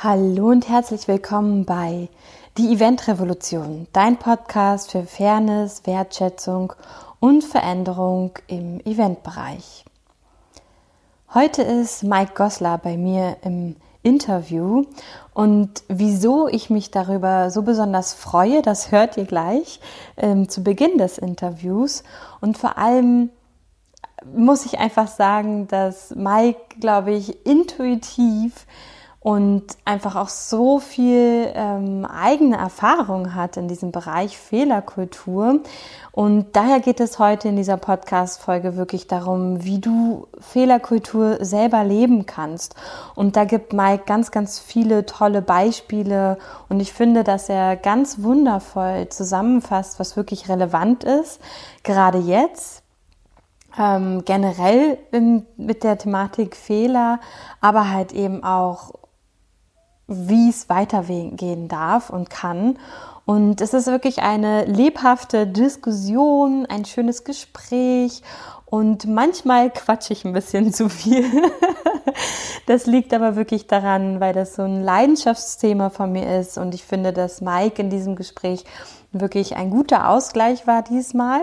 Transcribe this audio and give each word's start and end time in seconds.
Hallo 0.00 0.50
und 0.50 0.68
herzlich 0.68 1.08
willkommen 1.08 1.64
bei 1.64 2.08
Die 2.56 2.72
Event 2.72 3.08
Revolution, 3.08 3.88
dein 3.92 4.16
Podcast 4.16 4.92
für 4.92 5.02
Fairness, 5.02 5.82
Wertschätzung 5.86 6.72
und 7.18 7.42
Veränderung 7.42 8.30
im 8.46 8.78
Eventbereich. 8.84 9.84
Heute 11.34 11.62
ist 11.62 12.04
Mike 12.04 12.34
Goslar 12.36 12.78
bei 12.78 12.96
mir 12.96 13.38
im 13.42 13.74
Interview 14.04 14.84
und 15.34 15.82
wieso 15.88 16.46
ich 16.46 16.70
mich 16.70 16.92
darüber 16.92 17.50
so 17.50 17.62
besonders 17.62 18.14
freue, 18.14 18.62
das 18.62 18.92
hört 18.92 19.16
ihr 19.16 19.24
gleich 19.24 19.80
ähm, 20.16 20.48
zu 20.48 20.62
Beginn 20.62 20.98
des 20.98 21.18
Interviews 21.18 22.04
und 22.40 22.56
vor 22.56 22.78
allem 22.78 23.30
muss 24.32 24.64
ich 24.64 24.78
einfach 24.78 25.08
sagen, 25.08 25.66
dass 25.66 26.14
Mike, 26.14 26.78
glaube 26.78 27.10
ich, 27.14 27.44
intuitiv 27.44 28.64
und 29.20 29.64
einfach 29.84 30.14
auch 30.14 30.28
so 30.28 30.78
viel 30.78 31.50
ähm, 31.54 32.06
eigene 32.06 32.56
Erfahrung 32.56 33.34
hat 33.34 33.56
in 33.56 33.66
diesem 33.66 33.90
Bereich 33.90 34.38
Fehlerkultur. 34.38 35.60
Und 36.12 36.54
daher 36.54 36.78
geht 36.78 37.00
es 37.00 37.18
heute 37.18 37.48
in 37.48 37.56
dieser 37.56 37.78
Podcast-Folge 37.78 38.76
wirklich 38.76 39.08
darum, 39.08 39.64
wie 39.64 39.80
du 39.80 40.28
Fehlerkultur 40.38 41.44
selber 41.44 41.82
leben 41.82 42.26
kannst. 42.26 42.76
Und 43.16 43.34
da 43.34 43.44
gibt 43.44 43.72
Mike 43.72 44.04
ganz, 44.06 44.30
ganz 44.30 44.60
viele 44.60 45.04
tolle 45.04 45.42
Beispiele. 45.42 46.38
Und 46.68 46.78
ich 46.78 46.92
finde, 46.92 47.24
dass 47.24 47.48
er 47.48 47.74
ganz 47.74 48.22
wundervoll 48.22 49.08
zusammenfasst, 49.08 49.98
was 49.98 50.16
wirklich 50.16 50.48
relevant 50.48 51.02
ist, 51.02 51.40
gerade 51.82 52.18
jetzt 52.18 52.84
ähm, 53.76 54.24
generell 54.24 54.98
in, 55.10 55.44
mit 55.56 55.82
der 55.82 55.98
Thematik 55.98 56.56
Fehler, 56.56 57.20
aber 57.60 57.90
halt 57.90 58.12
eben 58.12 58.44
auch 58.44 58.92
wie 60.08 60.48
es 60.48 60.68
weitergehen 60.68 61.68
darf 61.68 62.10
und 62.10 62.30
kann. 62.30 62.78
Und 63.26 63.60
es 63.60 63.74
ist 63.74 63.86
wirklich 63.86 64.22
eine 64.22 64.64
lebhafte 64.64 65.46
Diskussion, 65.46 66.64
ein 66.66 66.86
schönes 66.86 67.24
Gespräch 67.24 68.22
und 68.64 69.06
manchmal 69.06 69.70
quatsche 69.70 70.14
ich 70.14 70.24
ein 70.24 70.32
bisschen 70.32 70.72
zu 70.72 70.88
viel. 70.88 71.26
das 72.66 72.86
liegt 72.86 73.12
aber 73.12 73.36
wirklich 73.36 73.66
daran, 73.66 74.18
weil 74.18 74.32
das 74.32 74.54
so 74.54 74.62
ein 74.62 74.82
Leidenschaftsthema 74.82 75.90
von 75.90 76.10
mir 76.10 76.40
ist 76.40 76.56
und 76.56 76.74
ich 76.74 76.84
finde, 76.84 77.12
dass 77.12 77.42
Mike 77.42 77.80
in 77.82 77.90
diesem 77.90 78.16
Gespräch 78.16 78.64
wirklich 79.12 79.56
ein 79.56 79.70
guter 79.70 80.10
Ausgleich 80.10 80.66
war 80.66 80.82
diesmal. 80.82 81.40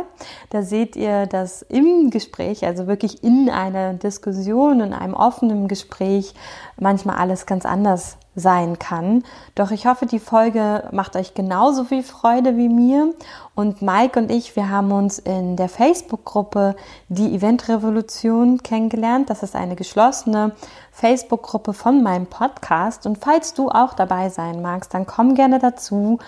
Da 0.50 0.62
seht 0.62 0.96
ihr, 0.96 1.26
dass 1.26 1.62
im 1.64 2.12
Gespräch, 2.12 2.66
also 2.66 2.88
wirklich 2.88 3.24
in 3.24 3.50
einer 3.50 3.94
Diskussion, 3.94 4.82
in 4.82 4.94
einem 4.94 5.14
offenen 5.14 5.68
Gespräch, 5.68 6.34
manchmal 6.78 7.18
alles 7.18 7.46
ganz 7.46 7.66
anders 7.66 8.18
sein 8.36 8.78
kann. 8.78 9.24
Doch 9.56 9.72
ich 9.72 9.88
hoffe, 9.88 10.06
die 10.06 10.20
Folge 10.20 10.90
macht 10.92 11.16
euch 11.16 11.34
genauso 11.34 11.86
viel 11.86 12.04
Freude 12.04 12.58
wie 12.58 12.68
mir. 12.68 13.14
Und 13.56 13.82
Mike 13.82 14.20
und 14.20 14.30
ich, 14.30 14.56
wir 14.58 14.70
haben 14.70 14.92
uns 14.92 15.20
in 15.20 15.56
der 15.56 15.70
Facebook-Gruppe 15.70 16.76
Die 17.08 17.34
Event 17.34 17.70
Revolution 17.70 18.62
kennengelernt. 18.62 19.30
Das 19.30 19.42
ist 19.42 19.56
eine 19.56 19.76
geschlossene 19.76 20.52
Facebook-Gruppe 20.92 21.74
von 21.74 22.04
meinem 22.04 22.28
Podcast. 22.28 23.06
Und 23.06 23.18
falls 23.20 23.54
du 23.54 23.70
auch 23.70 23.94
dabei 23.94 24.30
sein 24.30 24.62
magst, 24.62 24.94
dann 24.94 25.06
komm 25.06 25.36
gerne 25.36 25.60
dazu, 25.60 26.20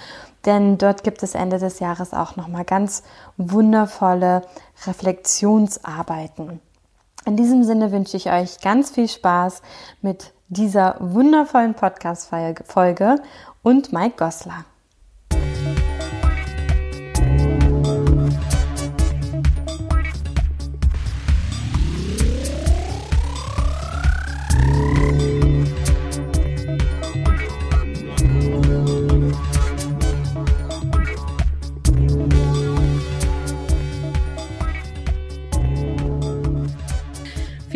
denn 0.47 0.77
dort 0.77 1.03
gibt 1.03 1.21
es 1.21 1.35
Ende 1.35 1.59
des 1.59 1.79
Jahres 1.79 2.13
auch 2.13 2.35
nochmal 2.37 2.65
ganz 2.65 3.03
wundervolle 3.37 4.41
Reflexionsarbeiten. 4.87 6.61
In 7.25 7.35
diesem 7.35 7.63
Sinne 7.63 7.91
wünsche 7.91 8.17
ich 8.17 8.31
euch 8.31 8.61
ganz 8.61 8.89
viel 8.89 9.09
Spaß 9.09 9.61
mit 10.01 10.33
dieser 10.47 10.95
wundervollen 10.99 11.73
Podcast-Folge 11.73 13.21
und 13.61 13.91
Mike 13.91 14.15
Goslar. 14.17 14.63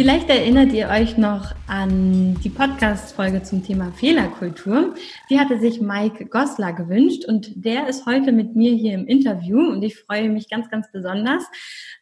Vielleicht 0.02 0.32
erinnert 0.32 0.74
ihr 0.74 0.90
euch 0.90 1.20
noch 1.20 1.54
an 1.68 2.34
die 2.44 2.50
Podcast-Folge 2.50 3.44
zum 3.44 3.64
Thema 3.64 3.92
Fehlerkultur. 3.92 4.96
Die 5.30 5.40
hatte 5.40 5.60
sich 5.60 5.80
Mike 5.80 6.26
Goslar 6.26 6.74
gewünscht 6.74 7.26
und 7.26 7.64
der 7.64 7.88
ist 7.88 8.08
heute 8.08 8.32
mit 8.32 8.56
mir 8.56 8.74
hier 8.74 8.96
im 8.96 9.06
Interview 9.06 9.60
und 9.60 9.84
ich 9.84 10.00
freue 10.00 10.30
mich 10.30 10.50
ganz, 10.50 10.72
ganz 10.72 10.92
besonders, 10.92 11.44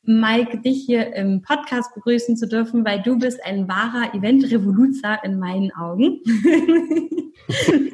Mike, 0.04 0.62
dich 0.62 0.86
hier 0.86 1.14
im 1.14 1.42
Podcast 1.42 1.94
begrüßen 1.94 2.38
zu 2.38 2.48
dürfen, 2.48 2.86
weil 2.86 3.02
du 3.02 3.20
bist 3.20 3.44
ein 3.44 3.68
wahrer 3.68 4.16
Event-Revoluzer 4.16 5.22
in 5.26 5.38
meinen 5.38 5.74
Augen. 5.74 6.22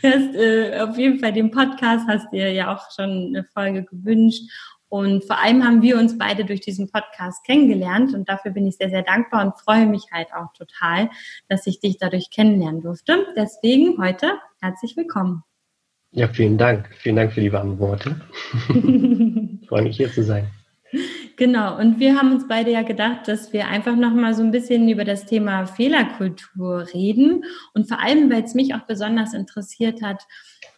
Du 0.00 0.08
hast 0.08 0.34
äh, 0.34 0.80
auf 0.80 0.96
jeden 0.96 1.18
Fall 1.18 1.32
den 1.32 1.50
Podcast, 1.50 2.06
hast 2.08 2.32
dir 2.32 2.50
ja 2.52 2.74
auch 2.74 2.90
schon 2.90 3.34
eine 3.34 3.44
Folge 3.52 3.84
gewünscht 3.84 4.44
und 4.88 5.24
vor 5.24 5.38
allem 5.38 5.64
haben 5.64 5.82
wir 5.82 5.98
uns 5.98 6.16
beide 6.16 6.44
durch 6.44 6.60
diesen 6.60 6.90
Podcast 6.90 7.44
kennengelernt 7.44 8.14
und 8.14 8.28
dafür 8.28 8.52
bin 8.52 8.66
ich 8.66 8.76
sehr, 8.76 8.90
sehr 8.90 9.02
dankbar 9.02 9.44
und 9.44 9.58
freue 9.60 9.86
mich 9.86 10.06
halt 10.12 10.28
auch 10.34 10.52
total, 10.54 11.10
dass 11.48 11.66
ich 11.66 11.80
dich 11.80 11.98
dadurch 11.98 12.30
kennenlernen 12.30 12.80
durfte. 12.80 13.26
Deswegen 13.36 14.02
heute 14.02 14.38
herzlich 14.60 14.96
willkommen. 14.96 15.42
Ja, 16.10 16.28
vielen 16.28 16.56
Dank. 16.56 16.88
Vielen 16.96 17.16
Dank 17.16 17.32
für 17.32 17.42
die 17.42 17.52
warmen 17.52 17.78
Worte. 17.78 18.20
freue 19.68 19.82
mich 19.82 19.96
hier 19.96 20.10
zu 20.10 20.22
sein. 20.22 20.48
Genau, 21.38 21.78
und 21.78 22.00
wir 22.00 22.16
haben 22.16 22.32
uns 22.32 22.48
beide 22.48 22.72
ja 22.72 22.82
gedacht, 22.82 23.28
dass 23.28 23.52
wir 23.52 23.68
einfach 23.68 23.94
nochmal 23.94 24.34
so 24.34 24.42
ein 24.42 24.50
bisschen 24.50 24.88
über 24.88 25.04
das 25.04 25.24
Thema 25.24 25.66
Fehlerkultur 25.66 26.88
reden 26.92 27.44
und 27.74 27.86
vor 27.86 28.00
allem, 28.00 28.28
weil 28.28 28.42
es 28.42 28.54
mich 28.54 28.74
auch 28.74 28.86
besonders 28.88 29.34
interessiert 29.34 30.02
hat, 30.02 30.26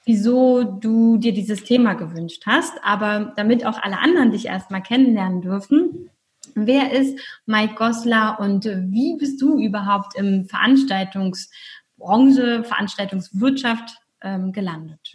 wieso 0.05 0.65
du 0.65 1.17
dir 1.17 1.33
dieses 1.33 1.65
Thema 1.65 1.95
gewünscht 1.95 2.43
hast. 2.45 2.75
Aber 2.85 3.33
damit 3.37 3.65
auch 3.65 3.83
alle 3.83 4.01
anderen 4.01 4.33
dich 4.33 4.45
erstmal 4.45 4.83
kennenlernen 4.83 5.41
dürfen, 5.41 6.11
wer 6.55 6.93
ist 6.93 7.19
Mike 7.47 7.77
Goslar 7.77 8.39
und 8.39 8.67
wie 8.67 9.17
bist 9.17 9.41
du 9.41 9.59
überhaupt 9.59 10.15
im 10.15 10.45
Veranstaltungsbranche, 10.45 12.65
Veranstaltungswirtschaft 12.65 13.97
ähm, 14.21 14.53
gelandet? 14.53 15.15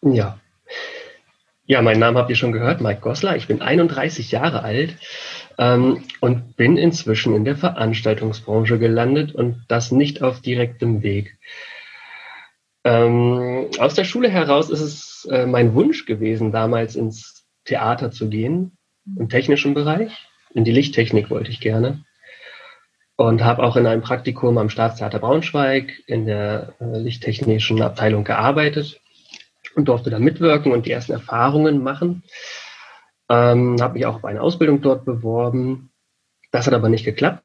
Ja. 0.00 0.38
Ja, 1.66 1.80
meinen 1.80 2.00
Namen 2.00 2.18
habt 2.18 2.28
ihr 2.28 2.36
schon 2.36 2.52
gehört, 2.52 2.82
Mike 2.82 3.00
Goslar. 3.00 3.36
Ich 3.36 3.46
bin 3.46 3.62
31 3.62 4.30
Jahre 4.30 4.62
alt 4.62 4.96
ähm, 5.56 6.02
und 6.20 6.56
bin 6.56 6.76
inzwischen 6.76 7.34
in 7.34 7.46
der 7.46 7.56
Veranstaltungsbranche 7.56 8.78
gelandet 8.78 9.34
und 9.34 9.64
das 9.68 9.90
nicht 9.90 10.22
auf 10.22 10.42
direktem 10.42 11.02
Weg. 11.02 11.38
Ähm, 12.84 13.70
aus 13.78 13.94
der 13.94 14.04
Schule 14.04 14.28
heraus 14.28 14.68
ist 14.68 14.82
es 14.82 15.28
äh, 15.30 15.46
mein 15.46 15.74
Wunsch 15.74 16.04
gewesen, 16.04 16.52
damals 16.52 16.96
ins 16.96 17.46
Theater 17.64 18.10
zu 18.10 18.28
gehen, 18.28 18.76
im 19.18 19.30
technischen 19.30 19.72
Bereich. 19.72 20.12
In 20.52 20.64
die 20.64 20.72
Lichttechnik 20.72 21.30
wollte 21.30 21.50
ich 21.50 21.60
gerne. 21.60 22.04
Und 23.16 23.42
habe 23.42 23.62
auch 23.62 23.76
in 23.76 23.86
einem 23.86 24.02
Praktikum 24.02 24.58
am 24.58 24.68
Staatstheater 24.68 25.18
Braunschweig 25.18 25.92
in 26.06 26.26
der 26.26 26.74
äh, 26.78 26.98
lichttechnischen 26.98 27.80
Abteilung 27.80 28.24
gearbeitet 28.24 29.00
und 29.76 29.86
durfte 29.86 30.10
da 30.10 30.18
mitwirken 30.18 30.72
und 30.72 30.86
die 30.86 30.92
ersten 30.92 31.12
Erfahrungen 31.12 31.82
machen. 31.82 32.22
Ähm, 33.28 33.76
habe 33.80 33.94
mich 33.94 34.06
auch 34.06 34.16
auf 34.16 34.24
eine 34.24 34.42
Ausbildung 34.42 34.80
dort 34.80 35.04
beworben. 35.04 35.90
Das 36.50 36.66
hat 36.66 36.74
aber 36.74 36.88
nicht 36.88 37.04
geklappt. 37.04 37.44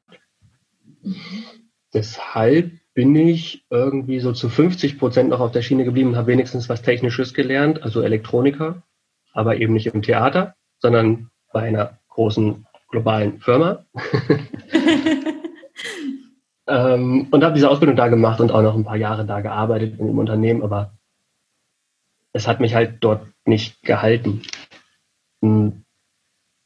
Deshalb 1.92 2.72
bin 2.94 3.14
ich 3.16 3.64
irgendwie 3.70 4.20
so 4.20 4.32
zu 4.32 4.48
50 4.48 4.98
Prozent 4.98 5.30
noch 5.30 5.40
auf 5.40 5.52
der 5.52 5.62
Schiene 5.62 5.84
geblieben, 5.84 6.16
habe 6.16 6.28
wenigstens 6.28 6.68
was 6.68 6.82
Technisches 6.82 7.34
gelernt, 7.34 7.82
also 7.82 8.02
Elektroniker, 8.02 8.82
aber 9.32 9.56
eben 9.56 9.72
nicht 9.72 9.86
im 9.86 10.02
Theater, 10.02 10.54
sondern 10.78 11.30
bei 11.52 11.62
einer 11.62 11.98
großen 12.08 12.66
globalen 12.90 13.40
Firma. 13.40 13.84
ähm, 16.66 17.28
und 17.30 17.44
habe 17.44 17.54
diese 17.54 17.70
Ausbildung 17.70 17.96
da 17.96 18.08
gemacht 18.08 18.40
und 18.40 18.52
auch 18.52 18.62
noch 18.62 18.76
ein 18.76 18.84
paar 18.84 18.96
Jahre 18.96 19.24
da 19.24 19.40
gearbeitet 19.40 19.98
in 19.98 20.06
dem 20.06 20.18
Unternehmen, 20.18 20.62
aber 20.62 20.92
es 22.32 22.46
hat 22.46 22.60
mich 22.60 22.74
halt 22.74 22.98
dort 23.00 23.26
nicht 23.44 23.82
gehalten. 23.82 24.42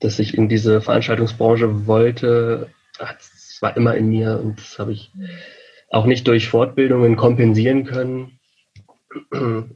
Dass 0.01 0.19
ich 0.19 0.37
in 0.37 0.49
diese 0.49 0.81
Veranstaltungsbranche 0.81 1.87
wollte, 1.87 2.71
es 2.99 3.59
war 3.61 3.77
immer 3.77 3.95
in 3.95 4.09
mir 4.09 4.41
und 4.41 4.59
das 4.59 4.79
habe 4.79 4.93
ich 4.93 5.13
auch 5.91 6.07
nicht 6.07 6.27
durch 6.27 6.49
Fortbildungen 6.49 7.17
kompensieren 7.17 7.85
können. 7.85 8.39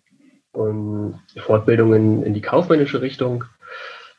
Und 0.50 1.20
Fortbildungen 1.37 2.25
in 2.25 2.35
die 2.35 2.40
kaufmännische 2.40 3.00
Richtung 3.00 3.44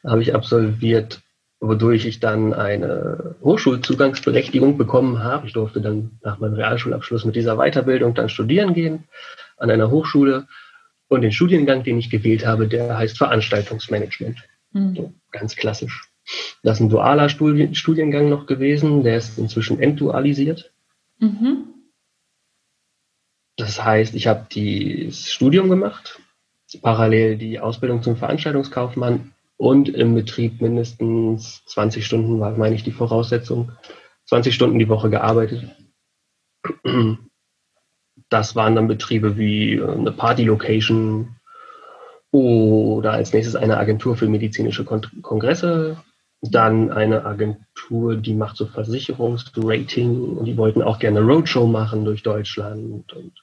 habe 0.05 0.21
ich 0.21 0.33
absolviert 0.33 1.21
wodurch 1.59 2.05
ich 2.05 2.19
dann 2.19 2.53
eine 2.53 3.35
Hochschulzugangsberechtigung 3.41 4.77
bekommen 4.77 5.23
habe. 5.23 5.47
Ich 5.47 5.53
durfte 5.53 5.81
dann 5.81 6.19
nach 6.23 6.39
meinem 6.39 6.53
Realschulabschluss 6.53 7.25
mit 7.25 7.35
dieser 7.35 7.57
Weiterbildung 7.57 8.13
dann 8.13 8.29
studieren 8.29 8.73
gehen 8.73 9.05
an 9.57 9.69
einer 9.69 9.91
Hochschule. 9.91 10.47
Und 11.09 11.21
den 11.21 11.33
Studiengang, 11.33 11.83
den 11.83 11.97
ich 11.97 12.09
gewählt 12.09 12.45
habe, 12.45 12.67
der 12.67 12.97
heißt 12.97 13.17
Veranstaltungsmanagement. 13.17 14.47
Mhm. 14.71 14.95
So, 14.95 15.13
ganz 15.31 15.55
klassisch. 15.55 16.07
Das 16.61 16.77
ist 16.77 16.81
ein 16.81 16.89
dualer 16.89 17.27
Studiengang 17.27 18.29
noch 18.29 18.45
gewesen, 18.45 19.03
der 19.03 19.17
ist 19.17 19.39
inzwischen 19.39 19.79
entdualisiert. 19.79 20.71
Mhm. 21.17 21.65
Das 23.57 23.83
heißt, 23.83 24.13
ich 24.15 24.27
habe 24.27 24.47
das 24.49 25.31
Studium 25.31 25.69
gemacht, 25.69 26.21
parallel 26.81 27.37
die 27.37 27.59
Ausbildung 27.59 28.03
zum 28.03 28.15
Veranstaltungskaufmann 28.15 29.33
und 29.57 29.89
im 29.89 30.13
Betrieb 30.15 30.61
mindestens 30.61 31.65
20 31.65 32.05
Stunden 32.05 32.39
war, 32.39 32.55
meine 32.55 32.75
ich, 32.75 32.83
die 32.83 32.91
Voraussetzung. 32.91 33.71
20 34.25 34.53
Stunden 34.53 34.77
die 34.77 34.87
Woche 34.87 35.09
gearbeitet. 35.09 35.75
Das 38.29 38.55
waren 38.55 38.75
dann 38.75 38.87
Betriebe 38.87 39.37
wie 39.37 39.75
äh, 39.75 39.87
eine 39.87 40.11
Party-Location 40.11 41.35
oder 42.31 43.13
als 43.13 43.33
nächstes 43.33 43.55
eine 43.55 43.77
Agentur 43.77 44.15
für 44.15 44.27
medizinische 44.27 44.85
Kongresse, 44.85 45.97
dann 46.41 46.91
eine 46.91 47.25
Agentur, 47.25 48.15
die 48.15 48.35
macht 48.35 48.55
so 48.55 48.67
Versicherungsrating 48.67 50.37
und 50.37 50.45
die 50.45 50.55
wollten 50.55 50.83
auch 50.83 50.99
gerne 50.99 51.21
Roadshow 51.21 51.65
machen 51.65 52.05
durch 52.05 52.21
Deutschland 52.21 53.11
und 53.13 53.33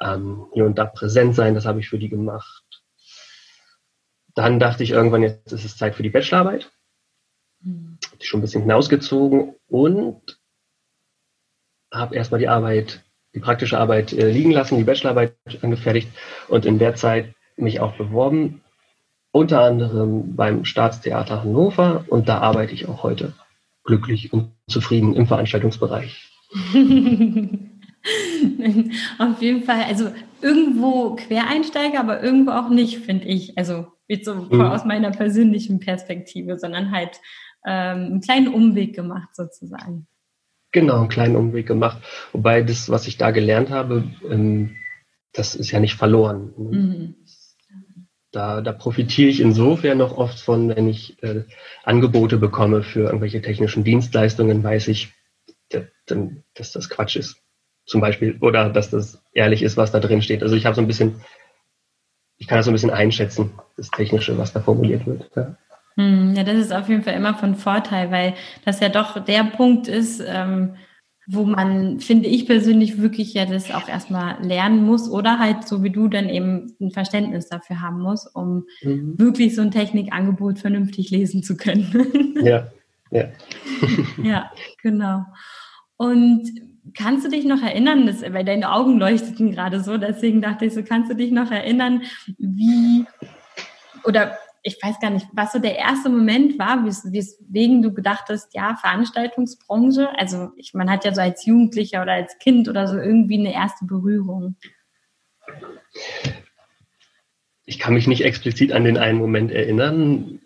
ähm, 0.00 0.46
hier 0.52 0.66
und 0.66 0.78
da 0.78 0.84
präsent 0.84 1.34
sein. 1.34 1.54
Das 1.54 1.64
habe 1.64 1.80
ich 1.80 1.88
für 1.88 1.98
die 1.98 2.10
gemacht. 2.10 2.64
Dann 4.34 4.60
dachte 4.60 4.82
ich 4.82 4.90
irgendwann, 4.90 5.22
jetzt 5.22 5.52
ist 5.52 5.64
es 5.64 5.76
Zeit 5.76 5.94
für 5.94 6.02
die 6.02 6.10
Bachelorarbeit. 6.10 6.70
Mhm. 7.60 7.98
Die 8.20 8.26
schon 8.26 8.40
ein 8.40 8.42
bisschen 8.42 8.62
hinausgezogen 8.62 9.54
und 9.68 10.38
habe 11.92 12.14
erstmal 12.14 12.40
die 12.40 12.48
Arbeit, 12.48 13.04
die 13.34 13.40
praktische 13.40 13.78
Arbeit 13.78 14.12
äh, 14.12 14.30
liegen 14.30 14.50
lassen, 14.50 14.78
die 14.78 14.84
Bachelorarbeit 14.84 15.34
angefertigt 15.62 16.08
und 16.48 16.66
in 16.66 16.78
der 16.78 16.94
Zeit 16.94 17.34
mich 17.56 17.80
auch 17.80 17.96
beworben, 17.96 18.60
unter 19.30 19.62
anderem 19.62 20.36
beim 20.36 20.64
Staatstheater 20.64 21.42
Hannover 21.42 22.04
und 22.08 22.28
da 22.28 22.38
arbeite 22.38 22.74
ich 22.74 22.88
auch 22.88 23.02
heute 23.02 23.32
glücklich 23.84 24.32
und 24.32 24.52
zufrieden 24.68 25.14
im 25.14 25.26
Veranstaltungsbereich. 25.26 26.30
Auf 29.18 29.40
jeden 29.40 29.62
Fall, 29.62 29.84
also 29.84 30.10
irgendwo 30.40 31.14
Quereinsteiger, 31.16 32.00
aber 32.00 32.22
irgendwo 32.22 32.50
auch 32.52 32.68
nicht, 32.68 32.98
finde 32.98 33.26
ich. 33.26 33.56
Also 33.56 33.86
jetzt 34.08 34.26
so 34.26 34.34
mhm. 34.34 34.60
aus 34.60 34.84
meiner 34.84 35.10
persönlichen 35.10 35.80
Perspektive, 35.80 36.58
sondern 36.58 36.90
halt 36.90 37.20
ähm, 37.64 38.04
einen 38.04 38.20
kleinen 38.20 38.48
Umweg 38.48 38.94
gemacht 38.94 39.34
sozusagen. 39.34 40.06
Genau, 40.72 41.00
einen 41.00 41.08
kleinen 41.08 41.36
Umweg 41.36 41.66
gemacht. 41.66 42.02
Wobei 42.32 42.62
das, 42.62 42.88
was 42.88 43.06
ich 43.06 43.18
da 43.18 43.30
gelernt 43.30 43.70
habe, 43.70 44.04
ähm, 44.28 44.76
das 45.32 45.54
ist 45.54 45.70
ja 45.70 45.80
nicht 45.80 45.94
verloren. 45.94 46.52
Mhm. 46.56 47.14
Da, 48.30 48.62
da 48.62 48.72
profitiere 48.72 49.28
ich 49.28 49.40
insofern 49.40 49.98
noch 49.98 50.16
oft 50.16 50.40
von, 50.40 50.70
wenn 50.70 50.88
ich 50.88 51.22
äh, 51.22 51.44
Angebote 51.84 52.38
bekomme 52.38 52.82
für 52.82 53.00
irgendwelche 53.00 53.42
technischen 53.42 53.84
Dienstleistungen, 53.84 54.64
weiß 54.64 54.88
ich, 54.88 55.12
dass 55.68 56.72
das 56.72 56.88
Quatsch 56.88 57.16
ist 57.16 57.42
zum 57.84 58.00
Beispiel, 58.00 58.38
oder 58.40 58.70
dass 58.70 58.90
das 58.90 59.22
ehrlich 59.32 59.62
ist, 59.62 59.76
was 59.76 59.92
da 59.92 60.00
drin 60.00 60.22
steht. 60.22 60.42
Also 60.42 60.56
ich 60.56 60.66
habe 60.66 60.74
so 60.74 60.80
ein 60.80 60.86
bisschen, 60.86 61.20
ich 62.38 62.46
kann 62.46 62.58
das 62.58 62.66
so 62.66 62.70
ein 62.70 62.74
bisschen 62.74 62.90
einschätzen, 62.90 63.52
das 63.76 63.90
Technische, 63.90 64.38
was 64.38 64.52
da 64.52 64.60
formuliert 64.60 65.06
wird. 65.06 65.30
Ja. 65.34 65.56
Hm, 65.96 66.34
ja, 66.34 66.44
das 66.44 66.56
ist 66.56 66.72
auf 66.72 66.88
jeden 66.88 67.02
Fall 67.02 67.14
immer 67.14 67.34
von 67.34 67.54
Vorteil, 67.54 68.10
weil 68.10 68.34
das 68.64 68.80
ja 68.80 68.88
doch 68.88 69.22
der 69.24 69.44
Punkt 69.44 69.88
ist, 69.88 70.22
ähm, 70.26 70.76
wo 71.28 71.44
man, 71.44 72.00
finde 72.00 72.28
ich 72.28 72.46
persönlich, 72.46 72.98
wirklich 73.00 73.32
ja 73.34 73.46
das 73.46 73.70
auch 73.70 73.88
erstmal 73.88 74.42
lernen 74.44 74.84
muss 74.84 75.08
oder 75.08 75.38
halt 75.38 75.68
so 75.68 75.82
wie 75.82 75.90
du 75.90 76.08
dann 76.08 76.28
eben 76.28 76.74
ein 76.80 76.90
Verständnis 76.90 77.48
dafür 77.48 77.80
haben 77.80 78.00
muss, 78.00 78.26
um 78.26 78.64
mhm. 78.82 79.18
wirklich 79.18 79.54
so 79.54 79.62
ein 79.62 79.70
Technikangebot 79.70 80.58
vernünftig 80.58 81.10
lesen 81.10 81.42
zu 81.42 81.56
können. 81.56 82.34
ja, 82.42 82.68
ja. 83.10 83.28
ja, 84.22 84.50
genau. 84.82 85.24
Und 85.96 86.50
kannst 86.94 87.24
du 87.24 87.30
dich 87.30 87.44
noch 87.44 87.62
erinnern, 87.62 88.06
das, 88.06 88.22
weil 88.22 88.44
deine 88.44 88.72
Augen 88.72 88.98
leuchteten 88.98 89.52
gerade 89.52 89.80
so, 89.80 89.98
deswegen 89.98 90.42
dachte 90.42 90.66
ich 90.66 90.74
so, 90.74 90.82
kannst 90.82 91.10
du 91.10 91.14
dich 91.14 91.30
noch 91.30 91.50
erinnern, 91.52 92.02
wie, 92.38 93.04
oder 94.04 94.32
ich 94.62 94.78
weiß 94.80 95.00
gar 95.00 95.10
nicht, 95.10 95.26
was 95.32 95.52
so 95.52 95.58
der 95.58 95.76
erste 95.76 96.08
Moment 96.08 96.58
war, 96.58 96.84
weswegen 96.84 97.82
du 97.82 97.92
gedacht 97.92 98.24
hast, 98.28 98.54
ja, 98.54 98.76
Veranstaltungsbranche, 98.76 100.08
also 100.18 100.50
ich, 100.56 100.72
man 100.72 100.90
hat 100.90 101.04
ja 101.04 101.14
so 101.14 101.20
als 101.20 101.44
Jugendlicher 101.44 102.02
oder 102.02 102.12
als 102.12 102.38
Kind 102.38 102.68
oder 102.68 102.86
so 102.86 102.96
irgendwie 102.96 103.38
eine 103.38 103.52
erste 103.52 103.84
Berührung. 103.84 104.56
Ich 107.64 107.78
kann 107.78 107.94
mich 107.94 108.06
nicht 108.06 108.24
explizit 108.24 108.72
an 108.72 108.84
den 108.84 108.98
einen 108.98 109.18
Moment 109.18 109.50
erinnern 109.50 110.40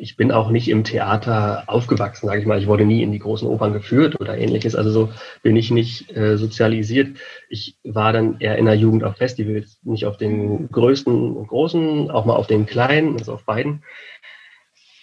ich 0.00 0.16
bin 0.16 0.32
auch 0.32 0.50
nicht 0.50 0.68
im 0.68 0.82
Theater 0.82 1.64
aufgewachsen, 1.66 2.26
sage 2.26 2.40
ich 2.40 2.46
mal. 2.46 2.58
Ich 2.58 2.66
wurde 2.66 2.86
nie 2.86 3.02
in 3.02 3.12
die 3.12 3.18
großen 3.18 3.46
Opern 3.46 3.74
geführt 3.74 4.18
oder 4.18 4.36
ähnliches. 4.36 4.74
Also 4.74 4.90
so 4.90 5.12
bin 5.42 5.56
ich 5.56 5.70
nicht 5.70 6.16
äh, 6.16 6.38
sozialisiert. 6.38 7.18
Ich 7.50 7.76
war 7.84 8.12
dann 8.12 8.40
eher 8.40 8.56
in 8.56 8.64
der 8.64 8.76
Jugend 8.76 9.04
auf 9.04 9.16
Festivals, 9.16 9.78
nicht 9.82 10.06
auf 10.06 10.16
den 10.16 10.70
größten 10.70 11.36
und 11.36 11.46
großen, 11.46 12.10
auch 12.10 12.24
mal 12.24 12.36
auf 12.36 12.46
den 12.46 12.64
kleinen, 12.64 13.18
also 13.18 13.34
auf 13.34 13.44
beiden. 13.44 13.84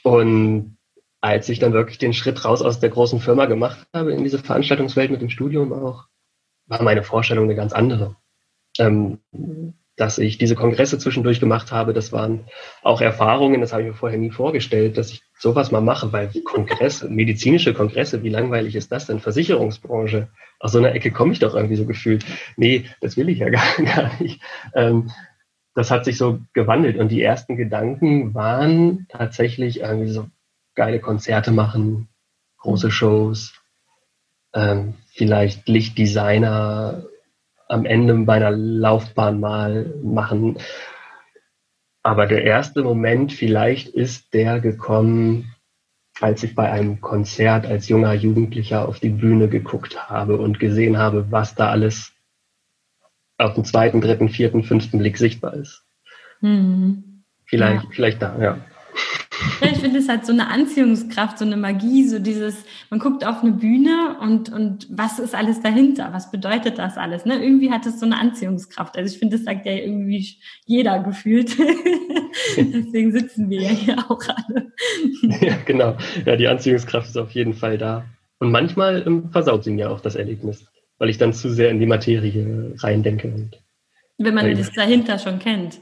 Und 0.04 0.78
als 1.22 1.48
ich 1.50 1.60
dann 1.60 1.74
wirklich 1.74 2.00
den 2.00 2.14
Schritt 2.14 2.44
raus 2.44 2.64
aus 2.64 2.80
der 2.80 2.90
großen 2.90 3.20
Firma 3.20 3.46
gemacht 3.46 3.88
habe 3.94 4.14
in 4.14 4.24
diese 4.24 4.40
Veranstaltungswelt 4.40 5.12
mit 5.12 5.22
dem 5.22 5.30
Studium 5.30 5.74
auch, 5.74 6.06
war 6.66 6.82
meine 6.82 7.04
Vorstellung 7.04 7.46
eine 7.46 7.56
ganz 7.56 7.72
andere. 7.72 8.16
Ähm, 8.80 9.20
dass 9.98 10.20
ich 10.20 10.38
diese 10.38 10.56
Kongresse 10.56 11.00
zwischendurch 11.00 11.40
gemacht 11.40 11.72
habe, 11.72 11.92
das 11.92 12.12
waren 12.12 12.46
auch 12.84 13.02
Erfahrungen, 13.02 13.62
das 13.62 13.74
habe 13.74 13.82
ich 13.82 13.88
mir 13.90 13.96
vorher 13.96 14.20
nie 14.20 14.30
vorgestellt, 14.30 14.98
dass 14.98 15.12
ich 15.12 15.24
sowas 15.38 15.72
mal 15.72 15.82
mache, 15.82 16.14
weil 16.14 16.30
Kongresse, 16.46 17.10
medizinische 17.10 17.74
Kongresse, 17.74 18.22
wie 18.22 18.30
langweilig 18.30 18.76
ist 18.76 18.92
das 18.92 19.08
denn? 19.08 19.20
Versicherungsbranche, 19.20 20.30
aus 20.60 20.72
so 20.72 20.78
einer 20.78 20.94
Ecke 20.94 21.12
komme 21.12 21.34
ich 21.34 21.40
doch 21.40 21.56
irgendwie 21.56 21.76
so 21.76 21.86
gefühlt. 21.86 22.26
Nee, 22.56 22.86
das 23.02 23.18
will 23.18 23.28
ich 23.30 23.40
ja 23.40 23.50
gar, 23.50 23.64
gar 23.84 24.12
nicht. 24.22 24.40
Ähm, 24.76 25.12
das 25.74 25.90
hat 25.90 26.06
sich 26.06 26.18
so 26.18 26.40
gewandelt 26.54 26.98
und 26.98 27.10
die 27.10 27.22
ersten 27.22 27.56
Gedanken 27.56 28.36
waren 28.36 29.08
tatsächlich 29.10 29.82
irgendwie 29.82 30.12
so 30.12 30.28
geile 30.76 31.00
Konzerte 31.00 31.52
machen, 31.52 32.08
große 32.60 32.92
Shows, 32.92 33.54
ähm, 34.54 34.94
vielleicht 35.12 35.68
Lichtdesigner, 35.68 37.04
am 37.68 37.86
Ende 37.86 38.14
meiner 38.14 38.52
Laufbahn 38.52 39.40
mal 39.40 39.94
machen. 40.04 40.58
Aber 42.04 42.26
der 42.26 42.44
erste 42.44 42.84
Moment 42.84 43.34
vielleicht 43.34 43.90
ist 43.90 44.34
der 44.34 44.60
gekommen, 44.60 45.54
als 46.22 46.44
ich 46.44 46.56
bei 46.56 46.72
einem 46.72 47.02
Konzert 47.02 47.66
als 47.66 47.90
junger 47.90 48.14
Jugendlicher 48.14 48.88
auf 48.88 49.00
die 49.00 49.10
Bühne 49.10 49.50
geguckt 49.50 50.10
habe 50.10 50.38
und 50.38 50.60
gesehen 50.60 50.98
habe, 50.98 51.32
was 51.32 51.56
da 51.56 51.70
alles 51.70 52.14
auf 53.38 53.54
dem 53.54 53.66
zweiten, 53.66 54.02
dritten, 54.02 54.30
vierten, 54.30 54.64
fünften 54.64 54.98
Blick 55.00 55.18
sichtbar 55.18 55.54
ist. 55.54 55.84
Mhm. 56.42 57.24
Vielleicht, 57.46 57.84
ja. 57.84 57.90
vielleicht 57.92 58.22
da, 58.22 58.38
ja. 58.40 58.58
Ja, 59.62 59.68
ich 59.72 59.78
finde, 59.78 60.00
es 60.00 60.10
hat 60.10 60.26
so 60.26 60.32
eine 60.32 60.48
Anziehungskraft, 60.48 61.38
so 61.38 61.46
eine 61.46 61.58
Magie, 61.58 62.08
so 62.08 62.20
dieses, 62.20 62.64
man 62.90 63.00
guckt 63.00 63.26
auf 63.26 63.44
eine 63.44 63.52
Bühne 63.52 64.18
und, 64.22 64.52
und 64.52 64.88
was 64.90 65.20
ist 65.20 65.36
alles 65.36 65.62
dahinter? 65.62 66.10
Was 66.12 66.32
bedeutet 66.32 66.78
das 66.78 66.98
alles? 66.98 67.26
Ne? 67.26 67.42
Irgendwie 67.42 67.72
hat 67.72 67.86
es 67.86 68.00
so 68.00 68.06
eine 68.06 68.20
Anziehungskraft. 68.20 68.98
Also 68.98 69.14
ich 69.14 69.20
finde, 69.20 69.38
das 69.38 69.46
sagt 69.46 69.66
ja 69.66 69.74
irgendwie 69.74 70.38
jeder 70.66 71.00
gefühlt. 71.00 71.58
Deswegen 72.58 73.12
sitzen 73.12 73.50
wir 73.50 73.62
ja 73.62 73.70
hier 73.70 73.98
auch 74.10 74.22
alle. 74.28 74.72
ja, 75.42 75.56
genau. 75.66 75.98
Ja, 76.26 76.36
die 76.36 76.48
Anziehungskraft 76.48 77.10
ist 77.10 77.18
auf 77.18 77.32
jeden 77.32 77.54
Fall 77.54 77.78
da. 77.78 78.06
Und 78.40 78.52
manchmal 78.52 79.06
ähm, 79.06 79.30
versaut 79.32 79.64
sie 79.64 79.72
mir 79.72 79.92
auch 79.92 80.00
das 80.00 80.16
Erlebnis, 80.16 80.66
weil 80.98 81.10
ich 81.10 81.18
dann 81.18 81.34
zu 81.34 81.50
sehr 81.50 81.70
in 81.70 81.80
die 81.80 81.86
Materie 81.86 82.74
reindenke. 82.80 83.28
Und, 83.28 83.58
Wenn 84.18 84.34
man 84.34 84.56
das 84.56 84.72
dahinter 84.72 85.18
schon 85.20 85.40
kennt. 85.40 85.80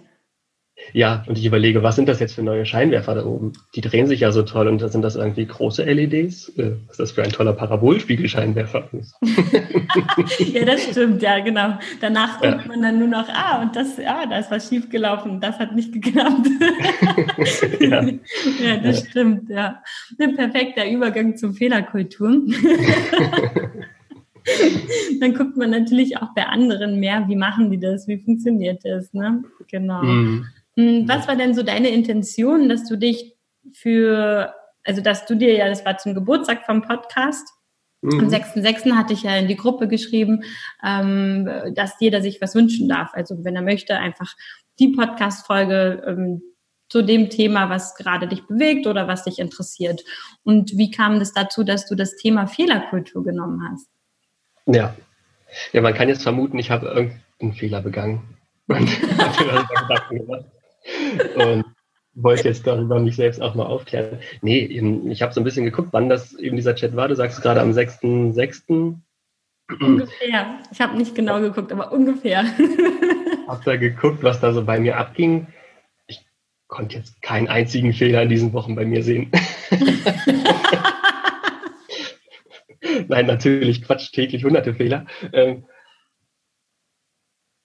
Ja, 0.91 1.24
und 1.27 1.38
ich 1.38 1.46
überlege, 1.46 1.84
was 1.84 1.96
sind 1.96 2.10
das 2.10 2.20
jetzt 2.20 2.36
für 2.36 2.44
neue 2.44 2.65
Scheinwerfer 2.65 3.15
da 3.15 3.25
oben? 3.25 3.53
Die 3.75 3.82
drehen 3.82 4.08
sich 4.08 4.20
ja 4.20 4.32
so 4.32 4.44
toll 4.44 4.67
und 4.67 4.79
sind 4.79 5.01
das 5.01 5.15
irgendwie 5.15 5.46
große 5.46 5.84
LEDs? 5.84 6.50
Äh, 6.58 6.74
was 6.88 6.91
ist 6.91 7.00
das 7.00 7.12
für 7.13 7.24
ein 7.24 7.32
toller 7.32 7.53
Parabolspiegelscheinwerfer? 7.53 8.89
ja, 10.39 10.65
das 10.65 10.84
stimmt, 10.84 11.22
ja, 11.22 11.39
genau. 11.39 11.79
Danach 12.01 12.41
ja. 12.41 12.51
denkt 12.51 12.67
man 12.67 12.82
dann 12.82 13.00
nur 13.00 13.08
noch, 13.08 13.29
ah, 13.29 13.62
und 13.62 13.75
das, 13.75 14.00
ah, 14.00 14.25
da 14.25 14.39
ist 14.39 14.51
was 14.51 14.67
schiefgelaufen, 14.67 15.39
das 15.39 15.58
hat 15.60 15.74
nicht 15.75 15.94
geklappt. 15.94 16.48
ja. 17.79 18.03
ja, 18.03 18.77
das 18.84 19.00
ja. 19.01 19.10
stimmt, 19.10 19.50
ja. 19.50 19.82
Ein 20.20 20.36
perfekter 20.36 20.89
Übergang 20.89 21.38
zum 21.38 21.53
Fehlerkultur. 21.53 22.41
dann 25.20 25.34
guckt 25.34 25.58
man 25.58 25.70
natürlich 25.72 26.17
auch 26.17 26.34
bei 26.36 26.46
anderen 26.46 27.00
mehr, 27.00 27.25
wie 27.27 27.36
machen 27.36 27.72
die 27.72 27.79
das, 27.79 28.08
wie 28.08 28.17
funktioniert 28.17 28.82
das, 28.84 29.13
ne? 29.13 29.44
Genau. 29.70 30.03
Mhm. 30.03 30.46
Hm, 30.77 31.08
was 31.08 31.27
war 31.27 31.36
denn 31.36 31.53
so 31.53 31.63
deine 31.63 31.89
Intention, 31.89 32.70
dass 32.70 32.88
du 32.88 32.98
dich 32.98 33.36
für 33.74 34.53
also 34.86 35.01
dass 35.01 35.25
du 35.25 35.36
dir 35.36 35.53
ja, 35.53 35.67
das 35.67 35.84
war 35.84 35.98
zum 35.98 36.13
Geburtstag 36.13 36.65
vom 36.65 36.82
Podcast. 36.82 37.50
Mhm. 38.01 38.20
Am 38.20 38.27
6.6. 38.27 38.96
hatte 38.96 39.13
ich 39.13 39.24
ja 39.24 39.36
in 39.36 39.48
die 39.48 39.55
Gruppe 39.55 39.88
geschrieben, 39.88 40.44
ähm, 40.84 41.50
dass 41.74 42.00
jeder 42.00 42.22
sich 42.22 42.39
was 42.39 42.55
wünschen 42.55 42.88
darf. 42.88 43.10
Also 43.13 43.44
wenn 43.44 43.55
er 43.55 43.63
möchte, 43.63 43.98
einfach 43.98 44.34
die 44.79 44.89
Podcast-Folge 44.89 46.03
ähm, 46.05 46.41
zu 46.88 47.01
dem 47.01 47.32
Thema, 47.32 47.70
was 47.70 47.96
gerade 47.96 48.27
dich 48.27 48.46
bewegt 48.46 48.86
oder 48.86 49.08
was 49.08 49.24
dich 49.24 49.39
interessiert. 49.39 50.03
Und 50.44 50.77
wie 50.77 50.91
kam 50.91 51.17
das 51.17 51.34
dazu, 51.34 51.63
dass 51.63 51.88
du 51.88 51.96
das 51.96 52.15
Thema 52.15 52.46
Fehlerkultur 52.46 53.24
genommen 53.24 53.67
hast? 53.72 53.88
Ja, 54.67 54.96
ja 55.74 55.82
man 55.82 55.96
kann 55.96 56.10
jetzt 56.10 56.22
vermuten, 56.22 56.60
ich 56.60 56.70
habe 56.70 56.86
irgendeinen 56.88 57.53
Fehler 57.53 57.82
begangen. 57.82 58.38
Und, 58.67 58.89
und 61.36 61.66
wollte 62.16 62.48
jetzt 62.48 62.66
darüber 62.66 63.00
mich 63.00 63.16
selbst 63.16 63.42
auch 63.42 63.56
mal 63.56 63.66
aufklären. 63.66 64.20
Nee, 64.42 64.60
ich 65.10 65.22
habe 65.22 65.34
so 65.34 65.42
ein 65.42 65.44
bisschen 65.44 65.66
geguckt, 65.66 65.90
wann 65.92 66.10
das 66.10 66.34
eben 66.34 66.56
dieser 66.56 66.76
Chat 66.76 66.96
war. 66.96 67.08
Du 67.08 67.16
sagst 67.16 67.42
gerade 67.42 67.62
am 67.62 67.72
6.6. 67.72 68.96
Ungefähr. 69.80 70.60
Ich 70.72 70.80
habe 70.80 70.98
nicht 70.98 71.16
genau 71.16 71.42
geguckt, 71.42 71.72
aber 71.72 71.92
ungefähr. 71.92 72.44
hab 73.48 73.64
da 73.66 73.76
geguckt, 73.76 74.24
was 74.24 74.40
da 74.40 74.54
so 74.54 74.64
bei 74.64 74.80
mir 74.80 74.98
abging. 74.98 75.48
Ich 76.08 76.26
konnte 76.68 76.98
jetzt 76.98 77.22
keinen 77.22 77.48
einzigen 77.48 77.94
Fehler 77.94 78.22
in 78.22 78.30
diesen 78.30 78.54
Wochen 78.54 78.76
bei 78.76 78.86
mir 78.86 79.04
sehen. 79.04 79.32
Nein, 83.08 83.26
natürlich, 83.26 83.84
Quatsch, 83.84 84.14
täglich 84.14 84.46
hunderte 84.46 84.74
Fehler. 84.74 85.06
Ähm, 85.34 85.66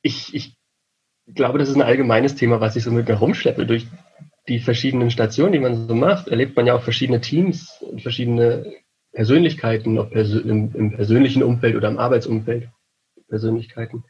ich, 0.02 0.34
ich 1.30 1.36
glaube, 1.36 1.58
das 1.58 1.68
ist 1.68 1.76
ein 1.76 1.82
allgemeines 1.82 2.34
Thema, 2.34 2.60
was 2.60 2.74
ich 2.74 2.82
so 2.82 2.90
mit 2.90 3.08
mir 3.08 3.14
rumschleppe 3.14 3.64
durch 3.64 3.86
die 4.48 4.58
verschiedenen 4.58 5.12
Stationen, 5.12 5.52
die 5.52 5.60
man 5.60 5.86
so 5.86 5.94
macht, 5.94 6.26
erlebt 6.26 6.56
man 6.56 6.66
ja 6.66 6.74
auch 6.74 6.82
verschiedene 6.82 7.20
Teams 7.20 7.80
und 7.82 8.02
verschiedene 8.02 8.66
Persönlichkeiten, 9.12 9.98
ob 9.98 10.10
pers 10.10 10.32
im, 10.32 10.74
im, 10.74 10.90
persönlichen 10.90 11.44
Umfeld 11.44 11.76
oder 11.76 11.88
im 11.88 11.98
Arbeitsumfeld 11.98 12.68
Persönlichkeiten. 13.28 14.02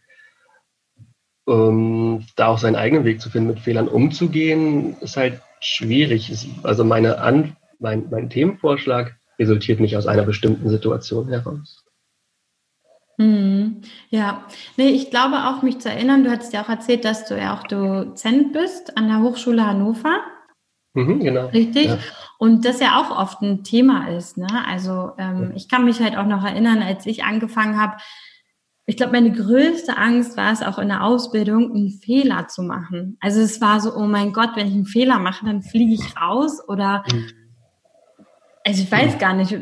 Um, 1.45 2.25
da 2.37 2.47
auch 2.47 2.59
seinen 2.59 2.77
eigenen 2.77 3.05
Weg 3.05 3.21
zu 3.21 3.29
finden, 3.29 3.49
mit 3.49 3.61
Fehlern 3.61 3.89
umzugehen, 3.89 4.97
ist 5.01 5.19
halt 5.19 5.43
schwierig. 5.61 6.33
Also 6.63 6.85
meine 6.85 7.19
An 7.19 7.57
mein, 7.79 8.09
mein 8.11 8.31
Themenvorschlag 8.31 9.17
resultiert 9.39 9.81
nicht 9.81 9.97
aus 9.97 10.07
einer 10.07 10.23
bestimmten 10.23 10.71
Situation 10.71 11.29
heraus. 11.29 11.80
Hm, 13.21 13.83
ja, 14.09 14.47
nee, 14.79 14.89
ich 14.89 15.11
glaube 15.11 15.45
auch, 15.45 15.61
mich 15.61 15.79
zu 15.79 15.91
erinnern, 15.91 16.25
du 16.25 16.31
hattest 16.31 16.55
ja 16.55 16.65
auch 16.65 16.71
erzählt, 16.71 17.05
dass 17.05 17.27
du 17.27 17.39
ja 17.39 17.55
auch 17.55 17.65
Dozent 17.65 18.55
bist 18.55 18.97
an 18.97 19.09
der 19.09 19.21
Hochschule 19.21 19.67
Hannover. 19.67 20.21
Mhm, 20.95 21.21
genau. 21.21 21.49
Richtig. 21.49 21.89
Ja. 21.89 21.99
Und 22.39 22.65
das 22.65 22.81
ja 22.81 22.99
auch 22.99 23.11
oft 23.11 23.43
ein 23.43 23.63
Thema 23.63 24.09
ist. 24.09 24.39
Ne? 24.39 24.49
Also 24.67 25.13
ähm, 25.19 25.53
ich 25.55 25.69
kann 25.69 25.85
mich 25.85 26.01
halt 26.01 26.17
auch 26.17 26.25
noch 26.25 26.43
erinnern, 26.43 26.83
als 26.83 27.05
ich 27.05 27.23
angefangen 27.23 27.79
habe, 27.79 27.99
ich 28.87 28.97
glaube, 28.97 29.13
meine 29.13 29.33
größte 29.33 29.99
Angst 29.99 30.39
war 30.39 30.51
es 30.51 30.63
auch 30.63 30.79
in 30.79 30.89
der 30.89 31.05
Ausbildung, 31.05 31.73
einen 31.75 31.91
Fehler 31.91 32.49
zu 32.49 32.63
machen. 32.63 33.19
Also 33.21 33.41
es 33.41 33.61
war 33.61 33.81
so, 33.81 33.95
oh 33.95 34.07
mein 34.07 34.33
Gott, 34.33 34.53
wenn 34.55 34.67
ich 34.67 34.73
einen 34.75 34.87
Fehler 34.87 35.19
mache, 35.19 35.45
dann 35.45 35.61
fliege 35.61 35.93
ich 35.93 36.19
raus 36.19 36.67
oder 36.67 37.05
mhm 37.13 37.40
also 38.65 38.83
ich 38.83 38.93
weiß 38.93 39.19
gar 39.19 39.35
nicht. 39.35 39.53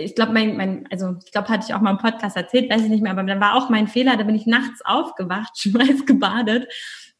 Ich 0.00 0.14
glaube, 0.14 0.32
mein, 0.32 0.56
mein, 0.56 0.88
also 0.90 1.16
ich 1.24 1.32
glaube, 1.32 1.48
hatte 1.48 1.66
ich 1.68 1.74
auch 1.74 1.80
mal 1.80 1.90
im 1.90 1.98
Podcast 1.98 2.36
erzählt, 2.36 2.70
weiß 2.70 2.82
ich 2.82 2.88
nicht 2.88 3.02
mehr, 3.02 3.12
aber 3.12 3.22
dann 3.22 3.40
war 3.40 3.54
auch 3.54 3.68
mein 3.68 3.86
Fehler, 3.86 4.16
da 4.16 4.24
bin 4.24 4.34
ich 4.34 4.46
nachts 4.46 4.80
aufgewacht, 4.84 5.52
schmeiß 5.58 6.06
gebadet, 6.06 6.66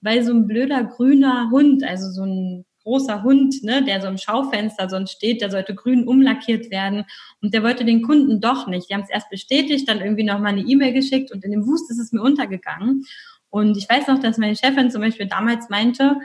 weil 0.01 0.23
so 0.25 0.33
ein 0.33 0.47
blöder 0.47 0.85
grüner 0.85 1.51
Hund, 1.51 1.85
also 1.85 2.11
so 2.11 2.25
ein 2.25 2.65
großer 2.87 3.25
Hund, 3.25 3.65
ne, 3.65 3.83
der 3.83 4.01
so 4.01 4.07
im 4.07 4.17
Schaufenster 4.17 4.89
sonst 4.89 5.11
steht, 5.11 5.43
der 5.43 5.51
sollte 5.51 5.75
grün 5.75 6.07
umlackiert 6.07 6.71
werden 6.71 7.05
und 7.43 7.53
der 7.53 7.65
wollte 7.65 7.85
den 7.85 8.03
Kunden 8.03 8.41
doch 8.41 8.69
nicht. 8.69 8.89
Die 8.89 8.95
haben 8.95 9.03
es 9.03 9.11
erst 9.11 9.29
bestätigt, 9.29 9.89
dann 9.89 10.01
irgendwie 10.01 10.23
nochmal 10.23 10.53
eine 10.53 10.63
E-Mail 10.63 10.93
geschickt 10.93 11.33
und 11.33 11.45
in 11.45 11.51
dem 11.51 11.67
Wust 11.67 11.91
ist 11.91 11.99
es 11.99 12.13
mir 12.13 12.23
untergegangen. 12.23 13.05
Und 13.51 13.77
ich 13.77 13.91
weiß 13.91 14.07
noch, 14.07 14.21
dass 14.21 14.39
meine 14.39 14.55
Chefin 14.55 14.91
zum 14.91 15.01
Beispiel 15.01 15.27
damals 15.27 15.69
meinte, 15.69 16.17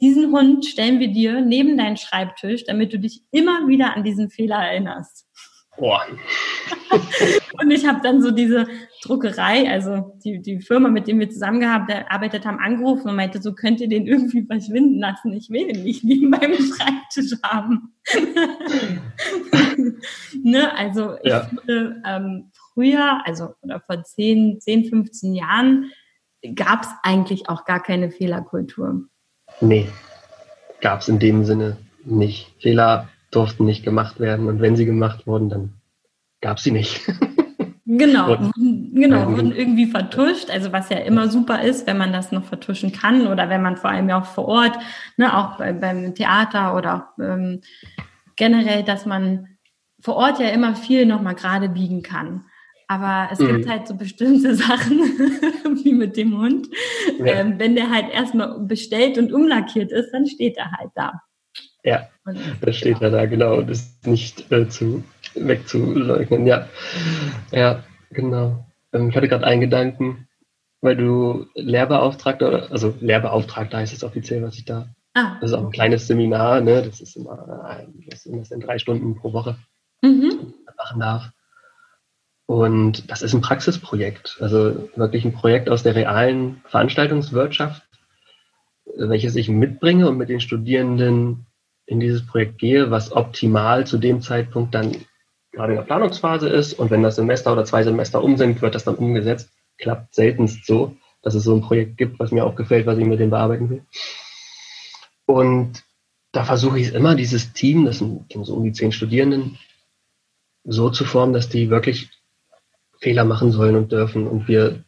diesen 0.00 0.32
Hund 0.32 0.66
stellen 0.66 1.00
wir 1.00 1.08
dir 1.08 1.40
neben 1.40 1.76
deinen 1.76 1.96
Schreibtisch, 1.96 2.64
damit 2.64 2.92
du 2.92 2.98
dich 2.98 3.22
immer 3.30 3.68
wieder 3.68 3.96
an 3.96 4.04
diesen 4.04 4.30
Fehler 4.30 4.56
erinnerst. 4.56 5.26
Boah. 5.76 6.02
und 7.60 7.70
ich 7.70 7.86
habe 7.86 8.00
dann 8.02 8.22
so 8.22 8.30
diese 8.30 8.68
Druckerei, 9.02 9.68
also 9.68 10.16
die, 10.24 10.40
die 10.40 10.60
Firma, 10.60 10.88
mit 10.88 11.08
dem 11.08 11.18
wir 11.18 11.28
zusammengearbeitet 11.28 12.46
haben, 12.46 12.58
angerufen 12.60 13.08
und 13.08 13.16
meinte, 13.16 13.42
so 13.42 13.54
könnt 13.54 13.80
ihr 13.80 13.88
den 13.88 14.06
irgendwie 14.06 14.44
verschwinden 14.44 15.00
lassen. 15.00 15.32
Ich 15.32 15.50
will 15.50 15.66
den 15.66 15.82
nicht 15.82 16.04
neben 16.04 16.30
meinem 16.30 16.54
Schreibtisch 16.54 17.38
haben. 17.42 17.92
ne? 20.42 20.76
Also 20.76 21.16
ich 21.22 21.30
ja. 21.30 21.50
ähm, 22.04 22.52
früher, 22.72 23.22
also 23.24 23.54
oder 23.62 23.80
vor 23.80 24.02
10, 24.02 24.60
10 24.60 24.84
15 24.86 25.34
Jahren, 25.34 25.90
gab 26.54 26.82
es 26.82 26.90
eigentlich 27.02 27.48
auch 27.48 27.64
gar 27.64 27.82
keine 27.82 28.10
Fehlerkultur. 28.10 29.08
Nee, 29.60 29.88
gab 30.80 31.00
es 31.00 31.08
in 31.08 31.18
dem 31.18 31.44
Sinne 31.44 31.76
nicht. 32.04 32.52
Fehler 32.60 33.08
durften 33.30 33.64
nicht 33.64 33.84
gemacht 33.84 34.20
werden 34.20 34.48
und 34.48 34.60
wenn 34.60 34.76
sie 34.76 34.84
gemacht 34.84 35.26
wurden, 35.26 35.48
dann 35.48 35.72
gab 36.40 36.58
es 36.58 36.64
sie 36.64 36.72
nicht. 36.72 37.00
Genau, 37.86 38.28
wurden, 38.28 38.92
genau, 38.94 39.30
wurden 39.30 39.54
irgendwie 39.54 39.86
vertuscht, 39.86 40.50
also 40.50 40.72
was 40.72 40.88
ja 40.88 40.96
immer 40.98 41.28
super 41.28 41.62
ist, 41.62 41.86
wenn 41.86 41.98
man 41.98 42.14
das 42.14 42.32
noch 42.32 42.44
vertuschen 42.44 42.92
kann 42.92 43.26
oder 43.26 43.50
wenn 43.50 43.60
man 43.62 43.76
vor 43.76 43.90
allem 43.90 44.08
ja 44.08 44.18
auch 44.20 44.24
vor 44.24 44.46
Ort, 44.46 44.78
ne, 45.18 45.36
auch 45.36 45.58
bei, 45.58 45.72
beim 45.74 46.14
Theater 46.14 46.74
oder 46.76 46.94
auch, 46.96 47.22
ähm, 47.22 47.60
generell, 48.36 48.84
dass 48.84 49.04
man 49.04 49.48
vor 50.00 50.16
Ort 50.16 50.40
ja 50.40 50.48
immer 50.48 50.74
viel 50.74 51.04
nochmal 51.04 51.34
gerade 51.34 51.68
biegen 51.68 52.02
kann. 52.02 52.46
Aber 52.86 53.28
es 53.32 53.38
mhm. 53.38 53.56
gibt 53.56 53.68
halt 53.68 53.88
so 53.88 53.94
bestimmte 53.94 54.54
Sachen, 54.56 54.98
wie 55.82 55.92
mit 55.92 56.16
dem 56.16 56.38
Hund. 56.38 56.68
Ja. 57.18 57.26
Ähm, 57.26 57.58
wenn 57.58 57.74
der 57.74 57.90
halt 57.90 58.12
erstmal 58.12 58.58
bestellt 58.60 59.18
und 59.18 59.32
umlackiert 59.32 59.92
ist, 59.92 60.10
dann 60.12 60.26
steht 60.26 60.56
er 60.56 60.70
halt 60.72 60.90
da. 60.94 61.20
Ja, 61.82 62.08
und, 62.24 62.38
da 62.60 62.72
steht 62.72 63.00
ja. 63.00 63.06
er 63.06 63.10
da, 63.10 63.26
genau, 63.26 63.56
und 63.56 63.70
ist 63.70 64.06
nicht 64.06 64.50
äh, 64.50 64.68
zu, 64.68 65.04
wegzuleugnen. 65.34 66.46
Ja, 66.46 66.68
ja, 67.52 67.82
genau. 68.10 68.66
Ähm, 68.92 69.10
ich 69.10 69.16
hatte 69.16 69.28
gerade 69.28 69.46
einen 69.46 69.60
Gedanken, 69.60 70.28
weil 70.80 70.96
du 70.96 71.46
Lehrbeauftragter, 71.54 72.70
also 72.70 72.94
Lehrbeauftragter 73.00 73.78
heißt 73.78 73.92
es 73.92 74.04
offiziell, 74.04 74.42
was 74.42 74.56
ich 74.56 74.64
da. 74.64 74.88
Ah. 75.14 75.36
Das 75.40 75.50
ist 75.50 75.56
auch 75.56 75.64
ein 75.64 75.70
kleines 75.70 76.06
Seminar, 76.06 76.60
ne? 76.60 76.82
Das 76.82 77.00
ist 77.00 77.16
immer, 77.16 77.86
das 78.08 78.24
sind 78.24 78.66
drei 78.66 78.78
Stunden 78.78 79.14
pro 79.14 79.32
Woche 79.32 79.56
mhm. 80.02 80.54
machen 80.76 81.00
darf. 81.00 81.30
Und 82.46 83.10
das 83.10 83.22
ist 83.22 83.32
ein 83.32 83.40
Praxisprojekt, 83.40 84.36
also 84.40 84.90
wirklich 84.96 85.24
ein 85.24 85.32
Projekt 85.32 85.70
aus 85.70 85.82
der 85.82 85.94
realen 85.94 86.62
Veranstaltungswirtschaft, 86.66 87.82
welches 88.96 89.34
ich 89.36 89.48
mitbringe 89.48 90.08
und 90.08 90.18
mit 90.18 90.28
den 90.28 90.40
Studierenden 90.40 91.46
in 91.86 92.00
dieses 92.00 92.26
Projekt 92.26 92.58
gehe, 92.58 92.90
was 92.90 93.12
optimal 93.12 93.86
zu 93.86 93.98
dem 93.98 94.20
Zeitpunkt 94.20 94.74
dann 94.74 94.94
gerade 95.52 95.72
in 95.72 95.78
der 95.78 95.84
Planungsphase 95.84 96.48
ist. 96.48 96.74
Und 96.74 96.90
wenn 96.90 97.02
das 97.02 97.16
Semester 97.16 97.52
oder 97.52 97.64
zwei 97.64 97.82
Semester 97.82 98.22
um 98.22 98.36
sind, 98.36 98.60
wird 98.60 98.74
das 98.74 98.84
dann 98.84 98.96
umgesetzt. 98.96 99.50
Klappt 99.78 100.14
seltenst 100.14 100.66
so, 100.66 100.96
dass 101.22 101.34
es 101.34 101.44
so 101.44 101.54
ein 101.54 101.62
Projekt 101.62 101.96
gibt, 101.96 102.18
was 102.18 102.30
mir 102.30 102.44
auch 102.44 102.56
gefällt, 102.56 102.86
was 102.86 102.98
ich 102.98 103.06
mit 103.06 103.20
dem 103.20 103.30
bearbeiten 103.30 103.70
will. 103.70 103.84
Und 105.26 105.82
da 106.32 106.44
versuche 106.44 106.78
ich 106.78 106.92
immer, 106.92 107.14
dieses 107.14 107.52
Team, 107.52 107.86
das 107.86 107.98
sind 107.98 108.26
so 108.30 108.54
um 108.54 108.64
die 108.64 108.72
zehn 108.72 108.92
Studierenden, 108.92 109.58
so 110.64 110.90
zu 110.90 111.04
formen, 111.04 111.32
dass 111.32 111.48
die 111.48 111.70
wirklich 111.70 112.10
Fehler 113.04 113.24
machen 113.24 113.52
sollen 113.52 113.76
und 113.76 113.92
dürfen 113.92 114.26
und 114.26 114.48
wir 114.48 114.70
mhm. 114.70 114.84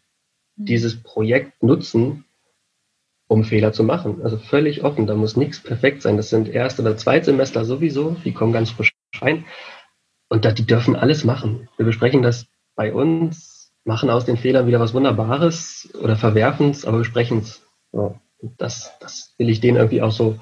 dieses 0.57 1.03
Projekt 1.03 1.63
nutzen, 1.63 2.25
um 3.29 3.45
Fehler 3.45 3.73
zu 3.73 3.85
machen. 3.85 4.23
Also 4.23 4.39
völlig 4.39 4.85
offen, 4.85 5.07
da 5.07 5.15
muss 5.15 5.37
nichts 5.37 5.63
perfekt 5.63 6.01
sein. 6.01 6.17
Das 6.17 6.31
sind 6.31 6.49
Erst- 6.49 6.81
oder 6.81 6.97
Zweitsemester 6.97 7.67
sowieso, 7.67 8.17
die 8.25 8.33
kommen 8.33 8.55
ganz 8.55 8.71
frisch 8.71 8.95
rein 9.21 9.45
und 10.31 10.47
da, 10.47 10.53
die 10.53 10.65
dürfen 10.65 10.97
alles 10.97 11.25
machen. 11.25 11.69
Wir 11.77 11.85
besprechen 11.85 12.23
das 12.23 12.47
bei 12.75 12.95
uns, 12.95 13.71
machen 13.85 14.09
aus 14.09 14.25
den 14.25 14.39
Fehlern 14.39 14.67
wieder 14.67 14.81
was 14.81 14.95
Wunderbares 14.95 15.91
oder 16.01 16.17
verwerfen 16.17 16.71
es, 16.71 16.87
aber 16.87 16.99
besprechen 16.99 17.41
es. 17.41 17.67
So. 17.93 18.19
Das, 18.57 18.93
das 19.01 19.35
will 19.37 19.51
ich 19.51 19.61
denen 19.61 19.77
irgendwie 19.77 20.01
auch 20.01 20.13
so 20.13 20.33
ein 20.33 20.41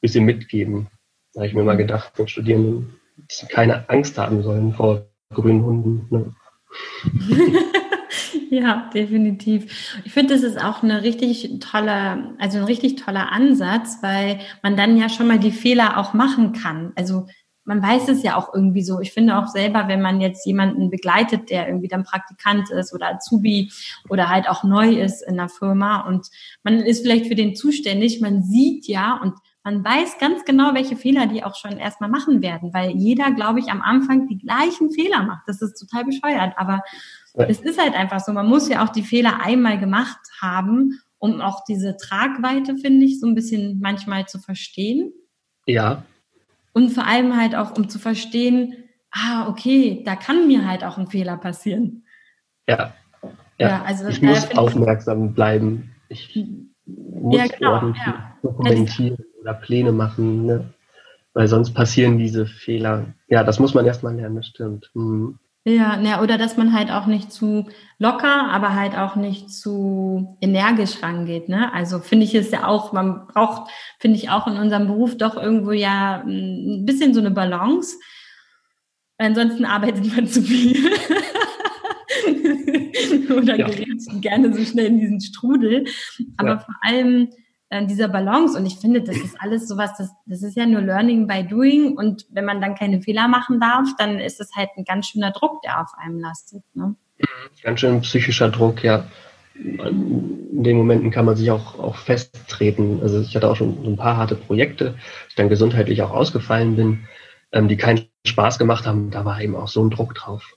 bisschen 0.00 0.24
mitgeben. 0.24 0.88
Da 1.32 1.40
habe 1.40 1.48
ich 1.48 1.54
mir 1.54 1.64
mal 1.64 1.76
gedacht, 1.76 2.16
den 2.18 2.28
Studierenden, 2.28 3.00
dass 3.16 3.38
sie 3.38 3.46
keine 3.46 3.88
Angst 3.88 4.16
haben 4.16 4.44
sollen 4.44 4.74
vor 4.74 5.06
grünen 5.34 5.64
Hunden. 5.64 6.06
Ne? 6.10 6.34
ja, 8.50 8.90
definitiv. 8.94 10.00
Ich 10.04 10.12
finde, 10.12 10.34
das 10.34 10.42
ist 10.42 10.62
auch 10.62 10.82
eine 10.82 11.02
richtig 11.02 11.58
tolle, 11.60 12.34
also 12.38 12.58
ein 12.58 12.64
richtig 12.64 12.96
toller 12.96 13.32
Ansatz, 13.32 13.98
weil 14.02 14.40
man 14.62 14.76
dann 14.76 14.96
ja 14.96 15.08
schon 15.08 15.26
mal 15.26 15.38
die 15.38 15.52
Fehler 15.52 15.98
auch 15.98 16.14
machen 16.14 16.52
kann. 16.52 16.92
Also 16.96 17.26
man 17.66 17.82
weiß 17.82 18.08
es 18.08 18.22
ja 18.22 18.36
auch 18.36 18.54
irgendwie 18.54 18.82
so. 18.82 19.00
Ich 19.00 19.12
finde 19.12 19.36
auch 19.36 19.48
selber, 19.48 19.88
wenn 19.88 20.00
man 20.00 20.20
jetzt 20.20 20.46
jemanden 20.46 20.88
begleitet, 20.88 21.50
der 21.50 21.66
irgendwie 21.66 21.88
dann 21.88 22.04
Praktikant 22.04 22.70
ist 22.70 22.94
oder 22.94 23.08
Azubi 23.08 23.72
oder 24.08 24.28
halt 24.28 24.48
auch 24.48 24.62
neu 24.62 25.00
ist 25.00 25.22
in 25.22 25.36
der 25.36 25.48
Firma 25.48 26.06
und 26.06 26.28
man 26.62 26.78
ist 26.78 27.02
vielleicht 27.02 27.26
für 27.26 27.34
den 27.34 27.56
zuständig, 27.56 28.20
man 28.20 28.42
sieht 28.42 28.86
ja 28.86 29.20
und 29.20 29.34
man 29.66 29.84
weiß 29.84 30.18
ganz 30.20 30.44
genau, 30.44 30.74
welche 30.74 30.94
Fehler 30.94 31.26
die 31.26 31.42
auch 31.42 31.56
schon 31.56 31.76
erstmal 31.76 32.08
machen 32.08 32.40
werden, 32.40 32.72
weil 32.72 32.90
jeder, 32.90 33.32
glaube 33.32 33.58
ich, 33.58 33.68
am 33.68 33.82
Anfang 33.82 34.28
die 34.28 34.38
gleichen 34.38 34.92
Fehler 34.92 35.24
macht. 35.24 35.42
Das 35.48 35.60
ist 35.60 35.74
total 35.74 36.04
bescheuert, 36.04 36.54
aber 36.56 36.82
es 37.34 37.58
ist 37.58 37.76
halt 37.82 37.94
einfach 37.94 38.20
so. 38.20 38.32
Man 38.32 38.46
muss 38.46 38.68
ja 38.68 38.84
auch 38.84 38.90
die 38.90 39.02
Fehler 39.02 39.40
einmal 39.44 39.76
gemacht 39.80 40.20
haben, 40.40 41.00
um 41.18 41.40
auch 41.40 41.64
diese 41.64 41.96
Tragweite, 41.96 42.76
finde 42.76 43.06
ich, 43.06 43.18
so 43.18 43.26
ein 43.26 43.34
bisschen 43.34 43.80
manchmal 43.80 44.26
zu 44.26 44.38
verstehen. 44.38 45.12
Ja. 45.66 46.04
Und 46.72 46.90
vor 46.90 47.04
allem 47.04 47.36
halt 47.36 47.56
auch, 47.56 47.76
um 47.76 47.88
zu 47.88 47.98
verstehen, 47.98 48.72
ah, 49.10 49.48
okay, 49.48 50.04
da 50.06 50.14
kann 50.14 50.46
mir 50.46 50.64
halt 50.64 50.84
auch 50.84 50.96
ein 50.96 51.08
Fehler 51.08 51.38
passieren. 51.38 52.04
Ja. 52.68 52.94
Ja, 53.58 53.68
ja 53.68 53.82
also 53.82 54.06
ich 54.06 54.22
muss 54.22 54.48
aufmerksam 54.56 55.34
bleiben. 55.34 55.90
Ich 56.08 56.36
muss 56.84 57.36
ja, 57.36 57.48
genau, 57.48 57.72
ordentlich 57.72 58.06
ja. 58.06 58.36
dokumentieren 58.42 59.25
oder 59.46 59.54
Pläne 59.54 59.92
machen, 59.92 60.46
ne? 60.46 60.64
weil 61.32 61.46
sonst 61.46 61.72
passieren 61.72 62.18
diese 62.18 62.46
Fehler. 62.46 63.14
Ja, 63.28 63.44
das 63.44 63.60
muss 63.60 63.74
man 63.74 63.86
erstmal 63.86 64.16
lernen, 64.16 64.36
das 64.36 64.46
stimmt. 64.46 64.90
Mhm. 64.94 65.38
Ja, 65.64 65.96
ne, 65.96 66.22
oder 66.22 66.38
dass 66.38 66.56
man 66.56 66.72
halt 66.72 66.92
auch 66.92 67.06
nicht 67.06 67.32
zu 67.32 67.66
locker, 67.98 68.48
aber 68.50 68.74
halt 68.74 68.96
auch 68.96 69.16
nicht 69.16 69.50
zu 69.50 70.36
energisch 70.40 71.02
rangeht. 71.02 71.48
Ne? 71.48 71.72
Also 71.74 71.98
finde 71.98 72.24
ich 72.24 72.34
es 72.36 72.52
ja 72.52 72.66
auch, 72.66 72.92
man 72.92 73.26
braucht, 73.26 73.70
finde 73.98 74.16
ich 74.16 74.30
auch 74.30 74.46
in 74.46 74.58
unserem 74.58 74.86
Beruf 74.86 75.16
doch 75.16 75.36
irgendwo 75.36 75.72
ja 75.72 76.22
ein 76.24 76.84
bisschen 76.86 77.14
so 77.14 77.20
eine 77.20 77.32
Balance. 77.32 77.96
Ansonsten 79.18 79.64
arbeitet 79.64 80.14
man 80.14 80.28
zu 80.28 80.40
viel. 80.40 80.76
oder 83.36 83.56
ja. 83.56 83.66
gerät 83.66 84.02
gerne 84.20 84.54
so 84.54 84.64
schnell 84.64 84.86
in 84.86 85.00
diesen 85.00 85.20
Strudel. 85.20 85.84
Aber 86.36 86.48
ja. 86.48 86.58
vor 86.58 86.74
allem 86.82 87.28
äh, 87.68 87.84
dieser 87.86 88.08
Balance. 88.08 88.56
Und 88.56 88.66
ich 88.66 88.76
finde, 88.76 89.02
das 89.02 89.16
ist 89.16 89.40
alles 89.40 89.66
sowas, 89.66 89.92
das, 89.98 90.10
das 90.26 90.42
ist 90.42 90.56
ja 90.56 90.66
nur 90.66 90.80
Learning 90.80 91.26
by 91.26 91.44
Doing. 91.44 91.96
Und 91.96 92.26
wenn 92.30 92.44
man 92.44 92.60
dann 92.60 92.74
keine 92.74 93.02
Fehler 93.02 93.28
machen 93.28 93.60
darf, 93.60 93.88
dann 93.98 94.18
ist 94.18 94.40
es 94.40 94.54
halt 94.54 94.70
ein 94.76 94.84
ganz 94.84 95.08
schöner 95.08 95.32
Druck, 95.32 95.62
der 95.62 95.80
auf 95.80 95.90
einem 95.98 96.18
lastet. 96.20 96.62
Ne? 96.74 96.94
Ganz 97.62 97.80
schön 97.80 98.00
psychischer 98.02 98.50
Druck, 98.50 98.84
ja. 98.84 99.06
In 99.54 100.62
den 100.62 100.76
Momenten 100.76 101.10
kann 101.10 101.24
man 101.24 101.34
sich 101.34 101.50
auch, 101.50 101.78
auch 101.78 101.96
festtreten. 101.96 103.00
Also 103.02 103.20
ich 103.20 103.34
hatte 103.34 103.48
auch 103.48 103.56
schon 103.56 103.84
ein 103.86 103.96
paar 103.96 104.16
harte 104.16 104.34
Projekte, 104.34 104.96
ich 105.28 105.34
dann 105.34 105.48
gesundheitlich 105.48 106.02
auch 106.02 106.10
ausgefallen 106.10 106.76
bin, 106.76 107.08
ähm, 107.52 107.66
die 107.66 107.78
keinen 107.78 108.06
Spaß 108.26 108.58
gemacht 108.58 108.86
haben. 108.86 109.10
Da 109.10 109.24
war 109.24 109.40
eben 109.40 109.56
auch 109.56 109.68
so 109.68 109.82
ein 109.82 109.90
Druck 109.90 110.14
drauf. 110.14 110.56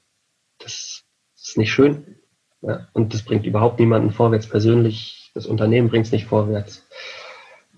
Das 0.60 1.06
ist 1.36 1.58
nicht 1.58 1.72
schön. 1.72 2.19
Ja, 2.62 2.88
und 2.94 3.14
das 3.14 3.24
bringt 3.24 3.46
überhaupt 3.46 3.80
niemanden 3.80 4.12
vorwärts. 4.12 4.48
Persönlich, 4.48 5.32
das 5.34 5.46
Unternehmen 5.46 5.90
bringt 5.90 6.06
es 6.06 6.12
nicht 6.12 6.26
vorwärts. 6.26 6.88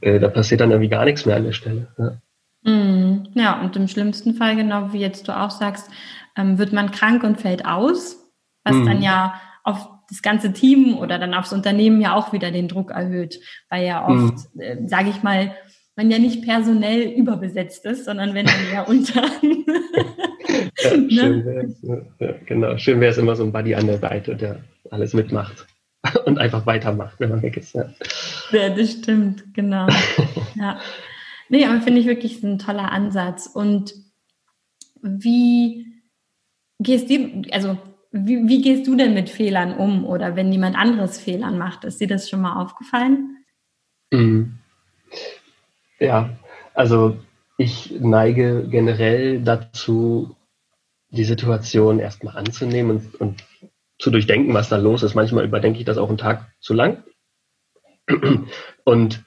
Äh, 0.02 0.20
da 0.20 0.28
passiert 0.28 0.62
dann 0.62 0.72
irgendwie 0.72 0.90
gar 0.90 1.06
nichts 1.06 1.26
mehr 1.26 1.36
an 1.36 1.44
der 1.44 1.52
Stelle. 1.52 1.88
Ja. 1.98 2.72
Mm, 2.72 3.28
ja, 3.34 3.62
und 3.62 3.76
im 3.76 3.88
schlimmsten 3.88 4.34
Fall, 4.34 4.56
genau 4.56 4.94
wie 4.94 5.00
jetzt 5.00 5.28
du 5.28 5.38
auch 5.38 5.52
sagst, 5.52 5.90
ähm, 6.36 6.58
wird 6.58 6.74
man 6.74 6.92
krank 6.92 7.24
und 7.24 7.40
fällt 7.40 7.66
aus, 7.66 8.18
was 8.64 8.76
mm. 8.76 8.86
dann 8.86 9.02
ja 9.02 9.40
auf 9.64 9.90
das 10.10 10.22
ganze 10.22 10.52
Team 10.54 10.98
oder 10.98 11.20
dann 11.20 11.34
aufs 11.34 11.54
Unternehmen 11.54 12.02
ja 12.02 12.16
auch 12.16 12.34
wieder 12.34 12.52
den 12.52 12.68
Druck 12.68 12.92
erhöht, 12.92 13.40
weil 13.70 13.86
ja 13.86 14.08
oft, 14.08 14.56
mm. 14.56 14.60
äh, 14.60 14.88
sage 14.88 15.10
ich 15.10 15.24
mal, 15.24 15.56
man 15.96 16.10
ja 16.10 16.20
nicht 16.20 16.44
personell 16.44 17.02
überbesetzt 17.02 17.86
ist, 17.86 18.06
sondern 18.06 18.34
wenn 18.34 18.46
dann 18.46 18.56
ja 18.74 18.84
unter. 18.84 19.22
ja, 20.82 20.98
ne? 20.98 21.10
schön 21.10 21.46
wär's, 21.46 21.82
ja, 22.20 22.34
genau. 22.46 22.78
Schön 22.78 23.00
wäre 23.00 23.12
es 23.12 23.18
immer 23.18 23.36
so 23.36 23.44
ein 23.44 23.52
Buddy 23.52 23.76
an 23.76 23.88
der 23.88 24.00
Seite, 24.00 24.36
der 24.36 24.64
alles 24.90 25.14
mitmacht 25.14 25.68
und 26.26 26.40
einfach 26.40 26.66
weitermacht, 26.66 27.20
wenn 27.20 27.30
man 27.30 27.42
weg 27.42 27.58
ist. 27.58 27.74
Ja, 27.74 27.90
ja 28.52 28.70
das 28.70 28.92
stimmt, 28.92 29.54
genau. 29.54 29.88
ja. 30.56 30.80
Nee, 31.50 31.66
aber 31.66 31.82
finde 31.82 32.00
ich 32.00 32.08
wirklich 32.08 32.42
ein 32.44 32.60
toller 32.60 32.92
Ansatz. 32.92 33.48
Und 33.48 33.94
wie 35.02 35.86
gehst 36.80 37.10
du, 37.10 37.44
also 37.52 37.78
wie, 38.12 38.48
wie 38.48 38.62
gehst 38.62 38.88
du 38.88 38.96
denn 38.96 39.14
mit 39.14 39.30
Fehlern 39.30 39.74
um 39.74 40.06
oder 40.06 40.36
wenn 40.36 40.52
jemand 40.52 40.76
anderes 40.76 41.20
Fehlern 41.20 41.58
macht? 41.58 41.84
Ist 41.84 42.02
dir 42.02 42.08
das 42.08 42.30
schon 42.30 42.42
mal 42.42 42.62
aufgefallen? 42.62 43.38
Mhm. 44.12 44.60
Ja, 46.00 46.30
also 46.74 47.18
ich 47.58 47.94
neige 48.00 48.68
generell 48.70 49.42
dazu, 49.42 50.36
die 51.10 51.24
Situation 51.24 52.00
erstmal 52.00 52.38
anzunehmen 52.38 52.98
und, 52.98 53.16
und 53.16 53.44
zu 54.02 54.10
durchdenken, 54.10 54.54
was 54.54 54.68
da 54.68 54.78
los 54.78 55.04
ist. 55.04 55.16
Manchmal 55.16 55.46
überdenke 55.46 55.80
ich 55.80 55.86
das 55.86 55.98
auch 55.98 56.10
einen 56.10 56.18
Tag 56.18 56.52
zu 56.60 56.74
lang 56.74 57.04
und 58.84 59.24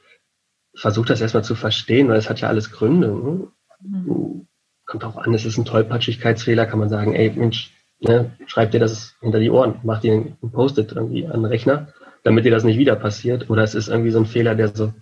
versuche 0.74 1.08
das 1.08 1.20
erstmal 1.20 1.44
zu 1.44 1.54
verstehen, 1.54 2.08
weil 2.08 2.18
es 2.18 2.28
hat 2.28 2.40
ja 2.40 2.48
alles 2.48 2.72
Gründe. 2.72 3.08
Ne? 3.08 3.48
Mhm. 3.80 4.48
Kommt 4.84 5.04
auch 5.04 5.16
an, 5.16 5.32
es 5.32 5.44
ist 5.44 5.56
ein 5.56 5.64
Tollpatschigkeitsfehler, 5.64 6.66
kann 6.66 6.80
man 6.80 6.90
sagen, 6.90 7.14
ey 7.14 7.30
Mensch, 7.30 7.72
ne, 8.00 8.32
schreib 8.46 8.72
dir 8.72 8.80
das 8.80 9.14
hinter 9.20 9.38
die 9.38 9.50
Ohren, 9.50 9.80
mach 9.84 10.00
dir 10.00 10.12
ein 10.12 10.50
Post-it 10.50 10.92
irgendwie 10.92 11.26
an 11.26 11.42
den 11.42 11.44
Rechner, 11.46 11.88
damit 12.24 12.44
dir 12.44 12.50
das 12.50 12.64
nicht 12.64 12.76
wieder 12.76 12.96
passiert. 12.96 13.48
Oder 13.48 13.62
es 13.62 13.74
ist 13.74 13.88
irgendwie 13.88 14.10
so 14.10 14.18
ein 14.18 14.26
Fehler, 14.26 14.56
der 14.56 14.74
so 14.74 14.92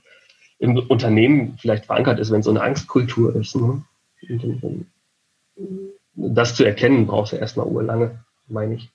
im 0.59 0.77
Unternehmen 0.77 1.57
vielleicht 1.59 1.87
verankert 1.87 2.21
ist, 2.21 2.31
wenn 2.31 2.41
es 2.41 2.45
so 2.45 2.51
eine 2.51 2.63
Angstkultur 2.63 3.35
ist. 3.35 3.57
Ne? 3.57 3.85
Das 6.15 6.55
zu 6.55 6.65
erkennen, 6.65 7.07
brauchst 7.07 7.33
du 7.33 7.37
erstmal 7.37 7.67
urlange, 7.67 8.25
meine 8.47 8.75
ich. 8.75 8.91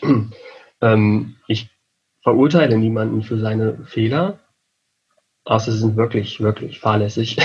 ähm, 0.80 1.36
ich 1.46 1.70
verurteile 2.22 2.78
niemanden 2.78 3.22
für 3.22 3.38
seine 3.38 3.84
Fehler, 3.84 4.38
außer 5.44 5.72
sie 5.72 5.78
sind 5.78 5.96
wirklich, 5.96 6.40
wirklich 6.40 6.80
fahrlässig. 6.80 7.36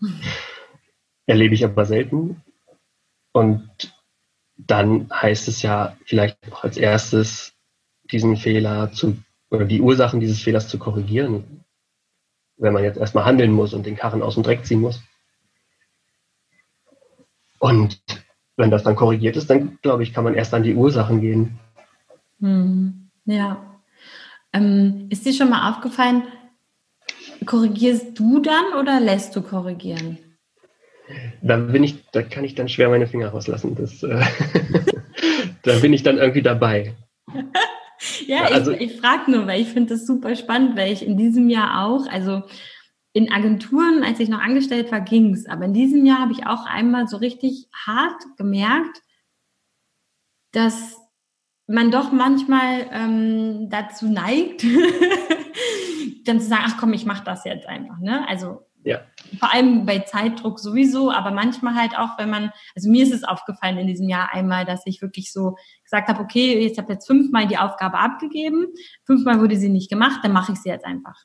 Erlebe 1.26 1.54
ich 1.54 1.64
aber 1.64 1.84
selten. 1.84 2.42
Und 3.32 3.94
dann 4.56 5.08
heißt 5.12 5.48
es 5.48 5.62
ja 5.62 5.96
vielleicht 6.04 6.38
auch 6.52 6.64
als 6.64 6.76
erstes, 6.76 7.54
diesen 8.10 8.36
Fehler 8.36 8.92
zu, 8.92 9.16
oder 9.50 9.64
die 9.64 9.80
Ursachen 9.80 10.20
dieses 10.20 10.42
Fehlers 10.42 10.68
zu 10.68 10.78
korrigieren 10.78 11.60
wenn 12.60 12.74
man 12.74 12.84
jetzt 12.84 12.98
erstmal 12.98 13.24
handeln 13.24 13.52
muss 13.52 13.72
und 13.72 13.86
den 13.86 13.96
Karren 13.96 14.22
aus 14.22 14.34
dem 14.34 14.42
Dreck 14.42 14.64
ziehen 14.64 14.80
muss. 14.80 15.02
Und 17.58 18.02
wenn 18.56 18.70
das 18.70 18.82
dann 18.82 18.96
korrigiert 18.96 19.36
ist, 19.36 19.48
dann 19.48 19.78
glaube 19.82 20.02
ich, 20.02 20.12
kann 20.12 20.24
man 20.24 20.34
erst 20.34 20.52
an 20.52 20.62
die 20.62 20.74
Ursachen 20.74 21.20
gehen. 21.20 21.58
Hm, 22.40 23.10
ja. 23.24 23.80
Ähm, 24.52 25.06
ist 25.10 25.24
dir 25.24 25.32
schon 25.32 25.50
mal 25.50 25.70
aufgefallen, 25.70 26.24
korrigierst 27.46 28.18
du 28.18 28.40
dann 28.40 28.74
oder 28.78 29.00
lässt 29.00 29.36
du 29.36 29.42
korrigieren? 29.42 30.18
Da 31.42 31.56
bin 31.56 31.82
ich, 31.82 32.04
da 32.12 32.22
kann 32.22 32.44
ich 32.44 32.54
dann 32.54 32.68
schwer 32.68 32.88
meine 32.88 33.06
Finger 33.06 33.28
rauslassen. 33.28 33.74
Das, 33.74 34.02
äh, 34.02 34.24
da 35.62 35.78
bin 35.78 35.92
ich 35.92 36.02
dann 36.02 36.18
irgendwie 36.18 36.42
dabei. 36.42 36.94
ja, 38.26 38.44
also, 38.44 38.72
ich, 38.72 38.80
ich 38.92 39.00
frage 39.00 39.30
nur, 39.30 39.46
weil 39.46 39.60
ich 39.60 39.68
finde 39.68 39.94
das 39.94 40.06
super 40.06 40.34
spannend, 40.36 40.76
weil 40.76 40.92
ich 40.92 41.04
in 41.04 41.16
diesem 41.16 41.48
Jahr 41.48 41.84
auch, 41.84 42.06
also 42.08 42.42
in 43.12 43.32
Agenturen, 43.32 44.04
als 44.04 44.20
ich 44.20 44.28
noch 44.28 44.40
angestellt 44.40 44.92
war, 44.92 45.00
ging 45.00 45.34
es. 45.34 45.46
Aber 45.46 45.64
in 45.64 45.74
diesem 45.74 46.04
Jahr 46.06 46.20
habe 46.20 46.32
ich 46.32 46.46
auch 46.46 46.64
einmal 46.66 47.08
so 47.08 47.16
richtig 47.16 47.66
hart 47.72 48.22
gemerkt, 48.36 49.02
dass 50.52 50.99
man 51.70 51.90
doch 51.90 52.10
manchmal 52.12 52.86
ähm, 52.92 53.70
dazu 53.70 54.08
neigt, 54.08 54.64
dann 56.24 56.40
zu 56.40 56.48
sagen, 56.48 56.64
ach 56.66 56.76
komm, 56.78 56.92
ich 56.92 57.06
mache 57.06 57.24
das 57.24 57.44
jetzt 57.44 57.66
einfach. 57.66 57.98
Ne? 58.00 58.26
Also 58.28 58.62
ja. 58.82 59.00
vor 59.38 59.52
allem 59.52 59.86
bei 59.86 60.00
Zeitdruck 60.00 60.58
sowieso, 60.58 61.12
aber 61.12 61.30
manchmal 61.30 61.74
halt 61.76 61.96
auch, 61.96 62.18
wenn 62.18 62.30
man, 62.30 62.50
also 62.74 62.90
mir 62.90 63.04
ist 63.04 63.12
es 63.12 63.24
aufgefallen 63.24 63.78
in 63.78 63.86
diesem 63.86 64.08
Jahr 64.08 64.32
einmal, 64.32 64.64
dass 64.64 64.86
ich 64.86 65.00
wirklich 65.00 65.32
so 65.32 65.56
gesagt 65.84 66.08
habe, 66.08 66.20
okay, 66.20 66.54
ich 66.54 66.76
habe 66.78 66.92
jetzt 66.92 67.06
fünfmal 67.06 67.46
die 67.46 67.58
Aufgabe 67.58 67.98
abgegeben, 67.98 68.66
fünfmal 69.04 69.40
wurde 69.40 69.56
sie 69.56 69.68
nicht 69.68 69.90
gemacht, 69.90 70.20
dann 70.22 70.32
mache 70.32 70.52
ich 70.52 70.58
sie 70.58 70.70
jetzt 70.70 70.84
einfach. 70.84 71.24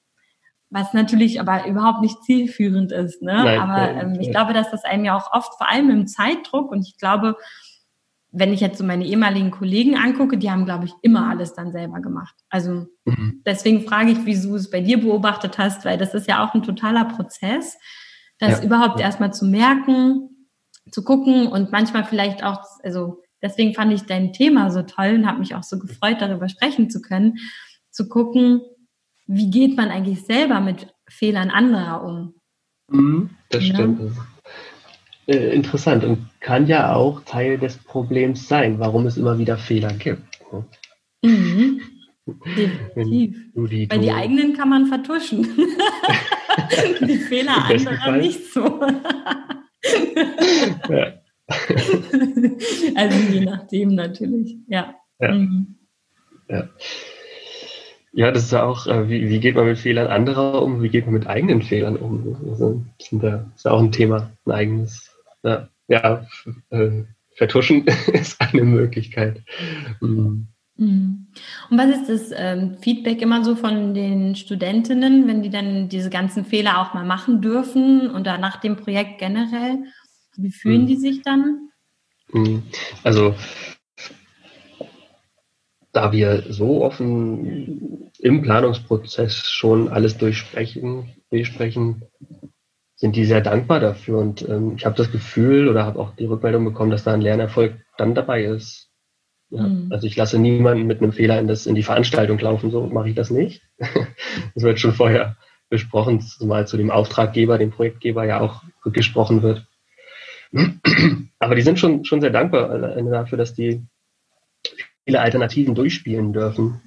Was 0.69 0.93
natürlich 0.93 1.39
aber 1.39 1.65
überhaupt 1.67 2.01
nicht 2.01 2.21
zielführend 2.23 2.91
ist. 2.91 3.21
Ne? 3.21 3.33
Nein, 3.33 3.59
aber 3.59 3.89
ähm, 3.91 4.19
ich 4.19 4.29
glaube, 4.29 4.53
dass 4.53 4.71
das 4.71 4.83
einem 4.83 5.05
ja 5.05 5.15
auch 5.15 5.31
oft, 5.31 5.55
vor 5.57 5.69
allem 5.69 5.89
im 5.89 6.07
Zeitdruck, 6.07 6.71
und 6.71 6.81
ich 6.87 6.97
glaube, 6.97 7.37
wenn 8.37 8.53
ich 8.53 8.59
jetzt 8.59 8.77
so 8.77 8.83
meine 8.83 9.05
ehemaligen 9.05 9.49
Kollegen 9.49 9.95
angucke, 9.95 10.37
die 10.37 10.51
haben, 10.51 10.65
glaube 10.65 10.85
ich, 10.85 10.93
immer 11.01 11.29
alles 11.29 11.53
dann 11.53 11.71
selber 11.71 12.01
gemacht. 12.01 12.35
Also 12.49 12.87
mhm. 13.05 13.41
deswegen 13.45 13.87
frage 13.87 14.11
ich, 14.11 14.25
wieso 14.25 14.49
du 14.49 14.55
es 14.55 14.69
bei 14.69 14.81
dir 14.81 14.99
beobachtet 14.99 15.57
hast, 15.57 15.85
weil 15.85 15.97
das 15.97 16.13
ist 16.13 16.27
ja 16.27 16.45
auch 16.45 16.53
ein 16.53 16.63
totaler 16.63 17.05
Prozess, 17.05 17.77
das 18.39 18.59
ja. 18.59 18.65
überhaupt 18.65 18.99
ja. 18.99 19.05
erstmal 19.05 19.33
zu 19.33 19.45
merken, 19.45 20.29
zu 20.91 21.03
gucken 21.03 21.47
und 21.47 21.71
manchmal 21.71 22.03
vielleicht 22.03 22.43
auch, 22.43 22.61
also 22.83 23.23
deswegen 23.41 23.73
fand 23.73 23.93
ich 23.93 24.03
dein 24.03 24.33
Thema 24.33 24.69
so 24.69 24.81
toll 24.81 25.15
und 25.15 25.27
habe 25.27 25.39
mich 25.39 25.55
auch 25.55 25.63
so 25.63 25.79
gefreut, 25.79 26.17
darüber 26.19 26.49
sprechen 26.49 26.89
zu 26.89 27.01
können, 27.01 27.37
zu 27.89 28.09
gucken, 28.09 28.61
wie 29.27 29.49
geht 29.49 29.77
man 29.77 29.89
eigentlich 29.89 30.25
selber 30.25 30.59
mit 30.59 30.93
Fehlern 31.07 31.49
anderer 31.49 32.03
um. 32.03 32.35
Mhm, 32.91 33.29
das 33.49 33.65
ja? 33.65 33.75
stimmt. 33.75 34.11
Äh, 35.27 35.55
interessant 35.55 36.03
und 36.03 36.27
kann 36.39 36.67
ja 36.67 36.93
auch 36.93 37.21
Teil 37.25 37.57
des 37.57 37.77
Problems 37.77 38.47
sein, 38.47 38.79
warum 38.79 39.07
es 39.07 39.17
immer 39.17 39.39
wieder 39.39 39.57
Fehler 39.57 39.91
gibt. 39.93 40.21
Ne? 40.51 40.65
Mhm. 41.23 41.81
Definitiv. 42.55 43.35
Die, 43.55 43.89
Weil 43.89 43.99
die 43.99 44.11
eigenen 44.11 44.53
kann 44.53 44.69
man 44.69 44.87
vertuschen. 44.87 45.47
Die 47.01 47.17
Fehler 47.17 47.65
anderer 47.65 48.17
nicht 48.17 48.53
so. 48.53 48.79
ja. 50.89 51.13
also 52.95 53.17
je 53.31 53.41
nachdem 53.41 53.95
natürlich, 53.95 54.57
ja. 54.67 54.95
Ja. 55.19 55.31
Mhm. 55.33 55.75
ja. 56.49 56.69
Ja, 58.13 58.31
das 58.31 58.45
ist 58.45 58.53
ja 58.53 58.63
auch, 58.63 58.87
äh, 58.87 59.09
wie, 59.09 59.27
wie 59.29 59.39
geht 59.41 59.55
man 59.55 59.65
mit 59.65 59.77
Fehlern 59.77 60.07
anderer 60.07 60.61
um, 60.61 60.81
wie 60.81 60.89
geht 60.89 61.05
man 61.05 61.13
mit 61.13 61.27
eigenen 61.27 61.61
Fehlern 61.61 61.97
um? 61.97 62.37
Also, 62.49 62.81
das 63.11 63.41
ist 63.57 63.65
ja 63.65 63.71
auch 63.71 63.81
ein 63.81 63.91
Thema, 63.91 64.31
ein 64.45 64.51
eigenes. 64.51 65.14
Ja, 65.45 65.69
ja 65.87 66.27
äh, 66.71 67.03
vertuschen 67.35 67.85
ist 68.13 68.41
eine 68.41 68.63
Möglichkeit. 68.63 69.43
Mhm. 70.01 70.47
mhm. 70.77 71.27
Und 71.69 71.77
was 71.77 71.89
ist 71.89 72.09
das 72.09 72.37
ähm, 72.37 72.77
Feedback 72.81 73.21
immer 73.21 73.43
so 73.43 73.55
von 73.55 73.93
den 73.93 74.35
Studentinnen, 74.35 75.27
wenn 75.27 75.43
die 75.43 75.49
dann 75.49 75.89
diese 75.89 76.09
ganzen 76.09 76.45
Fehler 76.45 76.79
auch 76.81 76.93
mal 76.93 77.05
machen 77.05 77.41
dürfen 77.41 78.11
oder 78.11 78.37
nach 78.37 78.57
dem 78.57 78.75
Projekt 78.75 79.19
generell? 79.19 79.83
Wie 80.37 80.51
fühlen 80.51 80.83
mhm. 80.83 80.87
die 80.87 80.97
sich 80.97 81.21
dann? 81.21 81.69
Mhm. 82.33 82.63
Also 83.03 83.35
da 85.91 86.11
wir 86.11 86.43
so 86.49 86.83
offen 86.83 88.11
im 88.19 88.41
Planungsprozess 88.41 89.49
schon 89.49 89.87
alles 89.87 90.17
durchsprechen, 90.17 91.13
besprechen, 91.29 92.03
sind 92.95 93.15
die 93.15 93.25
sehr 93.25 93.41
dankbar 93.41 93.79
dafür. 93.79 94.19
Und 94.19 94.47
ähm, 94.47 94.73
ich 94.77 94.85
habe 94.85 94.95
das 94.95 95.11
Gefühl 95.11 95.67
oder 95.67 95.85
habe 95.85 95.99
auch 95.99 96.15
die 96.15 96.25
Rückmeldung 96.25 96.63
bekommen, 96.65 96.91
dass 96.91 97.03
da 97.03 97.13
ein 97.13 97.21
Lernerfolg 97.21 97.75
dann 97.97 98.15
dabei 98.15 98.45
ist. 98.45 98.89
Ja, 99.49 99.63
mhm. 99.63 99.91
Also 99.91 100.07
ich 100.07 100.15
lasse 100.15 100.39
niemanden 100.39 100.87
mit 100.87 101.01
einem 101.01 101.11
Fehler 101.11 101.39
in, 101.39 101.47
das, 101.47 101.65
in 101.65 101.75
die 101.75 101.83
Veranstaltung 101.83 102.39
laufen, 102.39 102.71
so 102.71 102.87
mache 102.87 103.09
ich 103.09 103.15
das 103.15 103.29
nicht. 103.29 103.61
das 103.77 104.63
wird 104.63 104.79
schon 104.79 104.93
vorher 104.93 105.37
besprochen, 105.69 106.21
zumal 106.21 106.67
zu 106.67 106.77
dem 106.77 106.91
Auftraggeber, 106.91 107.57
dem 107.57 107.71
Projektgeber 107.71 108.25
ja 108.25 108.39
auch 108.39 108.63
gesprochen 108.85 109.41
wird. 109.41 109.67
Aber 111.39 111.55
die 111.55 111.61
sind 111.61 111.79
schon, 111.79 112.05
schon 112.05 112.21
sehr 112.21 112.29
dankbar 112.29 112.77
dafür, 112.77 113.37
dass 113.37 113.53
die 113.53 113.83
viele 115.03 115.21
Alternativen 115.21 115.75
durchspielen 115.75 116.33
dürfen 116.33 116.81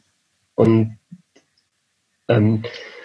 und 0.54 0.98
ähm, 2.28 2.64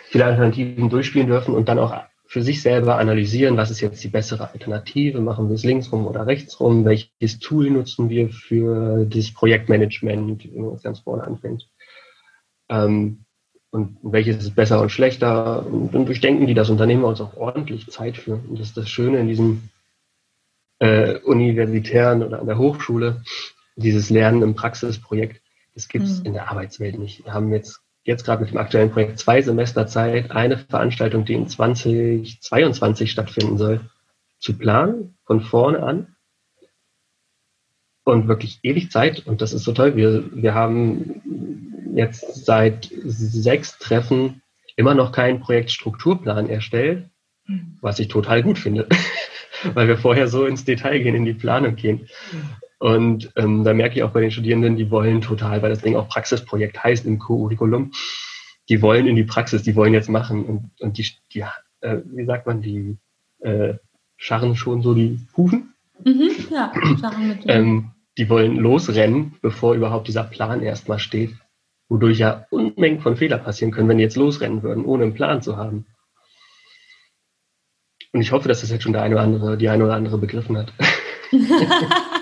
viele 0.10 0.26
Alternativen 0.26 0.90
durchspielen 0.90 1.28
dürfen 1.28 1.54
und 1.54 1.70
dann 1.70 1.80
auch 1.80 1.94
für 2.34 2.42
sich 2.42 2.64
selber 2.64 2.98
analysieren, 2.98 3.58
was 3.58 3.70
ist 3.70 3.80
jetzt 3.82 4.04
die 4.04 4.08
bessere 4.08 4.50
Alternative, 4.50 5.22
machen 5.22 5.50
wir 5.50 5.54
es 5.54 5.64
linksrum 5.64 6.08
oder 6.08 6.26
rechtsrum, 6.26 6.84
welches 6.84 7.38
Tool 7.38 7.70
nutzen 7.70 8.10
wir 8.10 8.30
für 8.30 9.06
das 9.06 9.32
Projektmanagement, 9.32 10.52
wenn 10.52 10.66
man 10.66 10.78
ganz 10.82 11.02
vorne 11.02 11.26
anfängt. 11.26 11.70
Ähm, 12.70 13.26
und 13.70 14.00
welches 14.02 14.38
ist 14.38 14.56
besser 14.56 14.82
und 14.82 14.90
schlechter. 14.90 15.64
Und 15.64 15.94
dann 15.94 16.08
durchdenken 16.08 16.48
die 16.48 16.56
das 16.56 16.72
und 16.72 16.80
dann 16.80 16.88
nehmen 16.88 17.04
wir 17.04 17.08
uns 17.08 17.22
auch 17.22 17.38
ordentlich 17.38 17.86
Zeit 17.92 18.18
für. 18.18 18.34
Und 18.34 18.60
das 18.60 18.70
ist 18.70 18.78
das 18.78 18.90
Schöne 18.90 19.20
in 19.20 19.28
diesem 19.28 19.70
äh, 20.80 21.20
universitären 21.20 22.24
oder 22.24 22.40
an 22.40 22.48
der 22.48 22.58
Hochschule, 22.58 23.22
dieses 23.76 24.10
Lernen 24.10 24.42
im 24.42 24.56
Praxisprojekt, 24.56 25.40
das 25.76 25.88
gibt 25.88 26.06
es 26.06 26.22
mhm. 26.22 26.26
in 26.26 26.34
der 26.34 26.50
Arbeitswelt 26.50 26.98
nicht. 26.98 27.26
Wir 27.26 27.34
haben 27.36 27.54
jetzt, 27.54 27.83
jetzt 28.04 28.26
gerade 28.26 28.42
mit 28.42 28.52
dem 28.52 28.58
aktuellen 28.58 28.92
Projekt 28.92 29.20
zwei 29.20 29.42
Semester 29.42 29.88
Zeit, 29.88 30.32
eine 30.32 30.58
Veranstaltung, 30.58 31.26
die 31.26 31.34
in 31.34 31.48
2022 31.48 33.12
stattfinden 33.12 33.58
soll, 33.58 33.82
zu 34.40 34.58
planen, 34.58 35.18
von 35.26 35.42
vorne 35.42 35.82
an. 35.82 36.16
Und 38.06 38.28
wirklich 38.28 38.60
ewig 38.64 38.92
Zeit. 38.92 39.26
Und 39.26 39.42
das 39.42 39.54
ist 39.54 39.64
so 39.64 39.72
toll. 39.72 39.96
Wir, 39.96 40.26
wir 40.36 40.54
haben 40.54 41.22
jetzt 41.96 42.46
seit 42.46 42.90
sechs 43.06 43.78
Treffen 43.78 44.42
immer 44.76 44.94
noch 44.94 45.14
keinen 45.14 45.40
Projektstrukturplan 45.40 46.50
erstellt, 46.50 47.10
mhm. 47.46 47.78
was 47.80 48.00
ich 48.00 48.10
total 48.10 48.44
gut 48.44 48.58
finde, 48.60 48.90
weil 49.74 49.88
wir 49.88 49.98
vorher 49.98 50.28
so 50.28 50.46
ins 50.46 50.66
Detail 50.66 51.00
gehen, 51.00 51.16
in 51.16 51.26
die 51.26 51.34
Planung 51.34 51.78
gehen. 51.78 52.10
Und 52.84 53.32
ähm, 53.38 53.64
da 53.64 53.74
merke 53.74 53.96
ich 53.96 54.04
auch 54.04 54.12
bei 54.12 54.20
den 54.20 54.32
Studierenden, 54.32 54.76
die 54.76 54.92
wollen 54.92 55.22
total, 55.22 55.62
weil 55.62 55.70
das 55.70 55.80
Ding 55.80 55.96
auch 55.96 56.10
Praxisprojekt 56.10 56.84
heißt 56.84 57.06
im 57.06 57.18
Curriculum, 57.18 57.94
die 58.68 58.82
wollen 58.82 59.08
in 59.08 59.16
die 59.16 59.24
Praxis, 59.24 59.64
die 59.64 59.78
wollen 59.78 59.94
jetzt 59.94 60.10
machen. 60.10 60.44
Und, 60.44 60.72
und 60.82 60.98
die, 60.98 61.08
die 61.34 61.46
äh, 61.80 62.02
wie 62.04 62.26
sagt 62.26 62.46
man, 62.46 62.62
die 62.62 62.98
äh, 63.40 63.76
scharren 64.18 64.58
schon 64.58 64.82
so 64.82 64.94
die 64.94 65.18
Hufen. 65.38 65.74
Mhm, 66.04 66.30
ja, 66.52 66.74
scharren 67.00 67.30
mit 67.30 67.44
ähm, 67.46 67.92
Die 68.18 68.28
wollen 68.28 68.58
losrennen, 68.58 69.36
bevor 69.42 69.76
überhaupt 69.76 70.10
dieser 70.10 70.26
Plan 70.26 70.62
erstmal 70.62 71.00
steht. 71.00 71.34
Wodurch 71.88 72.20
ja 72.20 72.48
Unmengen 72.50 73.00
von 73.00 73.16
Fehler 73.16 73.38
passieren 73.38 73.72
können, 73.72 73.88
wenn 73.88 73.98
die 73.98 74.04
jetzt 74.04 74.18
losrennen 74.18 74.62
würden, 74.62 74.84
ohne 74.84 75.04
einen 75.04 75.14
Plan 75.14 75.42
zu 75.42 75.56
haben. 75.56 75.86
Und 78.12 78.20
ich 78.20 78.34
hoffe, 78.34 78.50
dass 78.50 78.60
das 78.60 78.72
jetzt 78.72 78.84
schon 78.84 78.92
der 78.92 79.04
eine 79.04 79.16
oder 79.16 79.24
andere, 79.24 79.58
die 79.58 79.70
eine 79.70 79.86
oder 79.86 79.94
andere 79.94 80.18
begriffen 80.18 80.58
hat. 80.58 80.74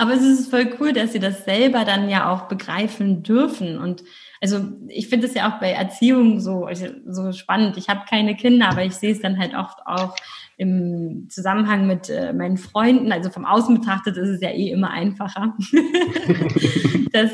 Aber 0.00 0.14
es 0.14 0.22
ist 0.22 0.48
voll 0.48 0.74
cool, 0.80 0.94
dass 0.94 1.12
sie 1.12 1.18
das 1.18 1.44
selber 1.44 1.84
dann 1.84 2.08
ja 2.08 2.32
auch 2.32 2.48
begreifen 2.48 3.22
dürfen. 3.22 3.78
Und 3.78 4.02
also 4.40 4.62
ich 4.88 5.08
finde 5.08 5.26
es 5.26 5.34
ja 5.34 5.50
auch 5.50 5.60
bei 5.60 5.72
Erziehung 5.72 6.40
so, 6.40 6.64
also 6.64 6.86
so 7.06 7.32
spannend. 7.32 7.76
Ich 7.76 7.90
habe 7.90 8.06
keine 8.08 8.34
Kinder, 8.34 8.70
aber 8.70 8.82
ich 8.82 8.94
sehe 8.94 9.12
es 9.12 9.20
dann 9.20 9.38
halt 9.38 9.54
oft 9.54 9.78
auch 9.84 10.16
im 10.56 11.28
Zusammenhang 11.28 11.86
mit 11.86 12.08
äh, 12.08 12.32
meinen 12.32 12.56
Freunden. 12.56 13.12
Also 13.12 13.28
vom 13.28 13.44
Außen 13.44 13.78
betrachtet 13.78 14.16
ist 14.16 14.30
es 14.30 14.40
ja 14.40 14.48
eh 14.48 14.70
immer 14.70 14.88
einfacher. 14.88 15.54
dass 17.12 17.32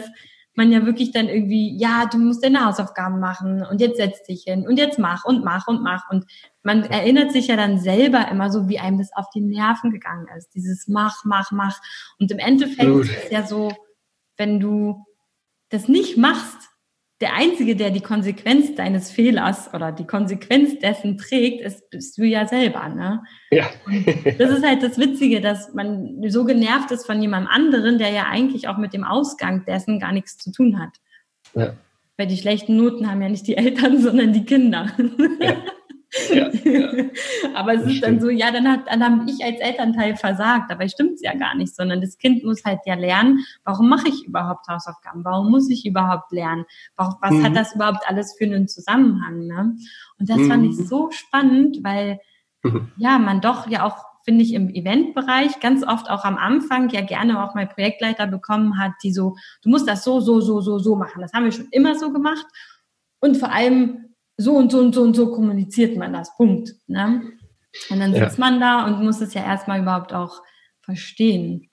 man 0.56 0.72
ja 0.72 0.86
wirklich 0.86 1.12
dann 1.12 1.28
irgendwie, 1.28 1.76
ja, 1.78 2.06
du 2.06 2.18
musst 2.18 2.44
deine 2.44 2.64
Hausaufgaben 2.64 3.20
machen 3.20 3.64
und 3.64 3.80
jetzt 3.80 3.96
setz 3.96 4.22
dich 4.22 4.44
hin 4.44 4.66
und 4.66 4.78
jetzt 4.78 4.98
mach 4.98 5.24
und 5.24 5.44
mach 5.44 5.66
und 5.68 5.82
mach. 5.82 6.08
Und 6.10 6.24
man 6.62 6.84
erinnert 6.84 7.32
sich 7.32 7.48
ja 7.48 7.56
dann 7.56 7.78
selber 7.78 8.28
immer 8.28 8.50
so, 8.50 8.68
wie 8.68 8.78
einem 8.78 8.98
das 8.98 9.10
auf 9.14 9.26
die 9.34 9.40
Nerven 9.40 9.90
gegangen 9.90 10.26
ist. 10.36 10.54
Dieses 10.54 10.88
mach, 10.88 11.24
mach, 11.24 11.52
mach. 11.52 11.78
Und 12.18 12.30
im 12.30 12.38
Endeffekt 12.38 12.90
Gut. 12.90 13.04
ist 13.04 13.24
es 13.24 13.30
ja 13.30 13.46
so, 13.46 13.72
wenn 14.36 14.60
du 14.60 15.04
das 15.68 15.88
nicht 15.88 16.16
machst, 16.16 16.70
der 17.20 17.35
Einzige, 17.35 17.76
der 17.76 17.90
die 17.90 18.02
Konsequenz 18.02 18.74
deines 18.74 19.11
Fehlers 19.11 19.72
oder 19.72 19.90
die 19.90 20.07
Konsequenz 20.07 20.79
dessen 20.79 21.16
trägt, 21.16 21.62
ist, 21.62 21.88
bist 21.88 22.18
du 22.18 22.24
ja 22.24 22.46
selber. 22.46 22.88
Ne? 22.88 23.22
Ja. 23.50 23.70
das 24.38 24.50
ist 24.50 24.66
halt 24.66 24.83
das 24.83 24.98
Witzige, 24.98 25.40
dass 25.40 25.72
man 25.72 26.22
so 26.29 26.44
genervt 26.44 26.90
ist 26.90 27.07
von 27.07 27.20
jemandem 27.22 27.50
anderen, 27.50 27.98
der 27.98 28.11
ja 28.11 28.24
eigentlich 28.24 28.68
auch 28.68 28.76
mit 28.76 28.92
dem 28.92 29.05
Ausgang 29.05 29.64
dessen 29.64 29.98
gar 29.98 30.12
nichts 30.12 30.37
zu 30.37 30.52
tun 30.52 30.79
hat. 30.79 30.90
Ja. 31.55 31.74
Weil 32.18 32.26
die 32.26 32.37
schlechten 32.37 32.76
Noten 32.76 33.11
haben 33.11 33.22
ja 33.22 33.31
nicht 33.31 33.46
die 33.46 33.57
Eltern, 33.57 33.98
sondern 34.02 34.35
die 34.35 34.44
Kinder. 34.44 34.92
Ja. 35.40 35.57
Ja, 36.30 36.46
Aber 37.54 37.74
es 37.74 37.82
das 37.82 37.90
ist 37.90 37.96
stimmt. 37.98 38.02
dann 38.02 38.20
so, 38.20 38.30
ja, 38.30 38.50
dann, 38.50 38.68
hat, 38.68 38.86
dann 38.88 39.04
habe 39.04 39.30
ich 39.30 39.44
als 39.44 39.60
Elternteil 39.60 40.16
versagt. 40.16 40.70
Dabei 40.70 40.88
stimmt 40.88 41.14
es 41.14 41.22
ja 41.22 41.34
gar 41.34 41.54
nicht, 41.54 41.74
sondern 41.74 42.00
das 42.00 42.18
Kind 42.18 42.44
muss 42.44 42.64
halt 42.64 42.80
ja 42.86 42.94
lernen, 42.94 43.44
warum 43.64 43.88
mache 43.88 44.08
ich 44.08 44.24
überhaupt 44.24 44.68
Hausaufgaben? 44.68 45.24
Warum 45.24 45.50
muss 45.50 45.68
ich 45.68 45.84
überhaupt 45.84 46.32
lernen? 46.32 46.64
Was 46.96 47.30
mhm. 47.30 47.44
hat 47.44 47.56
das 47.56 47.74
überhaupt 47.74 48.08
alles 48.08 48.34
für 48.38 48.44
einen 48.44 48.68
Zusammenhang? 48.68 49.46
Ne? 49.46 49.76
Und 50.18 50.30
das 50.30 50.38
mhm. 50.38 50.48
fand 50.48 50.64
ich 50.64 50.78
mhm. 50.78 50.86
so 50.86 51.10
spannend, 51.10 51.78
weil 51.82 52.20
mhm. 52.62 52.92
ja, 52.96 53.18
man 53.18 53.40
doch 53.40 53.68
ja 53.68 53.84
auch 53.84 54.04
finde 54.26 54.42
ich, 54.42 54.54
im 54.54 54.70
Eventbereich 54.70 55.60
ganz 55.60 55.86
oft 55.86 56.10
auch 56.10 56.24
am 56.24 56.36
Anfang 56.36 56.88
ja 56.88 57.00
gerne 57.00 57.44
auch 57.44 57.54
mal 57.54 57.68
Projektleiter 57.68 58.26
bekommen 58.26 58.76
hat, 58.76 58.90
die 59.04 59.12
so, 59.12 59.36
du 59.62 59.70
musst 59.70 59.88
das 59.88 60.02
so, 60.02 60.18
so, 60.18 60.40
so, 60.40 60.60
so, 60.60 60.80
so 60.80 60.96
machen. 60.96 61.22
Das 61.22 61.32
haben 61.32 61.44
wir 61.44 61.52
schon 61.52 61.68
immer 61.70 61.96
so 61.96 62.12
gemacht. 62.12 62.44
Und 63.20 63.36
vor 63.36 63.52
allem 63.52 64.15
so 64.37 64.55
und 64.55 64.70
so 64.70 64.79
und 64.79 64.94
so 64.94 65.03
und 65.03 65.14
so 65.14 65.33
kommuniziert 65.33 65.96
man 65.96 66.12
das. 66.12 66.37
Punkt. 66.37 66.75
Ne? 66.87 67.22
Und 67.90 68.01
dann 68.01 68.14
sitzt 68.14 68.38
ja. 68.38 68.44
man 68.44 68.61
da 68.61 68.87
und 68.87 69.03
muss 69.03 69.20
es 69.20 69.35
ja 69.35 69.44
erstmal 69.44 69.81
überhaupt 69.81 70.12
auch 70.12 70.42
verstehen. 70.81 71.68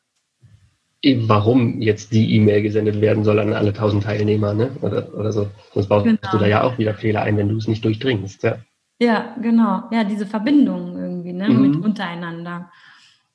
Warum 1.06 1.82
jetzt 1.82 2.14
die 2.14 2.34
E-Mail 2.36 2.62
gesendet 2.62 3.02
werden 3.02 3.26
soll 3.26 3.40
an 3.40 3.54
alle 3.54 3.74
tausend 3.74 4.04
Teilnehmer, 4.04 4.54
ne? 4.54 4.72
Oder, 4.82 5.14
oder 5.14 5.34
so. 5.34 5.48
Sonst 5.74 5.88
baust 5.88 6.06
genau. 6.06 6.20
du 6.32 6.38
da 6.38 6.48
ja 6.48 6.64
auch 6.64 6.78
wieder 6.78 6.94
Fehler 6.94 7.24
ein, 7.24 7.36
wenn 7.36 7.50
du 7.50 7.58
es 7.58 7.68
nicht 7.68 7.84
durchdringst, 7.84 8.44
ja. 8.44 8.60
Ja, 9.00 9.36
genau. 9.42 9.84
Ja, 9.92 10.06
diese 10.06 10.26
Verbindung 10.26 10.98
irgendwie, 10.98 11.34
ne, 11.34 11.50
mhm. 11.50 11.62
mit 11.62 11.84
untereinander. 11.84 12.72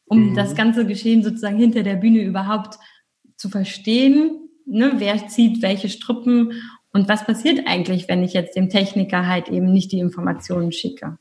Um 0.06 0.30
mhm. 0.30 0.34
das 0.34 0.54
ganze 0.54 0.86
Geschehen 0.86 1.22
sozusagen 1.22 1.58
hinter 1.58 1.82
der 1.82 1.96
Bühne 1.96 2.22
überhaupt 2.22 2.78
zu 3.36 3.50
verstehen, 3.50 4.48
ne, 4.64 4.92
wer 4.96 5.28
zieht 5.28 5.60
welche 5.60 5.90
Struppen 5.90 6.52
und 6.92 7.08
was 7.08 7.24
passiert 7.24 7.66
eigentlich, 7.66 8.08
wenn 8.08 8.22
ich 8.22 8.32
jetzt 8.32 8.56
dem 8.56 8.68
Techniker 8.68 9.26
halt 9.26 9.48
eben 9.48 9.72
nicht 9.72 9.92
die 9.92 10.00
Informationen 10.00 10.72
schicke? 10.72 11.18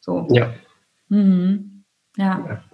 So. 0.00 0.26
Ja. 0.30 0.54
Mhm. 1.08 1.84
Ja. 2.16 2.44
ja. 2.46 2.64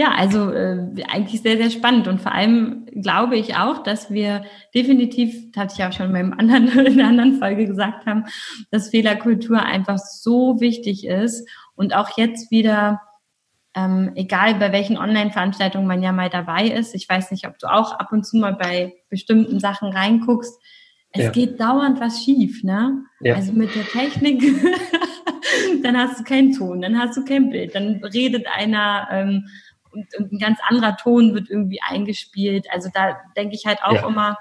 Ja, 0.00 0.14
also 0.16 0.50
äh, 0.50 1.04
eigentlich 1.10 1.42
sehr, 1.42 1.58
sehr 1.58 1.68
spannend 1.68 2.08
und 2.08 2.22
vor 2.22 2.32
allem 2.32 2.86
glaube 2.86 3.36
ich 3.36 3.56
auch, 3.56 3.82
dass 3.82 4.10
wir 4.10 4.44
definitiv, 4.74 5.52
das 5.52 5.62
hatte 5.62 5.72
ich 5.74 5.78
ja 5.78 5.88
auch 5.90 5.92
schon 5.92 6.06
in, 6.06 6.12
meinem 6.12 6.32
anderen, 6.32 6.68
in 6.86 6.98
einer 6.98 7.10
anderen 7.10 7.38
Folge 7.38 7.66
gesagt 7.66 8.06
haben, 8.06 8.24
dass 8.70 8.88
Fehlerkultur 8.88 9.62
einfach 9.62 9.98
so 9.98 10.58
wichtig 10.58 11.06
ist 11.06 11.46
und 11.74 11.94
auch 11.94 12.16
jetzt 12.16 12.50
wieder, 12.50 13.02
ähm, 13.74 14.12
egal 14.14 14.54
bei 14.54 14.72
welchen 14.72 14.96
Online-Veranstaltungen 14.96 15.86
man 15.86 16.02
ja 16.02 16.12
mal 16.12 16.30
dabei 16.30 16.68
ist, 16.68 16.94
ich 16.94 17.06
weiß 17.06 17.30
nicht, 17.30 17.46
ob 17.46 17.58
du 17.58 17.70
auch 17.70 17.92
ab 17.92 18.10
und 18.10 18.24
zu 18.24 18.38
mal 18.38 18.54
bei 18.54 18.94
bestimmten 19.10 19.60
Sachen 19.60 19.92
reinguckst, 19.92 20.58
es 21.12 21.24
ja. 21.24 21.30
geht 21.30 21.60
dauernd 21.60 22.00
was 22.00 22.22
schief, 22.22 22.62
ne? 22.62 23.04
Ja. 23.20 23.34
Also 23.34 23.52
mit 23.52 23.74
der 23.74 23.84
Technik 23.84 24.42
dann 25.82 25.96
hast 25.96 26.20
du 26.20 26.24
keinen 26.24 26.52
Ton, 26.52 26.82
dann 26.82 26.98
hast 26.98 27.16
du 27.16 27.24
kein 27.24 27.50
Bild, 27.50 27.74
dann 27.74 28.02
redet 28.04 28.46
einer 28.46 29.08
ähm, 29.10 29.46
und, 29.92 30.06
und, 30.18 30.32
ein 30.32 30.38
ganz 30.38 30.58
anderer 30.68 30.96
Ton 30.96 31.34
wird 31.34 31.50
irgendwie 31.50 31.80
eingespielt. 31.82 32.66
Also 32.70 32.90
da 32.94 33.16
denke 33.36 33.56
ich 33.56 33.66
halt 33.66 33.82
auch 33.82 33.94
ja. 33.94 34.06
immer, 34.06 34.38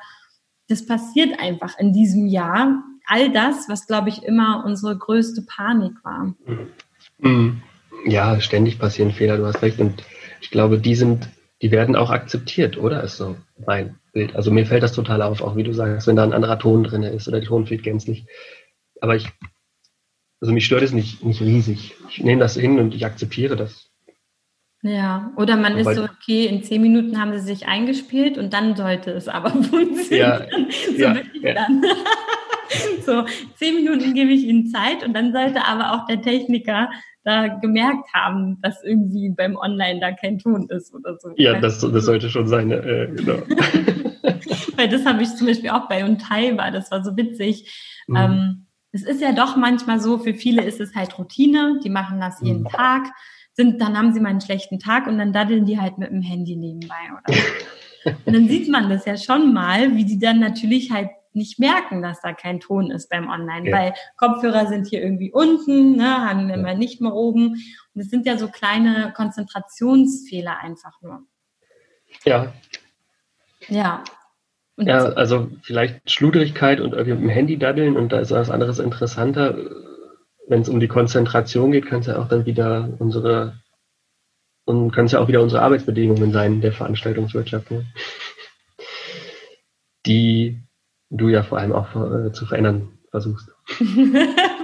das 0.68 0.86
passiert 0.86 1.40
einfach 1.40 1.78
in 1.80 1.92
diesem 1.92 2.28
Jahr. 2.28 2.84
All 3.08 3.32
das, 3.32 3.68
was 3.68 3.88
glaube 3.88 4.10
ich 4.10 4.22
immer 4.22 4.64
unsere 4.66 4.96
größte 4.96 5.42
Panik 5.42 5.94
war. 6.04 6.36
Mhm. 7.18 7.64
Ja, 8.06 8.40
ständig 8.40 8.78
passieren 8.78 9.12
Fehler, 9.12 9.38
du 9.38 9.46
hast 9.48 9.64
recht. 9.64 9.80
Und 9.80 10.04
ich 10.40 10.52
glaube, 10.52 10.78
die 10.78 10.96
sind, 10.96 11.28
die 11.62 11.72
werden 11.72 11.96
auch 11.96 12.10
akzeptiert, 12.10 12.78
oder? 12.78 13.04
Ist 13.04 13.18
so 13.18 13.36
mein 13.66 14.00
Bild. 14.14 14.36
Also 14.36 14.52
mir 14.52 14.66
fällt 14.66 14.84
das 14.84 14.94
total 14.94 15.22
auf, 15.22 15.42
auch 15.42 15.56
wie 15.56 15.64
du 15.64 15.74
sagst, 15.74 16.08
wenn 16.08 16.16
da 16.16 16.24
ein 16.24 16.34
anderer 16.34 16.60
Ton 16.60 16.84
drin 16.84 17.04
ist 17.04 17.28
oder 17.28 17.40
der 17.40 17.48
Ton 17.48 17.66
fehlt 17.66 17.84
gänzlich. 17.84 18.26
Aber 19.02 19.16
ich, 19.16 19.30
also 20.42 20.54
mich 20.54 20.66
stört 20.66 20.84
es 20.84 20.94
nicht, 20.94 21.24
nicht 21.24 21.42
riesig. 21.42 21.96
Ich 22.10 22.24
nehme 22.24 22.40
das 22.40 22.56
hin 22.56 22.80
und 22.80 22.94
ich 22.96 23.06
akzeptiere 23.06 23.56
das. 23.56 23.90
Ja, 24.82 25.34
oder 25.36 25.58
man 25.58 25.78
ist 25.78 25.94
so, 25.94 26.06
okay, 26.06 26.46
in 26.46 26.64
zehn 26.64 26.82
Minuten 26.82 27.20
haben 27.20 27.34
sie 27.34 27.46
sich 27.46 27.68
eingespielt 27.68 28.38
und 28.38 28.54
dann 28.54 28.78
sollte 28.78 29.12
es 29.12 29.28
aber 29.28 29.50
funktionieren. 29.64 30.48
Ja, 30.98 31.16
so 31.16 31.20
ja, 31.42 31.54
ja. 31.54 31.68
so, 33.06 33.26
zehn 33.56 33.76
Minuten 33.76 34.14
gebe 34.14 34.32
ich 34.32 34.44
ihnen 34.44 34.68
Zeit 34.68 35.06
und 35.06 35.14
dann 35.14 35.34
sollte 35.34 35.66
aber 35.66 35.94
auch 35.94 36.06
der 36.06 36.22
Techniker 36.22 36.90
da 37.24 37.48
gemerkt 37.48 38.14
haben, 38.14 38.60
dass 38.62 38.84
irgendwie 38.84 39.30
beim 39.30 39.56
Online 39.56 40.00
da 40.00 40.12
kein 40.12 40.40
Ton 40.40 40.68
ist 40.70 40.94
oder 40.94 41.18
so. 41.20 41.32
Ja, 41.36 41.60
das, 41.60 41.80
das 41.80 42.06
sollte 42.06 42.30
schon 42.30 42.48
sein, 42.48 42.72
äh, 42.72 43.10
genau. 43.16 43.38
Weil 44.76 44.90
das 44.90 45.06
habe 45.06 45.22
ich 45.22 45.36
zum 45.36 45.48
Beispiel 45.48 45.70
auch 45.70 45.88
bei 45.90 46.06
Untai 46.06 46.58
war, 46.58 46.72
das 46.72 46.92
war 46.92 47.04
so 47.04 47.18
witzig. 47.18 48.04
Mhm. 48.08 48.16
Ähm, 48.16 48.66
es 48.92 49.04
ist 49.04 49.22
ja 49.22 49.34
doch 49.34 49.56
manchmal 49.56 50.00
so, 50.00 50.18
für 50.18 50.34
viele 50.34 50.64
ist 50.64 50.80
es 50.80 50.96
halt 50.96 51.20
Routine, 51.20 51.80
die 51.84 51.90
machen 51.90 52.20
das 52.20 52.42
jeden 52.42 52.64
mhm. 52.64 52.70
Tag 52.70 53.08
sind, 53.60 53.82
dann 53.82 53.98
haben 53.98 54.14
sie 54.14 54.22
mal 54.22 54.30
einen 54.30 54.40
schlechten 54.40 54.80
Tag 54.80 55.06
und 55.06 55.18
dann 55.18 55.34
daddeln 55.34 55.66
die 55.66 55.80
halt 55.80 55.98
mit 55.98 56.10
dem 56.10 56.22
Handy 56.22 56.56
nebenbei 56.56 56.96
oder 57.12 57.38
so. 57.38 58.12
Und 58.26 58.34
dann 58.34 58.48
sieht 58.48 58.70
man 58.70 58.90
das 58.90 59.04
ja 59.04 59.18
schon 59.18 59.54
mal, 59.54 59.98
wie 59.98 60.06
die 60.06 60.18
dann 60.18 60.40
natürlich 60.40 60.90
halt 60.90 61.10
nicht 61.34 61.60
merken, 61.60 62.02
dass 62.02 62.22
da 62.22 62.34
kein 62.34 62.60
Ton 62.60 62.92
ist 62.92 63.10
beim 63.10 63.30
Online, 63.30 63.70
ja. 63.70 63.78
weil 63.78 63.94
Kopfhörer 64.18 64.68
sind 64.68 64.88
hier 64.88 65.02
irgendwie 65.02 65.32
unten, 65.32 65.96
ne, 65.96 66.30
haben 66.30 66.48
wir 66.48 66.58
ja. 66.58 66.74
nicht 66.74 67.02
mehr 67.02 67.14
oben. 67.14 67.56
Und 67.94 68.02
es 68.02 68.10
sind 68.10 68.26
ja 68.26 68.38
so 68.38 68.48
kleine 68.48 69.14
Konzentrationsfehler 69.16 70.58
einfach 70.60 71.02
nur. 71.02 71.22
Ja. 72.26 72.54
Ja. 73.68 74.04
Und 74.76 74.88
ja, 74.88 75.04
also 75.04 75.50
vielleicht 75.62 76.10
Schludrigkeit 76.10 76.80
und 76.80 76.94
irgendwie 76.94 77.14
mit 77.14 77.24
dem 77.24 77.30
Handy 77.30 77.58
daddeln 77.58 77.98
und 77.98 78.12
da 78.12 78.20
ist 78.20 78.32
was 78.32 78.50
anderes 78.50 78.80
interessanter 78.80 79.56
wenn 80.50 80.62
es 80.62 80.70
um 80.70 80.80
die 80.80 80.88
Konzentration 80.88 81.72
geht, 81.72 81.86
kann 81.86 82.00
es 82.00 82.08
ja 82.08 82.18
auch 82.18 82.28
dann 82.28 82.46
wieder 82.46 82.90
unsere 82.98 83.62
und 84.66 84.92
können 84.92 85.06
es 85.06 85.14
ja 85.14 85.20
auch 85.20 85.28
wieder 85.28 85.42
unsere 85.42 85.62
Arbeitsbedingungen 85.62 86.32
sein 86.32 86.60
der 86.60 86.74
Veranstaltungswirtschaft, 86.74 87.72
ne? 87.72 87.86
die 90.06 90.60
du 91.10 91.30
ja 91.30 91.44
vor 91.44 91.58
allem 91.58 91.74
auch 91.74 91.96
äh, 91.96 92.32
zu 92.32 92.46
verändern 92.46 92.90
versuchst. 93.12 93.50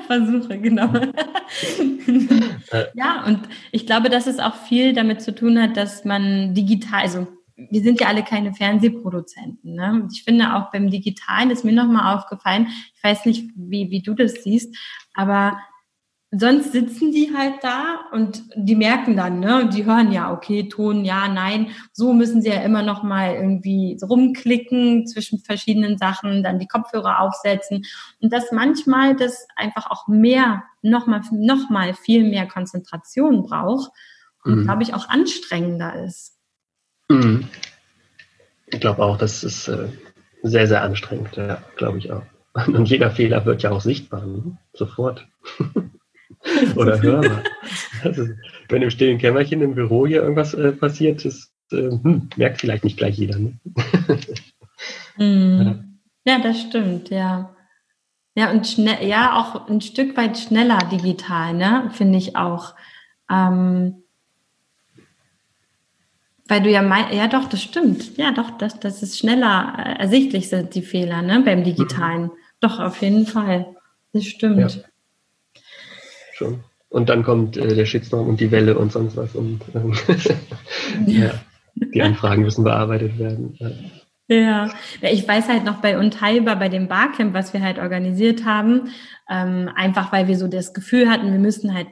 Versuche, 0.07 0.59
genau. 0.59 0.93
ja, 2.93 3.23
und 3.25 3.41
ich 3.71 3.85
glaube, 3.85 4.09
dass 4.09 4.27
es 4.27 4.39
auch 4.39 4.55
viel 4.55 4.93
damit 4.93 5.21
zu 5.21 5.33
tun 5.33 5.59
hat, 5.59 5.77
dass 5.77 6.05
man 6.05 6.53
digital, 6.53 7.01
also 7.01 7.27
wir 7.55 7.81
sind 7.81 8.01
ja 8.01 8.07
alle 8.07 8.23
keine 8.23 8.53
Fernsehproduzenten. 8.53 9.73
Ne? 9.73 10.07
Ich 10.11 10.23
finde 10.23 10.55
auch 10.55 10.71
beim 10.71 10.89
Digitalen 10.89 11.49
ist 11.49 11.63
mir 11.63 11.73
nochmal 11.73 12.15
aufgefallen, 12.15 12.67
ich 12.95 13.03
weiß 13.03 13.25
nicht, 13.25 13.49
wie, 13.55 13.89
wie 13.89 14.01
du 14.01 14.13
das 14.13 14.43
siehst, 14.43 14.75
aber 15.13 15.57
sonst 16.39 16.71
sitzen 16.71 17.11
die 17.11 17.31
halt 17.35 17.55
da 17.61 18.05
und 18.11 18.43
die 18.55 18.75
merken 18.75 19.15
dann, 19.15 19.39
ne, 19.39 19.69
die 19.73 19.85
hören 19.85 20.11
ja, 20.11 20.31
okay, 20.31 20.67
Ton, 20.69 21.05
ja, 21.05 21.27
nein. 21.27 21.67
So 21.91 22.13
müssen 22.13 22.41
sie 22.41 22.49
ja 22.49 22.61
immer 22.61 22.83
noch 22.83 23.03
mal 23.03 23.35
irgendwie 23.35 23.97
rumklicken 24.01 25.07
zwischen 25.07 25.39
verschiedenen 25.39 25.97
Sachen, 25.97 26.43
dann 26.43 26.59
die 26.59 26.67
Kopfhörer 26.67 27.19
aufsetzen 27.19 27.85
und 28.21 28.33
dass 28.33 28.51
manchmal 28.51 29.15
das 29.15 29.47
einfach 29.55 29.89
auch 29.89 30.07
mehr, 30.07 30.63
noch 30.81 31.07
mal, 31.07 31.21
noch 31.31 31.69
mal 31.69 31.93
viel 31.93 32.23
mehr 32.23 32.47
Konzentration 32.47 33.43
braucht 33.43 33.91
und, 34.43 34.55
mhm. 34.55 34.63
glaube 34.63 34.83
ich, 34.83 34.93
auch 34.93 35.09
anstrengender 35.09 36.03
ist. 36.05 36.37
Mhm. 37.09 37.47
Ich 38.67 38.79
glaube 38.79 39.03
auch, 39.03 39.17
das 39.17 39.43
ist 39.43 39.67
äh, 39.67 39.89
sehr, 40.43 40.67
sehr 40.67 40.81
anstrengend, 40.81 41.35
ja, 41.35 41.61
glaube 41.75 41.99
ich 41.99 42.11
auch. 42.11 42.23
Und 42.67 42.89
jeder 42.89 43.11
Fehler 43.11 43.45
wird 43.45 43.63
ja 43.63 43.71
auch 43.71 43.81
sichtbar, 43.81 44.25
ne? 44.25 44.57
sofort. 44.73 45.27
Oder 46.75 47.01
hörbar. 47.01 47.43
Also, 48.03 48.27
wenn 48.69 48.81
im 48.81 48.89
stillen 48.89 49.17
Kämmerchen 49.17 49.61
im 49.61 49.75
Büro 49.75 50.05
hier 50.05 50.21
irgendwas 50.21 50.53
äh, 50.53 50.71
passiert, 50.71 51.25
ist, 51.25 51.51
äh, 51.71 51.89
hm, 51.89 52.29
merkt 52.35 52.61
vielleicht 52.61 52.83
nicht 52.83 52.97
gleich 52.97 53.17
jeder. 53.17 53.37
Ne? 53.39 53.57
mm. 55.17 55.61
ja. 56.25 56.33
ja, 56.33 56.39
das 56.39 56.61
stimmt, 56.61 57.09
ja. 57.09 57.55
Ja, 58.37 58.51
und 58.51 58.67
schnell, 58.67 59.07
ja, 59.07 59.39
auch 59.39 59.69
ein 59.69 59.79
Stück 59.81 60.17
weit 60.17 60.37
schneller 60.37 60.79
digital, 60.91 61.53
ne, 61.53 61.89
finde 61.93 62.17
ich 62.17 62.35
auch. 62.35 62.75
Ähm, 63.31 64.03
weil 66.47 66.61
du 66.61 66.69
ja 66.69 66.81
meinst, 66.81 67.13
ja 67.13 67.27
doch, 67.27 67.47
das 67.47 67.63
stimmt. 67.63 68.17
Ja, 68.17 68.31
doch, 68.31 68.51
das, 68.57 68.79
das 68.79 69.01
ist 69.01 69.17
schneller 69.17 69.73
äh, 69.77 69.99
ersichtlich 69.99 70.49
sind 70.49 70.75
die 70.75 70.81
Fehler, 70.81 71.21
ne, 71.21 71.41
beim 71.45 71.63
Digitalen. 71.63 72.23
Mhm. 72.23 72.31
Doch, 72.59 72.79
auf 72.79 73.01
jeden 73.01 73.25
Fall. 73.25 73.73
Das 74.11 74.25
stimmt. 74.25 74.59
Ja 74.59 74.83
schon. 76.35 76.63
Und 76.89 77.09
dann 77.09 77.23
kommt 77.23 77.57
äh, 77.57 77.75
der 77.75 77.85
Shitstorm 77.85 78.27
und 78.27 78.39
die 78.39 78.51
Welle 78.51 78.77
und 78.77 78.91
sonst 78.91 79.17
was. 79.17 79.35
Und 79.35 79.61
ähm, 79.73 79.93
ja, 81.07 81.31
die 81.75 82.01
Anfragen 82.01 82.43
müssen 82.43 82.63
bearbeitet 82.63 83.17
werden. 83.19 83.57
Ja. 83.59 83.69
Ja, 84.27 84.71
ich 85.01 85.27
weiß 85.27 85.49
halt 85.49 85.65
noch 85.65 85.81
bei 85.81 85.99
Unteilbar, 85.99 86.55
bei 86.55 86.67
dem 86.67 86.87
Barcamp, 86.87 87.35
was 87.35 87.53
wir 87.53 87.61
halt 87.61 87.77
organisiert 87.77 88.43
haben, 88.43 88.89
ähm, 89.29 89.69
einfach 89.75 90.11
weil 90.11 90.27
wir 90.27 90.35
so 90.35 90.47
das 90.47 90.73
Gefühl 90.73 91.11
hatten, 91.11 91.31
wir 91.31 91.37
müssen 91.37 91.75
halt 91.75 91.89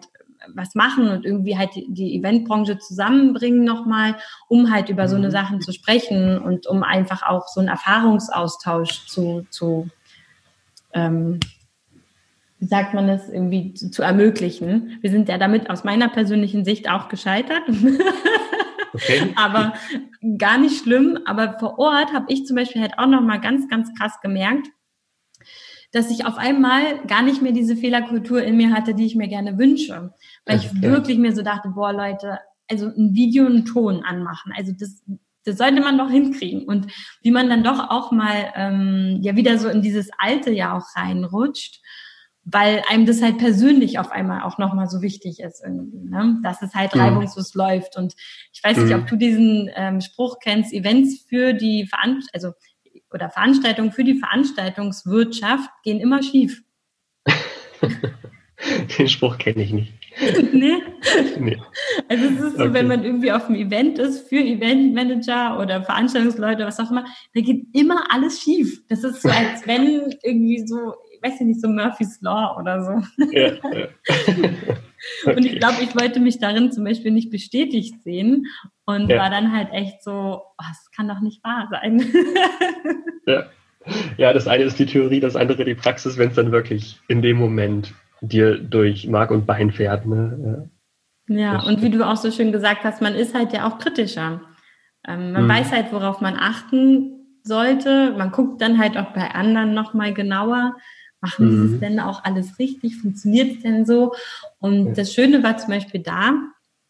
was 0.55 0.73
machen 0.73 1.09
und 1.09 1.25
irgendwie 1.25 1.57
halt 1.57 1.69
die, 1.75 2.15
Eventbranche 2.17 2.79
zusammenbringen 2.79 3.63
nochmal, 3.63 4.15
um 4.47 4.71
halt 4.71 4.89
über 4.89 5.07
so 5.07 5.15
eine 5.15 5.27
mhm. 5.27 5.31
Sachen 5.31 5.61
zu 5.61 5.71
sprechen 5.71 6.39
und 6.39 6.67
um 6.67 6.83
einfach 6.83 7.23
auch 7.23 7.47
so 7.47 7.59
einen 7.59 7.69
Erfahrungsaustausch 7.69 9.05
zu, 9.05 9.45
zu 9.49 9.89
ähm, 10.93 11.39
wie 12.63 12.67
sagt 12.67 12.93
man 12.93 13.07
das, 13.07 13.27
irgendwie 13.27 13.73
zu, 13.73 13.91
zu, 13.91 14.03
ermöglichen. 14.03 14.97
Wir 15.01 15.11
sind 15.11 15.27
ja 15.27 15.37
damit 15.37 15.69
aus 15.69 15.83
meiner 15.83 16.07
persönlichen 16.07 16.63
Sicht 16.63 16.89
auch 16.89 17.09
gescheitert. 17.09 17.63
Okay. 18.95 19.33
aber 19.37 19.73
gar 20.37 20.59
nicht 20.59 20.83
schlimm. 20.83 21.17
Aber 21.25 21.57
vor 21.57 21.79
Ort 21.79 22.13
habe 22.13 22.31
ich 22.31 22.45
zum 22.45 22.55
Beispiel 22.55 22.79
halt 22.79 22.99
auch 22.99 23.07
nochmal 23.07 23.41
ganz, 23.41 23.67
ganz 23.67 23.89
krass 23.97 24.21
gemerkt, 24.21 24.67
dass 25.91 26.11
ich 26.11 26.27
auf 26.27 26.37
einmal 26.37 27.03
gar 27.07 27.23
nicht 27.23 27.41
mehr 27.41 27.53
diese 27.53 27.75
Fehlerkultur 27.75 28.43
in 28.43 28.55
mir 28.55 28.69
hatte, 28.69 28.93
die 28.93 29.07
ich 29.07 29.15
mir 29.15 29.27
gerne 29.27 29.57
wünsche. 29.57 30.13
Weil 30.45 30.59
ich 30.59 30.69
okay. 30.69 30.83
wirklich 30.83 31.17
mir 31.17 31.33
so 31.33 31.41
dachte, 31.41 31.69
boah, 31.69 31.91
Leute, 31.91 32.37
also 32.69 32.85
ein 32.85 33.15
Video, 33.15 33.47
einen 33.47 33.65
Ton 33.65 34.03
anmachen. 34.03 34.53
Also 34.55 34.73
das, 34.79 35.01
das 35.43 35.57
sollte 35.57 35.81
man 35.81 35.97
doch 35.97 36.11
hinkriegen. 36.11 36.65
Und 36.65 36.85
wie 37.23 37.31
man 37.31 37.49
dann 37.49 37.63
doch 37.63 37.89
auch 37.89 38.11
mal 38.11 38.53
ähm, 38.55 39.17
ja 39.23 39.35
wieder 39.35 39.57
so 39.57 39.69
in 39.69 39.81
dieses 39.81 40.11
alte 40.19 40.51
ja 40.51 40.77
auch 40.77 40.85
reinrutscht 40.95 41.82
weil 42.45 42.83
einem 42.89 43.05
das 43.05 43.21
halt 43.21 43.37
persönlich 43.37 43.99
auf 43.99 44.11
einmal 44.11 44.41
auch 44.43 44.57
nochmal 44.57 44.87
so 44.87 45.01
wichtig 45.01 45.39
ist 45.39 45.63
irgendwie, 45.63 46.09
ne? 46.09 46.39
dass 46.43 46.61
es 46.61 46.73
halt 46.73 46.93
mhm. 46.93 47.01
reibungslos 47.01 47.53
läuft. 47.53 47.97
Und 47.97 48.15
ich 48.51 48.63
weiß 48.63 48.77
nicht, 48.77 48.93
mhm. 48.93 49.01
ob 49.01 49.07
du 49.07 49.15
diesen 49.15 49.69
ähm, 49.75 50.01
Spruch 50.01 50.39
kennst, 50.39 50.73
Events 50.73 51.25
für 51.27 51.53
die 51.53 51.87
Veranst 51.87 52.29
also 52.33 52.51
oder 53.11 53.29
Veranstaltungen 53.29 53.91
für 53.91 54.03
die 54.03 54.19
Veranstaltungswirtschaft 54.19 55.69
gehen 55.83 55.99
immer 55.99 56.21
schief. 56.21 56.63
Den 58.97 59.09
Spruch 59.09 59.37
kenne 59.37 59.63
ich 59.63 59.73
nicht. 59.73 59.93
nee? 60.53 60.81
nee. 61.39 61.57
Also 62.07 62.25
es 62.25 62.39
ist 62.39 62.57
so, 62.57 62.63
okay. 62.63 62.73
wenn 62.73 62.87
man 62.87 63.03
irgendwie 63.03 63.31
auf 63.31 63.47
einem 63.47 63.55
Event 63.55 63.99
ist 63.99 64.27
für 64.29 64.37
Eventmanager 64.37 65.59
oder 65.59 65.83
Veranstaltungsleute, 65.83 66.65
was 66.65 66.79
auch 66.79 66.91
immer, 66.91 67.05
da 67.33 67.41
geht 67.41 67.65
immer 67.73 68.05
alles 68.11 68.41
schief. 68.41 68.81
Das 68.89 69.03
ist 69.03 69.21
so, 69.21 69.29
als 69.29 69.65
wenn 69.65 70.15
irgendwie 70.23 70.65
so 70.67 70.93
weiß 71.23 71.39
ich 71.39 71.47
nicht, 71.47 71.61
so 71.61 71.67
Murphy's 71.67 72.19
Law 72.21 72.57
oder 72.59 72.83
so. 72.83 73.25
Ja, 73.31 73.53
ja. 73.53 73.53
okay. 73.63 73.87
Und 75.25 75.45
ich 75.45 75.59
glaube, 75.59 75.81
ich 75.81 75.95
wollte 75.99 76.19
mich 76.19 76.39
darin 76.39 76.71
zum 76.71 76.83
Beispiel 76.83 77.11
nicht 77.11 77.29
bestätigt 77.29 78.03
sehen 78.03 78.45
und 78.85 79.09
ja. 79.09 79.19
war 79.19 79.29
dann 79.29 79.51
halt 79.51 79.71
echt 79.71 80.01
so, 80.01 80.11
oh, 80.11 80.53
das 80.57 80.91
kann 80.95 81.07
doch 81.07 81.19
nicht 81.19 81.43
wahr 81.43 81.67
sein. 81.69 82.01
ja. 83.27 83.43
ja, 84.17 84.33
das 84.33 84.47
eine 84.47 84.63
ist 84.63 84.79
die 84.79 84.85
Theorie, 84.85 85.19
das 85.19 85.35
andere 85.35 85.65
die 85.65 85.75
Praxis, 85.75 86.17
wenn 86.17 86.29
es 86.29 86.35
dann 86.35 86.51
wirklich 86.51 87.01
in 87.09 87.21
dem 87.21 87.37
Moment 87.37 87.93
dir 88.21 88.57
durch 88.57 89.07
Mark 89.07 89.31
und 89.31 89.45
Bein 89.45 89.71
fährt. 89.71 90.05
Ne? 90.05 90.69
Ja, 91.27 91.61
und 91.63 91.81
wie 91.81 91.89
du 91.89 92.05
auch 92.07 92.17
so 92.17 92.31
schön 92.31 92.51
gesagt 92.51 92.83
hast, 92.83 93.01
man 93.01 93.15
ist 93.15 93.35
halt 93.35 93.51
ja 93.51 93.67
auch 93.67 93.79
kritischer. 93.79 94.41
Ähm, 95.05 95.33
man 95.33 95.43
hm. 95.43 95.49
weiß 95.49 95.71
halt, 95.71 95.91
worauf 95.91 96.21
man 96.21 96.37
achten 96.37 97.39
sollte. 97.43 98.13
Man 98.17 98.31
guckt 98.31 98.61
dann 98.61 98.79
halt 98.79 98.97
auch 98.97 99.11
bei 99.11 99.31
anderen 99.31 99.73
nochmal 99.73 100.13
genauer 100.13 100.75
Machen 101.23 101.45
mhm. 101.45 101.67
sie 101.67 101.73
es 101.75 101.79
denn 101.79 101.99
auch 102.01 102.25
alles 102.25 102.59
richtig? 102.59 102.97
Funktioniert 102.97 103.55
es 103.55 103.63
denn 103.63 103.85
so? 103.85 104.13
Und 104.59 104.87
ja. 104.87 104.93
das 104.93 105.13
Schöne 105.13 105.41
war 105.41 105.57
zum 105.57 105.69
Beispiel 105.69 106.01
da, 106.01 106.33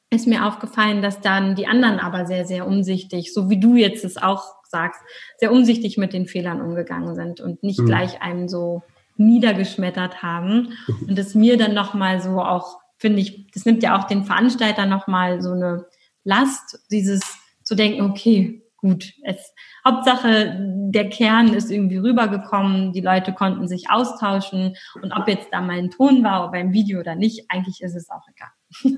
ist 0.10 0.26
mir 0.26 0.46
aufgefallen, 0.46 1.04
dass 1.04 1.22
dann 1.22 1.56
die 1.56 1.68
anderen 1.68 2.00
aber 2.00 2.26
sehr, 2.26 2.46
sehr 2.46 2.68
umsichtig, 2.68 3.32
so 3.32 3.52
wie 3.52 3.60
du 3.60 3.76
jetzt 3.76 4.04
es 4.04 4.18
auch 4.18 4.44
sagst, 4.68 5.00
sehr 5.38 5.52
umsichtig 5.52 5.98
mit 5.98 6.14
den 6.14 6.26
Fehlern 6.26 6.62
umgegangen 6.62 7.14
sind 7.14 7.42
und 7.42 7.62
nicht 7.62 7.80
mhm. 7.80 7.86
gleich 7.86 8.24
einem 8.24 8.50
so 8.50 8.82
niedergeschmettert 9.18 10.24
haben. 10.24 10.74
Und 11.08 11.20
es 11.20 11.36
mir 11.36 11.56
dann 11.58 11.76
nochmal 11.76 12.20
so 12.20 12.42
auch, 12.42 12.80
finde 12.98 13.22
ich, 13.22 13.52
das 13.52 13.66
nimmt 13.66 13.84
ja 13.84 14.00
auch 14.00 14.06
den 14.06 14.24
Veranstalter 14.24 14.88
nochmal 14.88 15.44
so 15.44 15.52
eine 15.52 15.86
Last, 16.24 16.80
dieses 16.90 17.22
zu 17.62 17.76
denken, 17.76 18.02
okay, 18.02 18.64
gut, 18.78 19.14
es, 19.24 19.54
Hauptsache 19.86 20.58
der 20.60 21.10
Kern 21.10 21.54
ist 21.54 21.72
irgendwie 21.72 21.98
rübergekommen, 21.98 22.94
die 22.94 23.02
Leute 23.02 23.34
konnten 23.34 23.68
sich 23.68 23.90
austauschen 23.90 24.76
und 25.02 25.12
ob 25.12 25.28
jetzt 25.28 25.50
da 25.52 25.62
mal 25.62 25.78
ein 25.78 25.92
Ton 25.92 26.24
war 26.24 26.52
beim 26.52 26.72
Video 26.72 27.00
oder 27.00 27.16
nicht, 27.16 27.46
eigentlich 27.50 27.82
ist 27.82 27.96
es 27.96 28.10
auch 28.10 28.26
egal. 28.34 28.98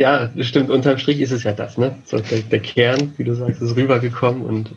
Ja, 0.00 0.30
stimmt. 0.40 0.70
Unterm 0.70 0.96
Strich 0.96 1.20
ist 1.20 1.30
es 1.30 1.44
ja 1.44 1.52
das, 1.52 1.76
ne? 1.76 1.94
So, 2.06 2.18
der, 2.18 2.38
der, 2.40 2.60
Kern, 2.60 3.12
wie 3.18 3.24
du 3.24 3.34
sagst, 3.34 3.60
ist 3.60 3.76
rübergekommen 3.76 4.42
und 4.42 4.74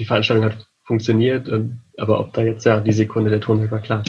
die 0.00 0.04
Veranstaltung 0.04 0.44
hat 0.46 0.66
funktioniert. 0.82 1.48
Aber 1.96 2.18
ob 2.18 2.32
da 2.32 2.42
jetzt 2.42 2.64
ja 2.64 2.80
die 2.80 2.92
Sekunde 2.92 3.30
der 3.30 3.40
Ton 3.40 3.70
war 3.70 3.78
klar, 3.78 4.02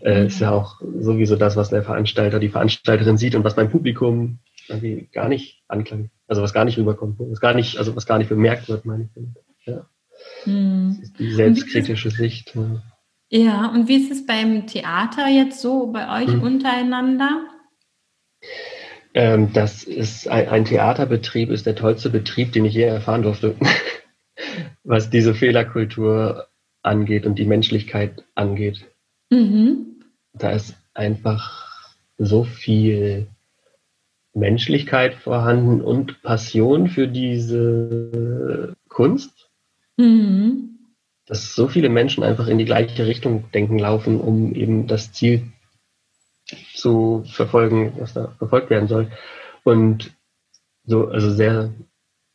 äh, 0.00 0.26
ist 0.26 0.40
ja 0.40 0.52
auch 0.52 0.80
sowieso 0.80 1.36
das, 1.36 1.56
was 1.56 1.68
der 1.68 1.82
Veranstalter, 1.82 2.38
die 2.38 2.48
Veranstalterin 2.48 3.18
sieht 3.18 3.34
und 3.34 3.44
was 3.44 3.54
beim 3.54 3.70
Publikum 3.70 4.38
irgendwie 4.68 5.08
gar 5.12 5.28
nicht 5.28 5.62
anklang. 5.68 6.10
Also 6.26 6.40
was 6.40 6.54
gar 6.54 6.64
nicht 6.64 6.78
rüberkommt, 6.78 7.18
was 7.18 7.40
gar 7.40 7.52
nicht, 7.52 7.76
also 7.76 7.94
was 7.94 8.06
gar 8.06 8.16
nicht 8.16 8.28
bemerkt 8.28 8.68
wird, 8.70 8.86
meine 8.86 9.04
ich. 9.04 9.22
Ja. 9.68 9.86
Hm. 10.44 11.12
Die 11.18 11.32
selbstkritische 11.32 12.10
Sicht. 12.10 12.54
Ja. 12.54 12.82
ja, 13.30 13.66
und 13.68 13.88
wie 13.88 13.96
ist 13.96 14.10
es 14.10 14.26
beim 14.26 14.66
Theater 14.66 15.28
jetzt 15.28 15.60
so 15.60 15.88
bei 15.88 16.22
euch 16.22 16.32
hm. 16.32 16.42
untereinander? 16.42 17.46
Ähm, 19.14 19.52
das 19.52 19.84
ist 19.84 20.28
ein, 20.28 20.48
ein, 20.48 20.64
Theaterbetrieb, 20.64 21.50
ist 21.50 21.66
der 21.66 21.74
tollste 21.74 22.10
Betrieb, 22.10 22.52
den 22.52 22.64
ich 22.64 22.74
je 22.74 22.82
erfahren 22.82 23.22
durfte, 23.22 23.56
was 24.84 25.10
diese 25.10 25.34
Fehlerkultur 25.34 26.48
angeht 26.82 27.26
und 27.26 27.38
die 27.38 27.46
Menschlichkeit 27.46 28.24
angeht. 28.34 28.86
Mhm. 29.30 30.04
Da 30.32 30.50
ist 30.52 30.76
einfach 30.94 31.96
so 32.16 32.44
viel 32.44 33.28
Menschlichkeit 34.34 35.14
vorhanden 35.14 35.80
und 35.80 36.22
Passion 36.22 36.88
für 36.88 37.08
diese 37.08 38.76
Kunst, 38.88 39.47
mhm. 39.98 40.78
dass 41.26 41.54
so 41.54 41.68
viele 41.68 41.90
Menschen 41.90 42.24
einfach 42.24 42.46
in 42.48 42.56
die 42.56 42.64
gleiche 42.64 43.06
Richtung 43.06 43.50
denken 43.52 43.78
laufen, 43.78 44.20
um 44.20 44.54
eben 44.54 44.86
das 44.86 45.12
Ziel 45.12 45.52
zu 46.74 47.24
verfolgen, 47.26 47.92
was 47.98 48.14
da 48.14 48.28
verfolgt 48.38 48.70
werden 48.70 48.88
soll. 48.88 49.10
Und 49.64 50.14
so, 50.84 51.08
also 51.08 51.30
sehr, 51.30 51.74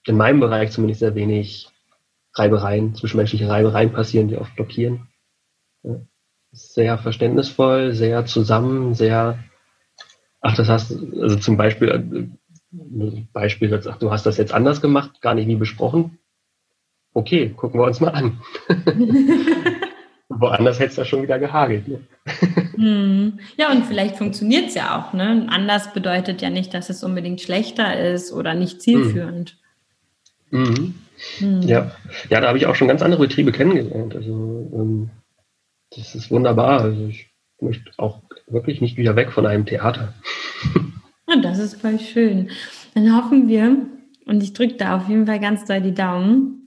in 0.06 0.18
meinem 0.18 0.40
Bereich 0.40 0.72
zumindest 0.72 1.00
sehr 1.00 1.16
wenig 1.16 1.70
Reibereien, 2.36 2.96
zwischenmenschliche 2.96 3.48
Reibereien 3.48 3.92
passieren, 3.92 4.28
die 4.28 4.38
oft 4.38 4.56
blockieren. 4.56 5.08
Sehr 6.52 6.98
verständnisvoll, 6.98 7.94
sehr 7.94 8.26
zusammen, 8.26 8.94
sehr, 8.94 9.44
ach, 10.42 10.56
das 10.56 10.70
hast, 10.70 10.92
also 10.92 11.36
zum 11.38 11.58
Beispiel, 11.58 11.90
äh, 11.90 13.24
Beispiel, 13.34 13.82
ach, 13.88 13.98
du 13.98 14.12
hast 14.12 14.26
das 14.26 14.38
jetzt 14.38 14.54
anders 14.54 14.82
gemacht, 14.82 15.22
gar 15.22 15.36
nicht 15.36 15.48
wie 15.48 15.56
besprochen. 15.56 16.20
Okay, 17.14 17.54
gucken 17.56 17.80
wir 17.80 17.86
uns 17.86 18.00
mal 18.00 18.10
an. 18.10 18.40
Woanders 20.30 20.80
hätte 20.80 20.92
es 20.92 20.98
ja 20.98 21.06
schon 21.06 21.22
wieder 21.22 21.38
gehagelt. 21.38 21.88
Ne? 21.88 22.00
Hm. 22.76 23.40
Ja, 23.58 23.72
und 23.72 23.86
vielleicht 23.86 24.16
funktioniert 24.16 24.70
es 24.70 24.76
ja 24.76 25.00
auch. 25.00 25.14
Ne? 25.14 25.46
Anders 25.50 25.94
bedeutet 25.94 26.42
ja 26.42 26.50
nicht, 26.50 26.74
dass 26.74 26.90
es 26.90 27.04
unbedingt 27.04 27.42
schlechter 27.42 28.00
ist 28.00 28.32
oder 28.32 28.56
nicht 28.56 28.82
zielführend. 28.82 29.58
Mhm. 30.50 30.96
Mhm. 31.40 31.62
Ja. 31.62 31.92
ja, 32.30 32.42
da 32.42 32.48
habe 32.48 32.58
ich 32.58 32.66
auch 32.66 32.76
schon 32.76 32.88
ganz 32.88 33.02
andere 33.02 33.22
Betriebe 33.22 33.52
kennengelernt. 33.52 34.16
Also 34.16 34.70
ähm, 34.74 35.10
das 35.96 36.16
ist 36.16 36.32
wunderbar. 36.32 36.82
Also 36.82 37.08
ich 37.08 37.30
möchte 37.62 37.92
auch 37.98 38.22
wirklich 38.48 38.82
nicht 38.82 38.98
wieder 38.98 39.16
weg 39.16 39.32
von 39.32 39.46
einem 39.46 39.66
Theater. 39.66 40.14
Und 41.26 41.44
das 41.44 41.60
ist 41.60 41.80
voll 41.80 42.00
schön. 42.00 42.50
Dann 42.96 43.16
hoffen 43.16 43.48
wir, 43.48 43.78
und 44.26 44.44
ich 44.44 44.54
drücke 44.54 44.76
da 44.76 44.98
auf 44.98 45.10
jeden 45.10 45.26
Fall 45.26 45.40
ganz 45.40 45.66
doll 45.66 45.82
die 45.82 45.94
Daumen, 45.94 46.63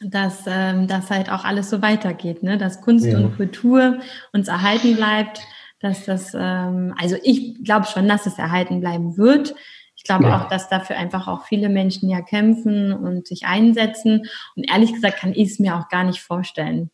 dass 0.00 0.44
ähm, 0.46 0.86
das 0.86 1.10
halt 1.10 1.30
auch 1.30 1.44
alles 1.44 1.70
so 1.70 1.82
weitergeht, 1.82 2.42
ne? 2.42 2.56
dass 2.56 2.80
Kunst 2.80 3.06
ja. 3.06 3.18
und 3.18 3.36
Kultur 3.36 3.98
uns 4.32 4.48
erhalten 4.48 4.96
bleibt, 4.96 5.40
dass 5.80 6.04
das, 6.06 6.32
ähm, 6.34 6.94
also 6.98 7.16
ich 7.22 7.62
glaube 7.62 7.86
schon, 7.86 8.08
dass 8.08 8.26
es 8.26 8.38
erhalten 8.38 8.80
bleiben 8.80 9.16
wird. 9.16 9.54
Ich 9.96 10.04
glaube 10.04 10.24
ja. 10.24 10.40
auch, 10.40 10.48
dass 10.48 10.70
dafür 10.70 10.96
einfach 10.96 11.28
auch 11.28 11.44
viele 11.44 11.68
Menschen 11.68 12.08
ja 12.08 12.22
kämpfen 12.22 12.92
und 12.92 13.26
sich 13.26 13.44
einsetzen. 13.44 14.26
Und 14.56 14.70
ehrlich 14.70 14.94
gesagt 14.94 15.18
kann 15.18 15.32
ich 15.34 15.50
es 15.50 15.58
mir 15.58 15.76
auch 15.76 15.88
gar 15.90 16.04
nicht 16.04 16.22
vorstellen. 16.22 16.90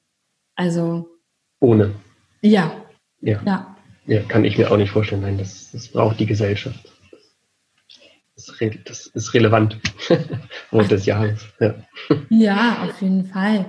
Also. 0.56 1.08
Ohne. 1.60 1.94
Ja. 2.42 2.72
Ja. 3.20 3.40
Ja, 3.44 3.76
ja 4.06 4.22
kann 4.22 4.44
ich 4.44 4.58
mir 4.58 4.70
auch 4.72 4.76
nicht 4.76 4.90
vorstellen. 4.90 5.22
Nein, 5.22 5.38
das, 5.38 5.70
das 5.70 5.88
braucht 5.88 6.18
die 6.18 6.26
Gesellschaft 6.26 6.95
das 8.84 9.06
ist 9.06 9.34
relevant 9.34 9.78
Wort 10.70 10.90
des 10.90 11.06
Jahres. 11.06 11.46
Ja. 11.60 11.74
ja, 12.30 12.82
auf 12.84 13.00
jeden 13.02 13.26
Fall. 13.26 13.66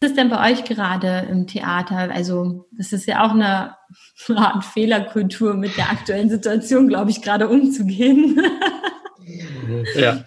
Was 0.00 0.10
ist 0.10 0.18
denn 0.18 0.28
bei 0.28 0.52
euch 0.52 0.64
gerade 0.64 1.26
im 1.30 1.46
Theater? 1.46 2.10
Also, 2.12 2.68
das 2.72 2.92
ist 2.92 3.06
ja 3.06 3.24
auch 3.24 3.30
eine 3.30 3.76
Art 4.36 4.64
Fehlerkultur 4.64 5.54
mit 5.54 5.76
der 5.76 5.90
aktuellen 5.90 6.28
Situation, 6.28 6.88
glaube 6.88 7.10
ich, 7.10 7.22
gerade 7.22 7.48
umzugehen. 7.48 8.40
ja. 9.94 10.24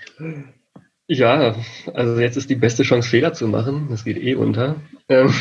Ja, 1.10 1.56
also 1.94 2.20
jetzt 2.20 2.38
ist 2.38 2.50
die 2.50 2.56
beste 2.56 2.84
Chance, 2.84 3.08
Fehler 3.08 3.34
zu 3.34 3.48
machen. 3.48 3.88
Das 3.90 4.04
geht 4.04 4.18
eh 4.18 4.36
unter. 4.36 4.78
Ähm, 5.10 5.34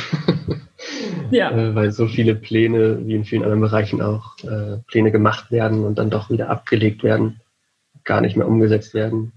ja. 1.30 1.50
Äh, 1.56 1.74
weil 1.74 1.90
so 1.92 2.06
viele 2.06 2.34
Pläne, 2.34 3.06
wie 3.06 3.14
in 3.14 3.24
vielen 3.24 3.42
anderen 3.42 3.60
Bereichen 3.60 4.00
auch, 4.00 4.38
äh, 4.44 4.78
Pläne 4.86 5.10
gemacht 5.10 5.50
werden 5.50 5.84
und 5.84 5.98
dann 5.98 6.10
doch 6.10 6.30
wieder 6.30 6.50
abgelegt 6.50 7.02
werden, 7.02 7.40
gar 8.04 8.20
nicht 8.20 8.36
mehr 8.36 8.46
umgesetzt 8.46 8.94
werden. 8.94 9.32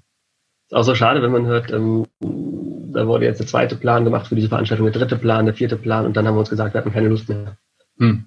Ist 0.67 0.75
auch 0.75 0.83
so 0.83 0.95
schade, 0.95 1.21
wenn 1.21 1.31
man 1.31 1.47
hört, 1.47 1.71
ähm, 1.71 2.05
da 2.19 3.07
wurde 3.07 3.25
jetzt 3.25 3.39
der 3.39 3.47
zweite 3.47 3.75
Plan 3.75 4.03
gemacht 4.03 4.27
für 4.27 4.35
diese 4.35 4.49
Veranstaltung, 4.49 4.85
der 4.85 4.93
dritte 4.93 5.17
Plan, 5.17 5.45
der 5.45 5.55
vierte 5.55 5.77
Plan 5.77 6.05
und 6.05 6.15
dann 6.15 6.27
haben 6.27 6.35
wir 6.35 6.41
uns 6.41 6.49
gesagt, 6.49 6.73
wir 6.73 6.79
hatten 6.79 6.93
keine 6.93 7.09
Lust 7.09 7.27
mehr. 7.27 7.57
Hm. 7.97 8.25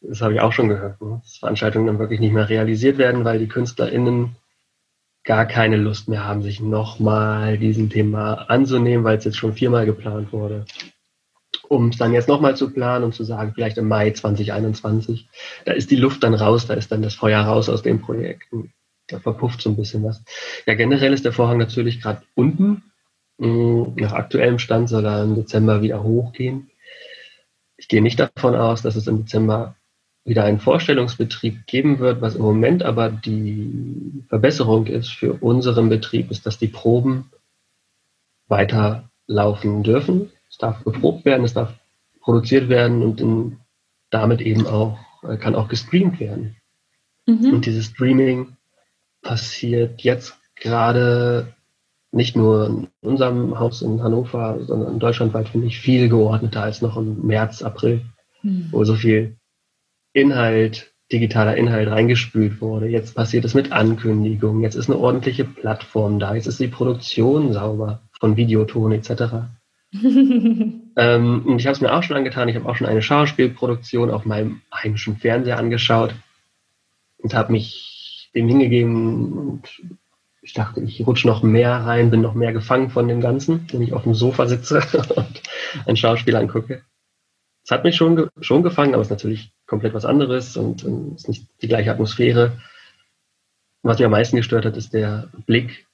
Das 0.00 0.20
habe 0.20 0.34
ich 0.34 0.40
auch 0.40 0.52
schon 0.52 0.68
gehört, 0.68 1.00
ne? 1.00 1.20
dass 1.22 1.38
Veranstaltungen 1.38 1.86
dann 1.86 1.98
wirklich 1.98 2.20
nicht 2.20 2.32
mehr 2.32 2.48
realisiert 2.48 2.98
werden, 2.98 3.24
weil 3.24 3.38
die 3.38 3.48
KünstlerInnen 3.48 4.36
gar 5.24 5.46
keine 5.46 5.76
Lust 5.76 6.08
mehr 6.08 6.24
haben, 6.24 6.42
sich 6.42 6.60
nochmal 6.60 7.58
diesem 7.58 7.90
Thema 7.90 8.48
anzunehmen, 8.48 9.04
weil 9.04 9.18
es 9.18 9.24
jetzt 9.24 9.36
schon 9.36 9.54
viermal 9.54 9.86
geplant 9.86 10.32
wurde 10.32 10.66
um 11.68 11.88
es 11.88 11.98
dann 11.98 12.12
jetzt 12.12 12.28
nochmal 12.28 12.56
zu 12.56 12.70
planen 12.70 13.04
und 13.04 13.14
zu 13.14 13.24
sagen, 13.24 13.52
vielleicht 13.54 13.78
im 13.78 13.88
Mai 13.88 14.10
2021, 14.10 15.28
da 15.64 15.72
ist 15.72 15.90
die 15.90 15.96
Luft 15.96 16.22
dann 16.22 16.34
raus, 16.34 16.66
da 16.66 16.74
ist 16.74 16.90
dann 16.90 17.02
das 17.02 17.14
Feuer 17.14 17.42
raus 17.42 17.68
aus 17.68 17.82
den 17.82 18.00
Projekten. 18.00 18.72
Da 19.06 19.18
verpufft 19.18 19.62
so 19.62 19.70
ein 19.70 19.76
bisschen 19.76 20.02
was. 20.04 20.22
Ja, 20.66 20.74
generell 20.74 21.12
ist 21.12 21.24
der 21.24 21.32
Vorhang 21.32 21.58
natürlich 21.58 22.00
gerade 22.00 22.22
unten. 22.34 22.82
Nach 23.38 24.12
aktuellem 24.12 24.58
Stand 24.58 24.88
soll 24.88 25.06
er 25.06 25.22
im 25.22 25.34
Dezember 25.34 25.80
wieder 25.80 26.02
hochgehen. 26.02 26.70
Ich 27.76 27.88
gehe 27.88 28.02
nicht 28.02 28.18
davon 28.18 28.54
aus, 28.54 28.82
dass 28.82 28.96
es 28.96 29.06
im 29.06 29.24
Dezember 29.24 29.76
wieder 30.24 30.44
einen 30.44 30.60
Vorstellungsbetrieb 30.60 31.66
geben 31.66 32.00
wird. 32.00 32.20
Was 32.20 32.34
im 32.34 32.42
Moment 32.42 32.82
aber 32.82 33.10
die 33.10 34.24
Verbesserung 34.28 34.86
ist 34.86 35.10
für 35.10 35.34
unseren 35.34 35.88
Betrieb, 35.88 36.30
ist, 36.30 36.44
dass 36.44 36.58
die 36.58 36.68
Proben 36.68 37.30
weiterlaufen 38.48 39.82
dürfen 39.82 40.32
es 40.58 40.66
darf 40.66 40.82
geprobt 40.82 41.24
werden, 41.24 41.44
es 41.44 41.54
darf 41.54 41.72
produziert 42.20 42.68
werden 42.68 43.02
und 43.02 43.20
in, 43.20 43.58
damit 44.10 44.40
eben 44.40 44.66
auch, 44.66 44.98
äh, 45.22 45.36
kann 45.36 45.54
auch 45.54 45.68
gestreamt 45.68 46.18
werden. 46.18 46.56
Mhm. 47.26 47.52
Und 47.52 47.66
dieses 47.66 47.86
Streaming 47.86 48.56
passiert 49.22 50.02
jetzt 50.02 50.36
gerade 50.56 51.54
nicht 52.10 52.34
nur 52.34 52.66
in 52.66 52.88
unserem 53.02 53.60
Haus 53.60 53.82
in 53.82 54.02
Hannover, 54.02 54.58
sondern 54.64 54.98
deutschlandweit 54.98 55.48
finde 55.48 55.68
ich 55.68 55.78
viel 55.78 56.08
geordneter 56.08 56.62
als 56.64 56.82
noch 56.82 56.96
im 56.96 57.24
März, 57.24 57.62
April, 57.62 58.00
mhm. 58.42 58.68
wo 58.72 58.82
so 58.82 58.96
viel 58.96 59.36
Inhalt, 60.12 60.92
digitaler 61.12 61.56
Inhalt 61.56 61.88
reingespült 61.88 62.60
wurde. 62.60 62.88
Jetzt 62.88 63.14
passiert 63.14 63.44
es 63.44 63.54
mit 63.54 63.70
Ankündigungen, 63.70 64.62
jetzt 64.62 64.74
ist 64.74 64.90
eine 64.90 64.98
ordentliche 64.98 65.44
Plattform 65.44 66.18
da, 66.18 66.34
jetzt 66.34 66.48
ist 66.48 66.58
die 66.58 66.66
Produktion 66.66 67.52
sauber 67.52 68.02
von 68.18 68.36
Videoton 68.36 68.90
etc. 68.90 69.46
ähm, 69.92 71.46
und 71.46 71.58
ich 71.58 71.66
habe 71.66 71.74
es 71.74 71.80
mir 71.80 71.92
auch 71.92 72.02
schon 72.02 72.16
angetan. 72.16 72.48
Ich 72.48 72.56
habe 72.56 72.68
auch 72.68 72.76
schon 72.76 72.86
eine 72.86 73.02
Schauspielproduktion 73.02 74.10
auf 74.10 74.24
meinem 74.24 74.60
heimischen 74.72 75.16
Fernseher 75.16 75.58
angeschaut 75.58 76.14
und 77.18 77.34
habe 77.34 77.52
mich 77.52 78.30
dem 78.34 78.48
hingegeben 78.48 79.32
und 79.32 79.62
ich 80.42 80.52
dachte, 80.52 80.80
ich 80.80 81.06
rutsche 81.06 81.26
noch 81.26 81.42
mehr 81.42 81.72
rein, 81.72 82.10
bin 82.10 82.20
noch 82.20 82.34
mehr 82.34 82.52
gefangen 82.52 82.90
von 82.90 83.08
dem 83.08 83.20
Ganzen, 83.20 83.66
wenn 83.70 83.82
ich 83.82 83.92
auf 83.92 84.04
dem 84.04 84.14
Sofa 84.14 84.46
sitze 84.46 84.80
und 85.16 85.42
ein 85.86 85.96
Schauspiel 85.96 86.36
angucke. 86.36 86.82
es 87.64 87.70
hat 87.70 87.84
mich 87.84 87.96
schon, 87.96 88.28
schon 88.40 88.62
gefangen, 88.62 88.94
aber 88.94 89.00
es 89.00 89.08
ist 89.08 89.12
natürlich 89.12 89.52
komplett 89.66 89.94
was 89.94 90.04
anderes 90.04 90.56
und 90.56 90.84
es 90.84 91.22
ist 91.22 91.28
nicht 91.28 91.46
die 91.62 91.68
gleiche 91.68 91.90
Atmosphäre. 91.90 92.58
Was 93.82 93.98
mich 93.98 94.06
am 94.06 94.12
meisten 94.12 94.36
gestört 94.36 94.64
hat, 94.64 94.76
ist 94.76 94.92
der 94.92 95.28
Blick, 95.46 95.87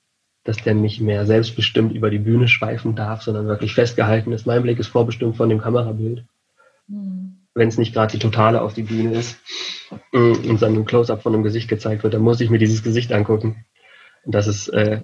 dass 0.44 0.58
der 0.58 0.74
nicht 0.74 1.00
mehr 1.00 1.24
selbstbestimmt 1.24 1.92
über 1.94 2.10
die 2.10 2.18
Bühne 2.18 2.48
schweifen 2.48 2.94
darf, 2.94 3.22
sondern 3.22 3.46
wirklich 3.46 3.74
festgehalten 3.74 4.32
ist. 4.32 4.46
Mein 4.46 4.62
Blick 4.62 4.78
ist 4.78 4.88
vorbestimmt 4.88 5.36
von 5.36 5.48
dem 5.48 5.60
Kamerabild. 5.60 6.24
Mhm. 6.86 7.38
Wenn 7.54 7.68
es 7.68 7.78
nicht 7.78 7.94
gerade 7.94 8.12
die 8.12 8.18
Totale 8.18 8.60
auf 8.60 8.74
die 8.74 8.82
Bühne 8.82 9.16
ist 9.16 9.38
mm, 10.12 10.48
und 10.48 10.60
dann 10.60 10.74
ein 10.74 10.84
Close-up 10.84 11.22
von 11.22 11.34
einem 11.34 11.44
Gesicht 11.44 11.68
gezeigt 11.68 12.02
wird, 12.02 12.12
dann 12.12 12.22
muss 12.22 12.40
ich 12.40 12.50
mir 12.50 12.58
dieses 12.58 12.82
Gesicht 12.82 13.12
angucken. 13.12 13.64
Und 14.24 14.34
das 14.34 14.48
ist 14.48 14.68
äh, 14.68 15.02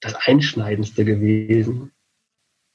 das 0.00 0.14
Einschneidendste 0.14 1.04
gewesen. 1.04 1.92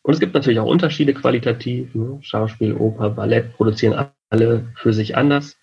Und 0.01 0.14
es 0.14 0.20
gibt 0.20 0.34
natürlich 0.34 0.59
auch 0.59 0.68
Unterschiede 0.68 1.14
qualitativ. 1.14 1.95
Ne? 1.95 2.20
Schauspiel, 2.22 2.74
Oper, 2.74 3.11
Ballett 3.11 3.55
produzieren 3.55 4.09
alle 4.30 4.72
für 4.76 4.93
sich 4.93 5.16
anders. 5.16 5.57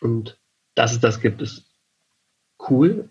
Und 0.00 0.38
dass 0.74 0.92
es 0.92 1.00
das 1.00 1.20
gibt, 1.20 1.40
ist 1.40 1.64
cool. 2.68 3.08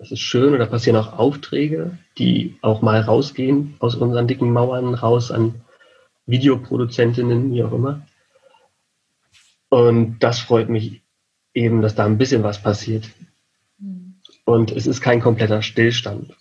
Das 0.00 0.10
ist 0.10 0.20
schön. 0.20 0.52
Und 0.52 0.58
da 0.58 0.66
passieren 0.66 0.96
auch 0.96 1.16
Aufträge, 1.16 1.96
die 2.18 2.56
auch 2.60 2.82
mal 2.82 3.00
rausgehen 3.00 3.76
aus 3.78 3.94
unseren 3.94 4.26
dicken 4.26 4.52
Mauern, 4.52 4.94
raus 4.94 5.30
an 5.30 5.60
Videoproduzentinnen, 6.26 7.52
wie 7.52 7.62
auch 7.62 7.72
immer. 7.72 8.04
Und 9.68 10.18
das 10.18 10.40
freut 10.40 10.68
mich 10.68 11.02
eben, 11.54 11.80
dass 11.80 11.94
da 11.94 12.04
ein 12.04 12.18
bisschen 12.18 12.42
was 12.42 12.60
passiert. 12.60 13.08
Hm. 13.78 14.16
Und 14.44 14.72
es 14.72 14.88
ist 14.88 15.00
kein 15.00 15.20
kompletter 15.20 15.62
Stillstand 15.62 16.34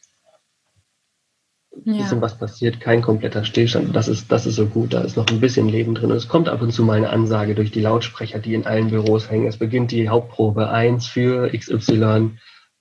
ja. 1.86 1.97
bisschen 2.01 2.22
was 2.22 2.38
passiert, 2.38 2.80
kein 2.80 3.01
kompletter 3.01 3.43
Stillstand. 3.43 3.95
Das 3.95 4.07
ist, 4.07 4.32
das 4.32 4.45
ist 4.45 4.55
so 4.55 4.66
gut, 4.66 4.93
da 4.93 5.01
ist 5.01 5.18
noch 5.18 5.28
ein 5.28 5.39
bisschen 5.39 5.70
Leben 5.70 5.95
drin. 5.95 6.12
Und 6.12 6.18
es 6.18 6.28
kommt 6.28 6.49
ab 6.49 6.62
und 6.62 6.72
zu 6.72 6.84
mal 6.84 6.97
eine 6.97 7.10
Ansage 7.10 7.55
durch 7.55 7.72
die 7.72 7.82
Lautsprecher, 7.82 8.39
die 8.39 8.53
in 8.53 8.66
allen 8.66 8.89
Büros 8.89 9.30
hängen. 9.30 9.47
Es 9.47 9.57
beginnt 9.57 9.91
die 9.91 10.10
Hauptprobe 10.10 10.70
1 10.70 11.07
für 11.07 11.49
XY. 11.49 12.32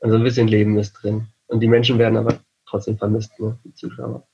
Also 0.01 0.17
ein 0.17 0.23
bisschen 0.23 0.49
Leben 0.49 0.79
ist 0.79 0.93
drin. 0.95 1.27
Und 1.47 1.61
die 1.61 1.69
Menschen 1.69 1.99
werden 1.99 2.17
aber 2.17 2.41
trotzdem 2.67 2.99
vermisst, 2.99 3.39
ne? 3.41 3.59
die 3.65 3.75
Zuschauer. 3.75 4.27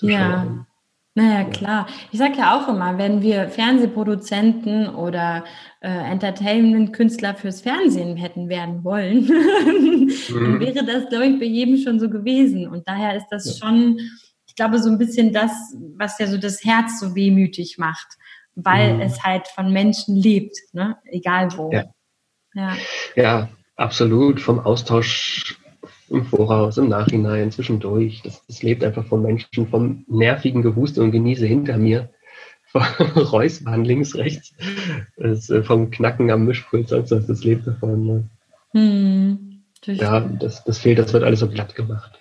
Ja. 0.00 0.66
Naja, 1.14 1.44
klar. 1.44 1.88
Ich 2.12 2.18
sage 2.18 2.38
ja 2.38 2.56
auch 2.56 2.68
immer, 2.68 2.96
wenn 2.96 3.20
wir 3.20 3.48
Fernsehproduzenten 3.48 4.88
oder 4.94 5.44
äh, 5.80 5.88
Entertainment-Künstler 5.88 7.34
fürs 7.34 7.62
Fernsehen 7.62 8.16
hätten 8.16 8.48
werden 8.48 8.84
wollen, 8.84 9.24
mhm. 9.26 10.10
dann 10.30 10.60
wäre 10.60 10.84
das, 10.84 11.08
glaube 11.08 11.26
ich, 11.26 11.38
bei 11.40 11.46
jedem 11.46 11.78
schon 11.78 11.98
so 11.98 12.08
gewesen. 12.08 12.68
Und 12.68 12.88
daher 12.88 13.16
ist 13.16 13.26
das 13.30 13.58
schon, 13.58 13.98
ich 14.46 14.54
glaube, 14.54 14.78
so 14.78 14.88
ein 14.88 14.98
bisschen 14.98 15.32
das, 15.32 15.50
was 15.96 16.18
ja 16.20 16.28
so 16.28 16.38
das 16.38 16.64
Herz 16.64 17.00
so 17.00 17.16
wehmütig 17.16 17.76
macht, 17.76 18.06
weil 18.54 18.94
mhm. 18.94 19.00
es 19.00 19.22
halt 19.24 19.48
von 19.48 19.72
Menschen 19.72 20.14
lebt, 20.14 20.56
ne? 20.72 20.96
egal 21.06 21.48
wo. 21.56 21.72
Ja. 21.72 21.84
ja. 22.54 22.76
ja, 23.16 23.48
absolut. 23.80 24.40
Vom 24.40 24.60
Austausch 24.60 25.58
im 26.08 26.24
Voraus, 26.24 26.76
im 26.76 26.88
Nachhinein, 26.88 27.52
zwischendurch. 27.52 28.22
Das, 28.22 28.44
das 28.46 28.62
lebt 28.62 28.84
einfach 28.84 29.06
von 29.06 29.22
Menschen, 29.22 29.68
vom 29.68 30.04
nervigen 30.08 30.62
Gehuste 30.62 31.02
und 31.02 31.12
Genieße 31.12 31.46
hinter 31.46 31.78
mir, 31.78 32.10
vom 32.66 32.82
Räuspern 33.16 33.84
links, 33.84 34.16
rechts, 34.16 34.52
das, 35.16 35.50
äh, 35.50 35.62
vom 35.62 35.90
Knacken 35.90 36.30
am 36.30 36.44
Mischpult, 36.44 36.88
sonst 36.88 37.12
was, 37.12 37.26
das 37.26 37.44
lebt 37.44 37.66
davon. 37.66 38.06
Ne? 38.06 38.28
Hm, 38.72 39.62
ja, 39.84 40.20
das, 40.20 40.64
das 40.64 40.78
fehlt, 40.78 40.98
das 40.98 41.12
wird 41.12 41.24
alles 41.24 41.40
so 41.40 41.48
glatt 41.48 41.74
gemacht. 41.74 42.18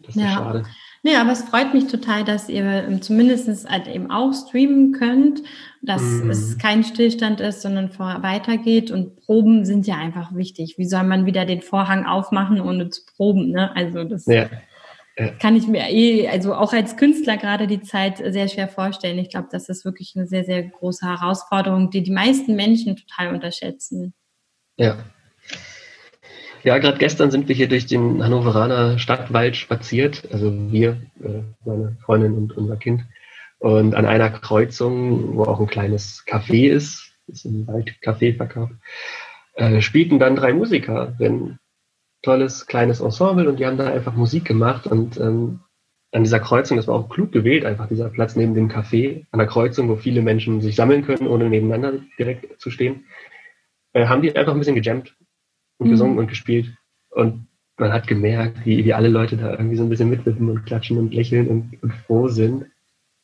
Das 0.00 0.14
ist 0.14 0.22
ja. 0.22 0.34
schade. 0.34 0.64
Nee, 1.02 1.16
aber 1.16 1.30
es 1.30 1.42
freut 1.42 1.72
mich 1.72 1.86
total, 1.86 2.24
dass 2.24 2.48
ihr 2.48 2.64
ähm, 2.64 3.00
zumindest 3.00 3.68
halt 3.68 3.86
eben 3.86 4.10
auch 4.10 4.32
streamen 4.32 4.92
könnt, 4.92 5.40
dass 5.86 6.02
mhm. 6.02 6.30
es 6.30 6.58
kein 6.58 6.84
Stillstand 6.84 7.40
ist, 7.40 7.62
sondern 7.62 7.90
vor, 7.90 8.22
weitergeht. 8.22 8.90
Und 8.90 9.16
Proben 9.16 9.64
sind 9.64 9.86
ja 9.86 9.96
einfach 9.96 10.34
wichtig. 10.34 10.74
Wie 10.78 10.84
soll 10.84 11.04
man 11.04 11.26
wieder 11.26 11.44
den 11.44 11.62
Vorhang 11.62 12.06
aufmachen, 12.06 12.60
ohne 12.60 12.90
zu 12.90 13.02
proben? 13.16 13.50
Ne? 13.50 13.74
Also 13.74 14.04
das 14.04 14.26
ja. 14.26 14.48
Ja. 15.16 15.28
kann 15.40 15.56
ich 15.56 15.66
mir 15.66 15.88
eh, 15.88 16.28
also 16.28 16.54
auch 16.54 16.72
als 16.72 16.96
Künstler 16.96 17.36
gerade 17.36 17.66
die 17.66 17.80
Zeit 17.80 18.18
sehr 18.18 18.48
schwer 18.48 18.68
vorstellen. 18.68 19.18
Ich 19.18 19.30
glaube, 19.30 19.48
das 19.50 19.68
ist 19.68 19.84
wirklich 19.84 20.14
eine 20.16 20.26
sehr, 20.26 20.44
sehr 20.44 20.62
große 20.64 21.06
Herausforderung, 21.06 21.90
die 21.90 22.02
die 22.02 22.12
meisten 22.12 22.56
Menschen 22.56 22.96
total 22.96 23.32
unterschätzen. 23.34 24.12
Ja, 24.76 24.96
ja, 26.66 26.78
gerade 26.78 26.98
gestern 26.98 27.30
sind 27.30 27.46
wir 27.46 27.54
hier 27.54 27.68
durch 27.68 27.86
den 27.86 28.24
Hannoveraner 28.24 28.98
Stadtwald 28.98 29.54
spaziert, 29.54 30.24
also 30.32 30.52
wir, 30.72 31.00
äh, 31.22 31.42
meine 31.64 31.96
Freundin 32.04 32.34
und 32.34 32.56
unser 32.56 32.76
Kind. 32.76 33.02
Und 33.58 33.94
an 33.94 34.06
einer 34.06 34.30
Kreuzung, 34.30 35.36
wo 35.36 35.44
auch 35.44 35.60
ein 35.60 35.66
kleines 35.66 36.24
Café 36.26 36.68
ist, 36.70 37.12
ist 37.26 37.44
ein 37.44 37.66
Waldcafé 37.66 38.36
verkauft, 38.36 38.74
äh, 39.54 39.80
spielten 39.80 40.18
dann 40.18 40.36
drei 40.36 40.52
Musiker, 40.52 41.16
ein 41.20 41.58
tolles 42.22 42.66
kleines 42.66 43.00
Ensemble 43.00 43.48
und 43.48 43.58
die 43.58 43.66
haben 43.66 43.78
da 43.78 43.90
einfach 43.90 44.14
Musik 44.14 44.44
gemacht 44.44 44.86
und 44.86 45.18
ähm, 45.18 45.60
an 46.12 46.22
dieser 46.22 46.40
Kreuzung, 46.40 46.76
das 46.76 46.86
war 46.86 46.94
auch 46.94 47.08
klug 47.08 47.32
gewählt, 47.32 47.64
einfach 47.64 47.88
dieser 47.88 48.08
Platz 48.08 48.36
neben 48.36 48.54
dem 48.54 48.70
Café, 48.70 49.26
an 49.32 49.38
der 49.38 49.48
Kreuzung, 49.48 49.88
wo 49.88 49.96
viele 49.96 50.22
Menschen 50.22 50.60
sich 50.60 50.76
sammeln 50.76 51.04
können, 51.04 51.26
ohne 51.26 51.48
nebeneinander 51.48 52.00
direkt 52.18 52.60
zu 52.60 52.70
stehen, 52.70 53.04
äh, 53.92 54.06
haben 54.06 54.22
die 54.22 54.34
einfach 54.34 54.52
ein 54.52 54.58
bisschen 54.58 54.76
gejammt 54.76 55.14
und 55.78 55.88
mhm. 55.88 55.90
gesungen 55.90 56.18
und 56.18 56.28
gespielt. 56.28 56.74
Und 57.10 57.48
man 57.76 57.92
hat 57.92 58.06
gemerkt, 58.06 58.64
wie, 58.64 58.84
wie 58.84 58.94
alle 58.94 59.08
Leute 59.08 59.36
da 59.36 59.50
irgendwie 59.50 59.76
so 59.76 59.82
ein 59.82 59.90
bisschen 59.90 60.08
mitwippen 60.08 60.48
und 60.48 60.64
klatschen 60.64 60.98
und 60.98 61.12
lächeln 61.12 61.48
und, 61.48 61.82
und 61.82 61.92
froh 61.92 62.28
sind. 62.28 62.66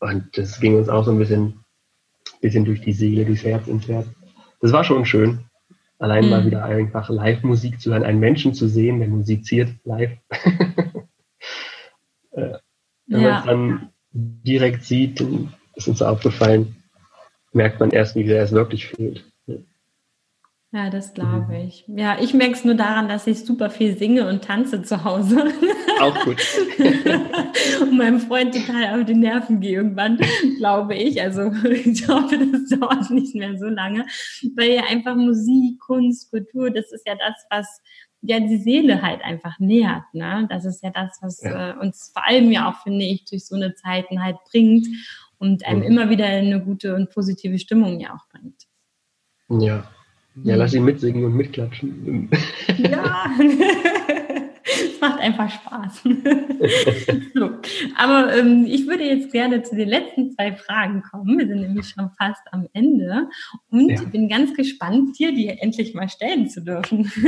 Und 0.02 0.36
das 0.36 0.58
ging 0.58 0.76
uns 0.76 0.88
auch 0.88 1.04
so 1.04 1.12
ein 1.12 1.18
bisschen, 1.18 1.60
bisschen 2.40 2.64
durch 2.64 2.80
die 2.80 2.92
Seele, 2.92 3.24
durchs 3.24 3.44
Herz 3.44 3.68
ins 3.68 3.86
Herz. 3.86 4.08
Das 4.60 4.72
war 4.72 4.82
schon 4.82 5.06
schön. 5.06 5.44
Allein 6.00 6.24
mhm. 6.24 6.30
mal 6.30 6.44
wieder 6.44 6.64
einfach 6.64 7.08
Live-Musik 7.08 7.80
zu 7.80 7.92
hören, 7.92 8.02
einen 8.02 8.18
Menschen 8.18 8.52
zu 8.52 8.66
sehen, 8.66 8.98
der 8.98 9.08
musiziert 9.08 9.70
live. 9.84 10.12
Äh, 12.34 12.56
wenn 13.08 13.20
ja. 13.20 13.28
man 13.28 13.38
es 13.38 13.44
dann 13.44 13.90
direkt 14.12 14.84
sieht, 14.84 15.22
ist 15.74 15.86
uns 15.86 16.00
aufgefallen, 16.00 16.76
merkt 17.52 17.78
man 17.78 17.90
erst, 17.90 18.16
wie 18.16 18.26
sehr 18.26 18.42
es 18.42 18.52
wirklich 18.52 18.86
fühlt. 18.86 19.30
Ja, 20.72 20.88
das 20.88 21.12
glaube 21.12 21.58
ich. 21.58 21.84
Ja, 21.88 22.16
ich 22.18 22.32
merke 22.32 22.54
es 22.54 22.64
nur 22.64 22.74
daran, 22.74 23.06
dass 23.06 23.26
ich 23.26 23.44
super 23.44 23.68
viel 23.68 23.98
singe 23.98 24.26
und 24.26 24.42
tanze 24.42 24.82
zu 24.82 25.04
Hause. 25.04 25.44
Auch 26.02 26.24
gut. 26.24 26.36
und 27.80 27.96
meinem 27.96 28.20
Freund 28.20 28.54
total 28.54 29.00
auf 29.00 29.06
die 29.06 29.14
Nerven 29.14 29.60
gehe 29.60 29.76
irgendwann, 29.76 30.18
glaube 30.58 30.94
ich. 30.94 31.20
Also 31.20 31.52
ich 31.64 32.06
hoffe, 32.08 32.38
das 32.38 32.78
dauert 32.78 33.10
nicht 33.10 33.34
mehr 33.34 33.56
so 33.58 33.66
lange. 33.66 34.06
Weil 34.56 34.72
ja 34.72 34.82
einfach 34.88 35.14
Musik, 35.14 35.80
Kunst, 35.80 36.30
Kultur, 36.30 36.70
das 36.70 36.92
ist 36.92 37.06
ja 37.06 37.14
das, 37.14 37.34
was 37.50 37.80
ja 38.22 38.40
die 38.40 38.58
Seele 38.58 39.02
halt 39.02 39.22
einfach 39.22 39.58
nähert. 39.58 40.04
Ne? 40.12 40.46
Das 40.48 40.64
ist 40.64 40.82
ja 40.82 40.90
das, 40.90 41.18
was 41.20 41.42
ja. 41.42 41.70
äh, 41.70 41.78
uns 41.78 42.10
vor 42.12 42.26
allem 42.26 42.50
ja 42.50 42.70
auch, 42.70 42.82
finde 42.82 43.04
ich, 43.04 43.24
durch 43.24 43.46
so 43.46 43.56
eine 43.56 43.74
Zeiten 43.74 44.22
halt 44.22 44.36
bringt 44.50 44.86
und 45.38 45.66
einem 45.66 45.80
mhm. 45.80 45.86
immer 45.86 46.10
wieder 46.10 46.26
eine 46.26 46.62
gute 46.62 46.94
und 46.94 47.10
positive 47.10 47.58
Stimmung 47.58 48.00
ja 48.00 48.14
auch 48.14 48.28
bringt. 48.28 48.62
Ja, 49.48 49.84
ja, 50.44 50.56
lass 50.56 50.72
ihn 50.72 50.84
mitsingen 50.84 51.24
und 51.24 51.34
mitklatschen. 51.34 52.30
Ja, 52.78 53.26
macht 55.02 55.20
einfach 55.20 55.50
Spaß. 55.50 56.02
so. 57.34 57.50
Aber 57.98 58.34
ähm, 58.34 58.64
ich 58.66 58.86
würde 58.86 59.04
jetzt 59.04 59.32
gerne 59.32 59.62
zu 59.62 59.76
den 59.76 59.88
letzten 59.88 60.32
zwei 60.32 60.54
Fragen 60.54 61.02
kommen. 61.02 61.38
Wir 61.38 61.46
sind 61.46 61.60
nämlich 61.60 61.88
schon 61.88 62.10
fast 62.16 62.40
am 62.52 62.66
Ende. 62.72 63.28
Und 63.70 63.90
ja. 63.90 64.02
bin 64.04 64.28
ganz 64.28 64.54
gespannt, 64.54 65.18
dir 65.18 65.34
die 65.34 65.48
endlich 65.48 65.92
mal 65.92 66.08
stellen 66.08 66.48
zu 66.48 66.62
dürfen. 66.62 67.10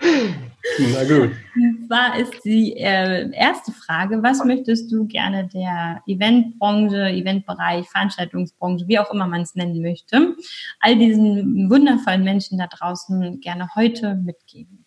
Na 0.00 1.02
gut. 1.04 1.32
Und 1.56 1.86
zwar 1.86 2.18
ist 2.18 2.44
die 2.44 2.76
äh, 2.76 3.30
erste 3.32 3.72
Frage, 3.72 4.22
was 4.22 4.44
möchtest 4.44 4.92
du 4.92 5.06
gerne 5.06 5.48
der 5.48 6.02
Eventbranche, 6.06 7.08
Eventbereich, 7.08 7.88
Veranstaltungsbranche, 7.88 8.86
wie 8.86 8.98
auch 8.98 9.10
immer 9.12 9.26
man 9.26 9.40
es 9.40 9.54
nennen 9.54 9.80
möchte, 9.80 10.36
all 10.78 10.96
diesen 10.96 11.68
wundervollen 11.70 12.22
Menschen 12.22 12.58
da 12.58 12.66
draußen 12.66 13.40
gerne 13.40 13.68
heute 13.74 14.14
mitgeben? 14.14 14.84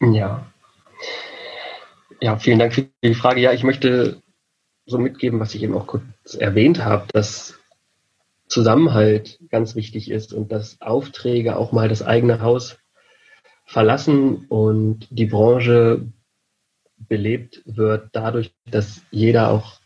Ja. 0.00 0.46
Ja, 2.20 2.36
vielen 2.36 2.58
Dank 2.58 2.74
für 2.74 2.88
die 3.02 3.14
Frage. 3.14 3.40
Ja, 3.40 3.52
ich 3.52 3.64
möchte 3.64 4.22
so 4.86 4.98
mitgeben, 4.98 5.40
was 5.40 5.54
ich 5.54 5.62
eben 5.62 5.74
auch 5.74 5.86
kurz 5.86 6.34
erwähnt 6.38 6.84
habe, 6.84 7.06
dass 7.12 7.58
Zusammenhalt 8.48 9.38
ganz 9.50 9.74
wichtig 9.74 10.10
ist 10.10 10.32
und 10.32 10.50
dass 10.50 10.80
Aufträge 10.80 11.56
auch 11.56 11.72
mal 11.72 11.88
das 11.88 12.02
eigene 12.02 12.40
Haus 12.40 12.78
verlassen 13.66 14.46
und 14.48 15.06
die 15.10 15.26
Branche 15.26 16.06
belebt 16.96 17.62
wird 17.66 18.08
dadurch, 18.12 18.54
dass 18.70 19.02
jeder 19.10 19.50
auch 19.50 19.80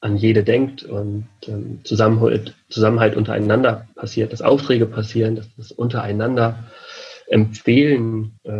an 0.00 0.16
jede 0.16 0.42
denkt 0.42 0.82
und 0.82 1.28
ähm, 1.46 1.80
Zusammenhalt, 1.84 2.56
Zusammenhalt 2.68 3.16
untereinander 3.16 3.86
passiert, 3.94 4.32
dass 4.32 4.42
Aufträge 4.42 4.86
passieren, 4.86 5.36
dass 5.36 5.54
das 5.56 5.70
untereinander 5.70 6.64
Empfehlen 7.32 8.38
äh, 8.44 8.50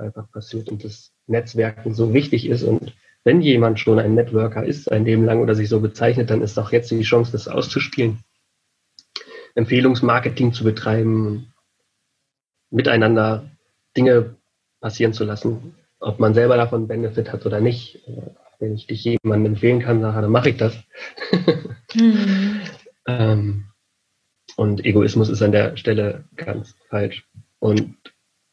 einfach 0.00 0.30
passiert 0.30 0.68
und 0.68 0.84
das 0.84 1.12
Netzwerken 1.26 1.94
so 1.94 2.12
wichtig 2.12 2.46
ist. 2.46 2.62
Und 2.62 2.94
wenn 3.24 3.40
jemand 3.40 3.80
schon 3.80 3.98
ein 3.98 4.14
Networker 4.14 4.66
ist, 4.66 4.84
sein 4.84 5.06
Leben 5.06 5.24
lang 5.24 5.40
oder 5.40 5.54
sich 5.54 5.70
so 5.70 5.80
bezeichnet, 5.80 6.28
dann 6.28 6.42
ist 6.42 6.58
auch 6.58 6.70
jetzt 6.70 6.90
die 6.90 7.00
Chance, 7.00 7.32
das 7.32 7.48
auszuspielen. 7.48 8.18
Empfehlungsmarketing 9.54 10.52
zu 10.52 10.62
betreiben, 10.62 11.54
miteinander 12.68 13.50
Dinge 13.96 14.36
passieren 14.80 15.14
zu 15.14 15.24
lassen, 15.24 15.74
ob 15.98 16.20
man 16.20 16.34
selber 16.34 16.58
davon 16.58 16.86
Benefit 16.86 17.32
hat 17.32 17.46
oder 17.46 17.60
nicht. 17.60 18.06
Wenn 18.58 18.74
ich 18.74 18.86
dich 18.86 19.04
jemandem 19.04 19.54
empfehlen 19.54 19.80
kann, 19.80 20.02
dann 20.02 20.30
mache 20.30 20.50
ich 20.50 20.58
das. 20.58 20.76
mhm. 21.94 22.60
ähm, 23.06 23.64
und 24.56 24.84
Egoismus 24.84 25.30
ist 25.30 25.40
an 25.40 25.52
der 25.52 25.78
Stelle 25.78 26.24
ganz 26.36 26.74
falsch. 26.90 27.26
Und 27.58 27.96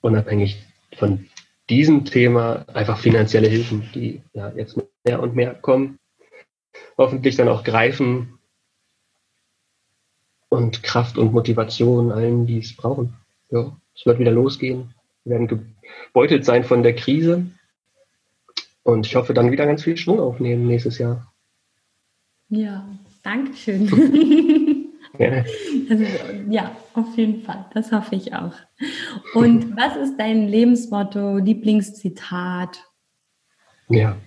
unabhängig 0.06 0.62
von 0.98 1.28
diesem 1.70 2.06
Thema 2.06 2.66
einfach 2.74 3.00
finanzielle 3.00 3.48
Hilfen, 3.48 3.90
die 3.94 4.22
ja 4.34 4.52
jetzt 4.56 4.78
mehr 5.04 5.22
und 5.22 5.36
mehr 5.36 5.56
kommen, 5.56 6.00
hoffentlich 6.98 7.36
dann 7.36 7.50
auch 7.50 7.64
greifen 7.64 8.38
und 10.50 10.84
Kraft 10.84 11.18
und 11.18 11.34
Motivation 11.34 12.12
allen, 12.12 12.46
die 12.46 12.60
es 12.60 12.76
brauchen. 12.76 13.16
Ja, 13.50 13.76
es 13.96 14.06
wird 14.06 14.20
wieder 14.20 14.32
losgehen. 14.32 14.94
Wir 15.24 15.32
werden 15.32 15.48
gebeutelt 15.48 16.46
sein 16.46 16.64
von 16.64 16.84
der 16.84 16.96
Krise 16.96 17.48
und 18.84 19.08
ich 19.08 19.16
hoffe 19.16 19.34
dann 19.34 19.52
wieder 19.52 19.66
ganz 19.66 19.84
viel 19.84 19.98
Schwung 19.98 20.20
aufnehmen 20.20 20.68
nächstes 20.68 21.00
Jahr. 21.00 21.34
Ja, 22.50 22.88
danke 23.24 23.56
schön. 23.56 23.88
Ja. 23.88 24.62
Also, 25.90 26.06
ja, 26.50 26.76
auf 26.94 27.18
jeden 27.18 27.44
Fall. 27.44 27.66
Das 27.74 27.92
hoffe 27.92 28.16
ich 28.16 28.34
auch. 28.34 28.54
Und 29.34 29.76
was 29.78 29.96
ist 29.98 30.18
dein 30.18 30.48
Lebensmotto, 30.48 31.38
Lieblingszitat? 31.38 32.84
Ja. 33.90 34.18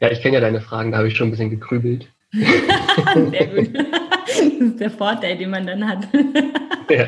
Ja, 0.00 0.10
ich 0.10 0.20
kenne 0.20 0.34
ja 0.34 0.40
deine 0.40 0.60
Fragen, 0.60 0.92
da 0.92 0.98
habe 0.98 1.08
ich 1.08 1.16
schon 1.16 1.28
ein 1.28 1.30
bisschen 1.32 1.50
gekrübelt. 1.50 2.08
Sehr 2.32 3.46
gut. 3.46 3.70
Das 3.74 4.40
ist 4.40 4.80
der 4.80 4.90
Vorteil, 4.90 5.38
den 5.38 5.50
man 5.50 5.66
dann 5.66 5.88
hat. 5.88 6.06
Ja. 6.90 7.06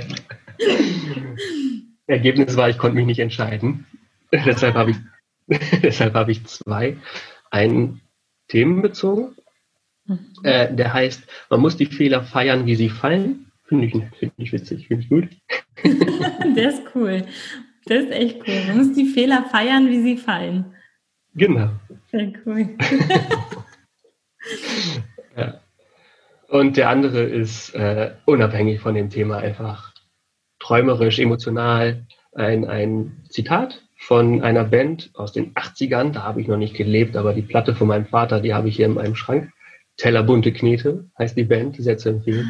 Ergebnis 2.07 2.57
war, 2.57 2.69
ich 2.69 2.79
konnte 2.79 2.97
mich 2.97 3.07
nicht 3.07 3.21
entscheiden. 3.21 3.87
deshalb 4.33 4.75
habe 4.75 4.93
ich, 4.93 4.97
deshalb 5.83 6.15
habe 6.15 6.33
ich 6.33 6.45
zwei. 6.47 6.97
Einen 7.51 8.01
themenbezogen 8.49 9.35
Mhm. 9.35 9.40
Äh, 10.43 10.75
der 10.75 10.93
heißt, 10.93 11.23
man 11.51 11.61
muss 11.61 11.77
die 11.77 11.87
Fehler 11.87 12.23
feiern, 12.23 12.67
wie 12.67 12.77
sie 12.77 12.91
fallen. 12.91 13.47
Finde 13.65 13.87
ich, 13.87 13.93
find 13.93 14.33
ich 14.37 14.53
witzig, 14.53 14.89
finde 14.89 15.03
ich 15.05 15.09
gut. 15.09 15.29
der 16.57 16.71
ist 16.71 16.83
cool. 16.95 17.25
Das 17.87 18.05
ist 18.05 18.11
echt 18.11 18.41
cool. 18.47 18.55
Man 18.69 18.79
muss 18.79 18.93
die 18.95 19.07
Fehler 19.07 19.45
feiern, 19.51 19.89
wie 19.89 20.03
sie 20.03 20.17
fallen. 20.17 20.75
Genau. 21.35 21.71
Sehr 22.11 22.33
cool. 22.45 22.69
ja. 25.37 25.61
Und 26.49 26.77
der 26.77 26.89
andere 26.89 27.23
ist 27.23 27.75
äh, 27.75 28.15
unabhängig 28.27 28.81
von 28.81 28.95
dem 28.95 29.09
Thema 29.09 29.39
einfach 29.39 29.95
träumerisch, 30.59 31.19
emotional. 31.21 32.07
Ein, 32.33 32.65
ein 32.65 33.25
Zitat 33.29 33.83
von 33.99 34.43
einer 34.43 34.65
Band 34.65 35.11
aus 35.15 35.33
den 35.33 35.55
80ern, 35.55 36.13
da 36.13 36.23
habe 36.23 36.41
ich 36.41 36.49
noch 36.49 36.57
nicht 36.57 36.75
gelebt, 36.75 37.17
aber 37.17 37.35
die 37.35 37.43
Platte 37.43 37.75
von 37.75 37.89
meinem 37.89 38.07
Vater, 38.07 38.41
die 38.41 38.55
habe 38.55 38.69
ich 38.69 38.77
hier 38.77 38.87
in 38.87 38.95
meinem 38.95 39.15
Schrank. 39.15 39.53
Teller 40.01 40.23
bunte 40.23 40.51
Knete 40.51 41.11
heißt 41.19 41.37
die 41.37 41.45
Band, 41.45 41.77
sehr 41.77 41.99
zu 41.99 42.09
empfehlen. 42.09 42.49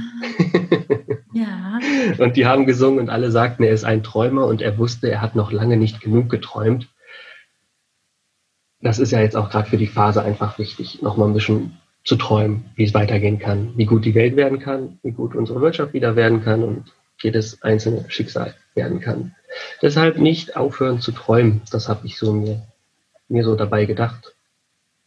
Ja. 1.33 1.81
und 2.19 2.37
die 2.37 2.47
haben 2.47 2.65
gesungen 2.65 3.01
und 3.01 3.11
alle 3.11 3.33
sagten, 3.33 3.65
er 3.65 3.73
ist 3.73 3.85
ein 3.85 4.05
Träumer 4.05 4.47
und 4.47 4.63
er 4.63 4.79
wusste, 4.79 5.11
er 5.11 5.21
hat 5.21 5.35
noch 5.35 5.51
lange 5.51 5.77
nicht 5.77 6.01
genug 6.01 6.31
geträumt. 6.31 6.89
Das 8.81 9.01
ist 9.01 9.11
ja 9.11 9.21
jetzt 9.21 9.37
auch 9.37 9.51
gerade 9.51 9.69
für 9.69 9.77
die 9.77 9.89
Phase 9.89 10.23
einfach 10.23 10.59
wichtig, 10.59 11.03
nochmal 11.03 11.29
ein 11.29 11.35
bisschen 11.35 11.79
zu 12.05 12.15
träumen, 12.15 12.67
wie 12.77 12.85
es 12.85 12.95
weitergehen 12.95 13.41
kann, 13.41 13.73
wie 13.77 13.85
gut 13.85 14.05
die 14.05 14.15
Welt 14.15 14.37
werden 14.37 14.61
kann, 14.61 15.01
wie 15.03 15.11
gut 15.11 15.35
unsere 15.35 15.61
Wirtschaft 15.61 15.93
wieder 15.93 16.15
werden 16.15 16.45
kann 16.45 16.63
und 16.63 16.85
jedes 17.21 17.63
einzelne 17.63 18.05
Schicksal 18.09 18.55
werden 18.75 19.01
kann. 19.01 19.35
Deshalb 19.83 20.19
nicht 20.19 20.57
aufhören 20.57 21.01
zu 21.01 21.11
träumen. 21.11 21.63
Das 21.73 21.89
habe 21.89 22.07
ich 22.07 22.17
so 22.17 22.33
mir, 22.33 22.63
mir 23.29 23.43
so 23.43 23.57
dabei 23.57 23.87
gedacht. 23.87 24.37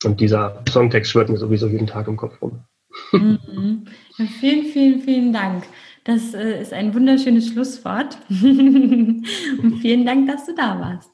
Und 0.06 0.20
dieser 0.20 0.64
Songtext 0.70 1.12
schwört 1.12 1.30
mir 1.30 1.38
sowieso 1.38 1.68
jeden 1.68 1.88
Tag 1.88 2.08
im 2.08 2.18
Kopf 2.18 2.42
rum. 2.42 2.64
Mhm. 3.12 3.86
Ja, 4.18 4.26
vielen, 4.40 4.66
vielen, 4.66 5.02
vielen 5.02 5.34
Dank. 5.34 5.64
Das 6.04 6.34
äh, 6.34 6.62
ist 6.62 6.74
ein 6.74 6.94
wunderschönes 6.94 7.48
Schlusswort. 7.50 8.18
Und 8.30 9.80
vielen 9.82 10.06
Dank, 10.06 10.28
dass 10.28 10.46
du 10.46 10.54
da 10.54 10.80
warst. 10.80 11.10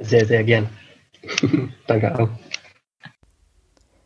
Sehr, 0.00 0.26
sehr 0.26 0.44
gern. 0.44 0.68
Danke 1.86 2.18
auch. 2.18 2.28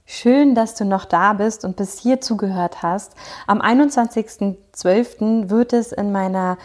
Schön, 0.04 0.56
dass 0.56 0.74
du 0.74 0.84
noch 0.84 1.04
da 1.04 1.34
bist 1.34 1.64
und 1.64 1.76
bis 1.76 2.00
hier 2.00 2.20
zugehört 2.20 2.82
hast. 2.82 3.14
Am 3.46 3.62
21.12. 3.62 5.50
wird 5.50 5.72
es 5.72 5.92
in 5.92 6.10
meiner 6.10 6.58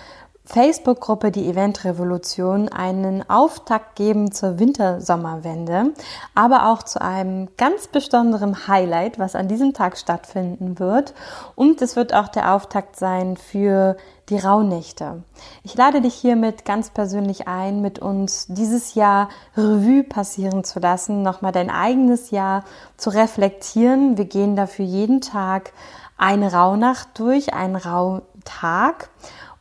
Facebook-Gruppe 0.46 1.32
Die 1.32 1.50
Eventrevolution 1.50 2.70
einen 2.70 3.28
Auftakt 3.30 3.96
geben 3.96 4.32
zur 4.32 4.60
Wintersommerwende, 4.60 5.94
aber 6.36 6.72
auch 6.72 6.84
zu 6.84 7.02
einem 7.02 7.50
ganz 7.58 7.88
besonderen 7.88 8.68
Highlight, 8.68 9.18
was 9.18 9.36
an 9.36 9.48
diesem 9.48 9.74
Tag 9.74 9.98
stattfinden 9.98 10.78
wird. 10.80 11.14
Und 11.56 11.82
es 11.82 11.96
wird 11.96 12.14
auch 12.14 12.28
der 12.28 12.54
Auftakt 12.54 12.96
sein 12.96 13.38
für 13.38 13.98
die 14.30 14.38
Rauhnächte. 14.38 15.24
Ich 15.64 15.76
lade 15.76 16.02
dich 16.02 16.14
hiermit 16.14 16.66
ganz 16.66 16.90
persönlich 16.90 17.48
ein, 17.48 17.82
mit 17.82 18.00
uns 18.00 18.48
dieses 18.48 18.96
Jahr 18.96 19.30
Revue 19.58 20.04
passieren 20.04 20.64
zu 20.64 20.80
lassen, 20.80 21.22
nochmal 21.22 21.52
dein 21.52 21.70
eigenes 21.70 22.32
Jahr 22.32 22.64
zu 22.98 23.10
reflektieren. 23.10 24.18
Wir 24.18 24.26
gehen 24.26 24.56
dafür 24.56 24.86
jeden 24.86 25.22
Tag 25.22 25.74
eine 26.18 26.54
Rauhnacht 26.54 27.20
durch, 27.20 27.54
einen 27.54 27.76
Rauhtag 27.76 29.10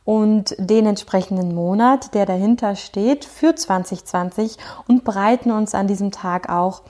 und 0.05 0.55
den 0.57 0.85
entsprechenden 0.85 1.53
Monat, 1.53 2.13
der 2.13 2.25
dahinter 2.25 2.75
steht 2.75 3.25
für 3.25 3.55
2020 3.55 4.57
und 4.87 5.03
bereiten 5.03 5.51
uns 5.51 5.75
an 5.75 5.87
diesem 5.87 6.11
Tag 6.11 6.49
auch 6.49 6.83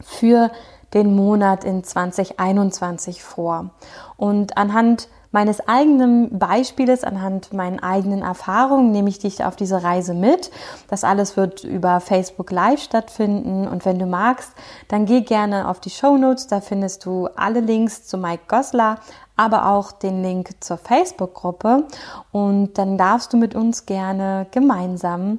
für 0.00 0.50
den 0.94 1.14
Monat 1.14 1.64
in 1.64 1.82
2021 1.82 3.22
vor. 3.22 3.70
Und 4.16 4.56
anhand 4.56 5.08
meines 5.32 5.68
eigenen 5.68 6.38
Beispieles, 6.38 7.04
anhand 7.04 7.52
meinen 7.52 7.80
eigenen 7.80 8.22
Erfahrungen 8.22 8.92
nehme 8.92 9.10
ich 9.10 9.18
dich 9.18 9.44
auf 9.44 9.56
diese 9.56 9.82
Reise 9.82 10.14
mit. 10.14 10.50
Das 10.88 11.04
alles 11.04 11.36
wird 11.36 11.64
über 11.64 12.00
Facebook 12.00 12.50
Live 12.50 12.80
stattfinden 12.80 13.68
und 13.68 13.84
wenn 13.84 13.98
du 13.98 14.06
magst, 14.06 14.52
dann 14.88 15.04
geh 15.04 15.20
gerne 15.20 15.68
auf 15.68 15.80
die 15.80 15.90
Show 15.90 16.16
Notes, 16.16 16.46
da 16.46 16.62
findest 16.62 17.04
du 17.04 17.28
alle 17.36 17.60
Links 17.60 18.06
zu 18.06 18.16
Mike 18.16 18.44
Goslar, 18.48 19.00
aber 19.36 19.68
auch 19.68 19.92
den 19.92 20.22
Link 20.22 20.50
zur 20.60 20.78
Facebook-Gruppe 20.78 21.84
und 22.32 22.78
dann 22.78 22.96
darfst 22.98 23.32
du 23.32 23.36
mit 23.36 23.54
uns 23.54 23.86
gerne 23.86 24.46
gemeinsam 24.50 25.38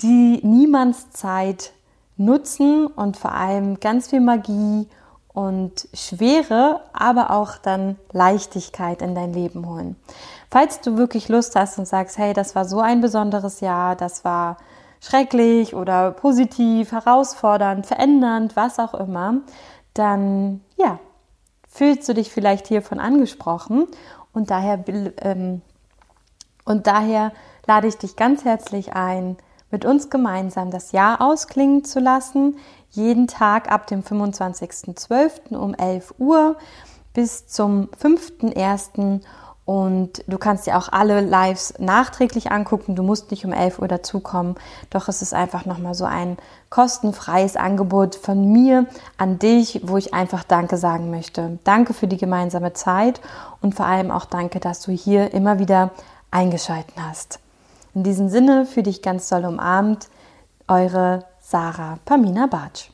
die 0.00 0.40
Niemandszeit 0.42 1.72
nutzen 2.16 2.86
und 2.86 3.16
vor 3.16 3.32
allem 3.32 3.80
ganz 3.80 4.08
viel 4.08 4.20
Magie 4.20 4.86
und 5.32 5.88
Schwere, 5.94 6.80
aber 6.92 7.30
auch 7.30 7.56
dann 7.56 7.96
Leichtigkeit 8.12 9.02
in 9.02 9.14
dein 9.14 9.32
Leben 9.32 9.66
holen. 9.68 9.96
Falls 10.50 10.80
du 10.80 10.96
wirklich 10.96 11.28
Lust 11.28 11.54
hast 11.56 11.78
und 11.78 11.86
sagst, 11.86 12.18
hey, 12.18 12.32
das 12.32 12.54
war 12.54 12.64
so 12.64 12.80
ein 12.80 13.00
besonderes 13.00 13.60
Jahr, 13.60 13.96
das 13.96 14.24
war 14.24 14.56
schrecklich 15.00 15.74
oder 15.74 16.10
positiv, 16.10 16.92
herausfordernd, 16.92 17.86
verändernd, 17.86 18.56
was 18.56 18.78
auch 18.78 18.94
immer, 18.94 19.36
dann 19.94 20.60
ja, 20.76 20.98
fühlst 21.70 22.08
du 22.08 22.14
dich 22.14 22.30
vielleicht 22.30 22.66
hiervon 22.66 23.00
angesprochen 23.00 23.86
und 24.32 24.50
daher, 24.50 24.84
ähm, 25.22 25.62
und 26.64 26.86
daher 26.86 27.32
lade 27.66 27.86
ich 27.86 27.96
dich 27.96 28.16
ganz 28.16 28.44
herzlich 28.44 28.94
ein, 28.94 29.36
mit 29.70 29.84
uns 29.84 30.10
gemeinsam 30.10 30.70
das 30.70 30.92
Jahr 30.92 31.20
ausklingen 31.20 31.84
zu 31.84 32.00
lassen, 32.00 32.56
jeden 32.90 33.28
Tag 33.28 33.70
ab 33.70 33.86
dem 33.86 34.02
25.12. 34.02 35.56
um 35.56 35.74
11 35.74 36.14
Uhr 36.18 36.56
bis 37.14 37.46
zum 37.46 37.88
5.1. 38.00 39.20
Und 39.70 40.24
du 40.26 40.36
kannst 40.36 40.66
dir 40.66 40.76
auch 40.76 40.88
alle 40.90 41.20
Lives 41.20 41.74
nachträglich 41.78 42.50
angucken. 42.50 42.96
Du 42.96 43.04
musst 43.04 43.30
nicht 43.30 43.44
um 43.44 43.52
11 43.52 43.78
Uhr 43.78 43.86
dazukommen. 43.86 44.56
Doch 44.90 45.06
es 45.06 45.22
ist 45.22 45.32
einfach 45.32 45.64
nochmal 45.64 45.94
so 45.94 46.06
ein 46.06 46.38
kostenfreies 46.70 47.54
Angebot 47.54 48.16
von 48.16 48.50
mir 48.50 48.86
an 49.16 49.38
dich, 49.38 49.82
wo 49.84 49.96
ich 49.96 50.12
einfach 50.12 50.42
Danke 50.42 50.76
sagen 50.76 51.12
möchte. 51.12 51.60
Danke 51.62 51.94
für 51.94 52.08
die 52.08 52.16
gemeinsame 52.16 52.72
Zeit 52.72 53.20
und 53.60 53.76
vor 53.76 53.86
allem 53.86 54.10
auch 54.10 54.24
danke, 54.24 54.58
dass 54.58 54.82
du 54.82 54.90
hier 54.90 55.32
immer 55.32 55.60
wieder 55.60 55.92
eingeschalten 56.32 57.06
hast. 57.08 57.38
In 57.94 58.02
diesem 58.02 58.28
Sinne, 58.28 58.66
für 58.66 58.82
dich 58.82 59.02
ganz 59.02 59.28
doll 59.28 59.44
umarmt, 59.44 60.08
eure 60.66 61.26
Sarah 61.38 62.00
Pamina 62.04 62.48
Bartsch. 62.48 62.90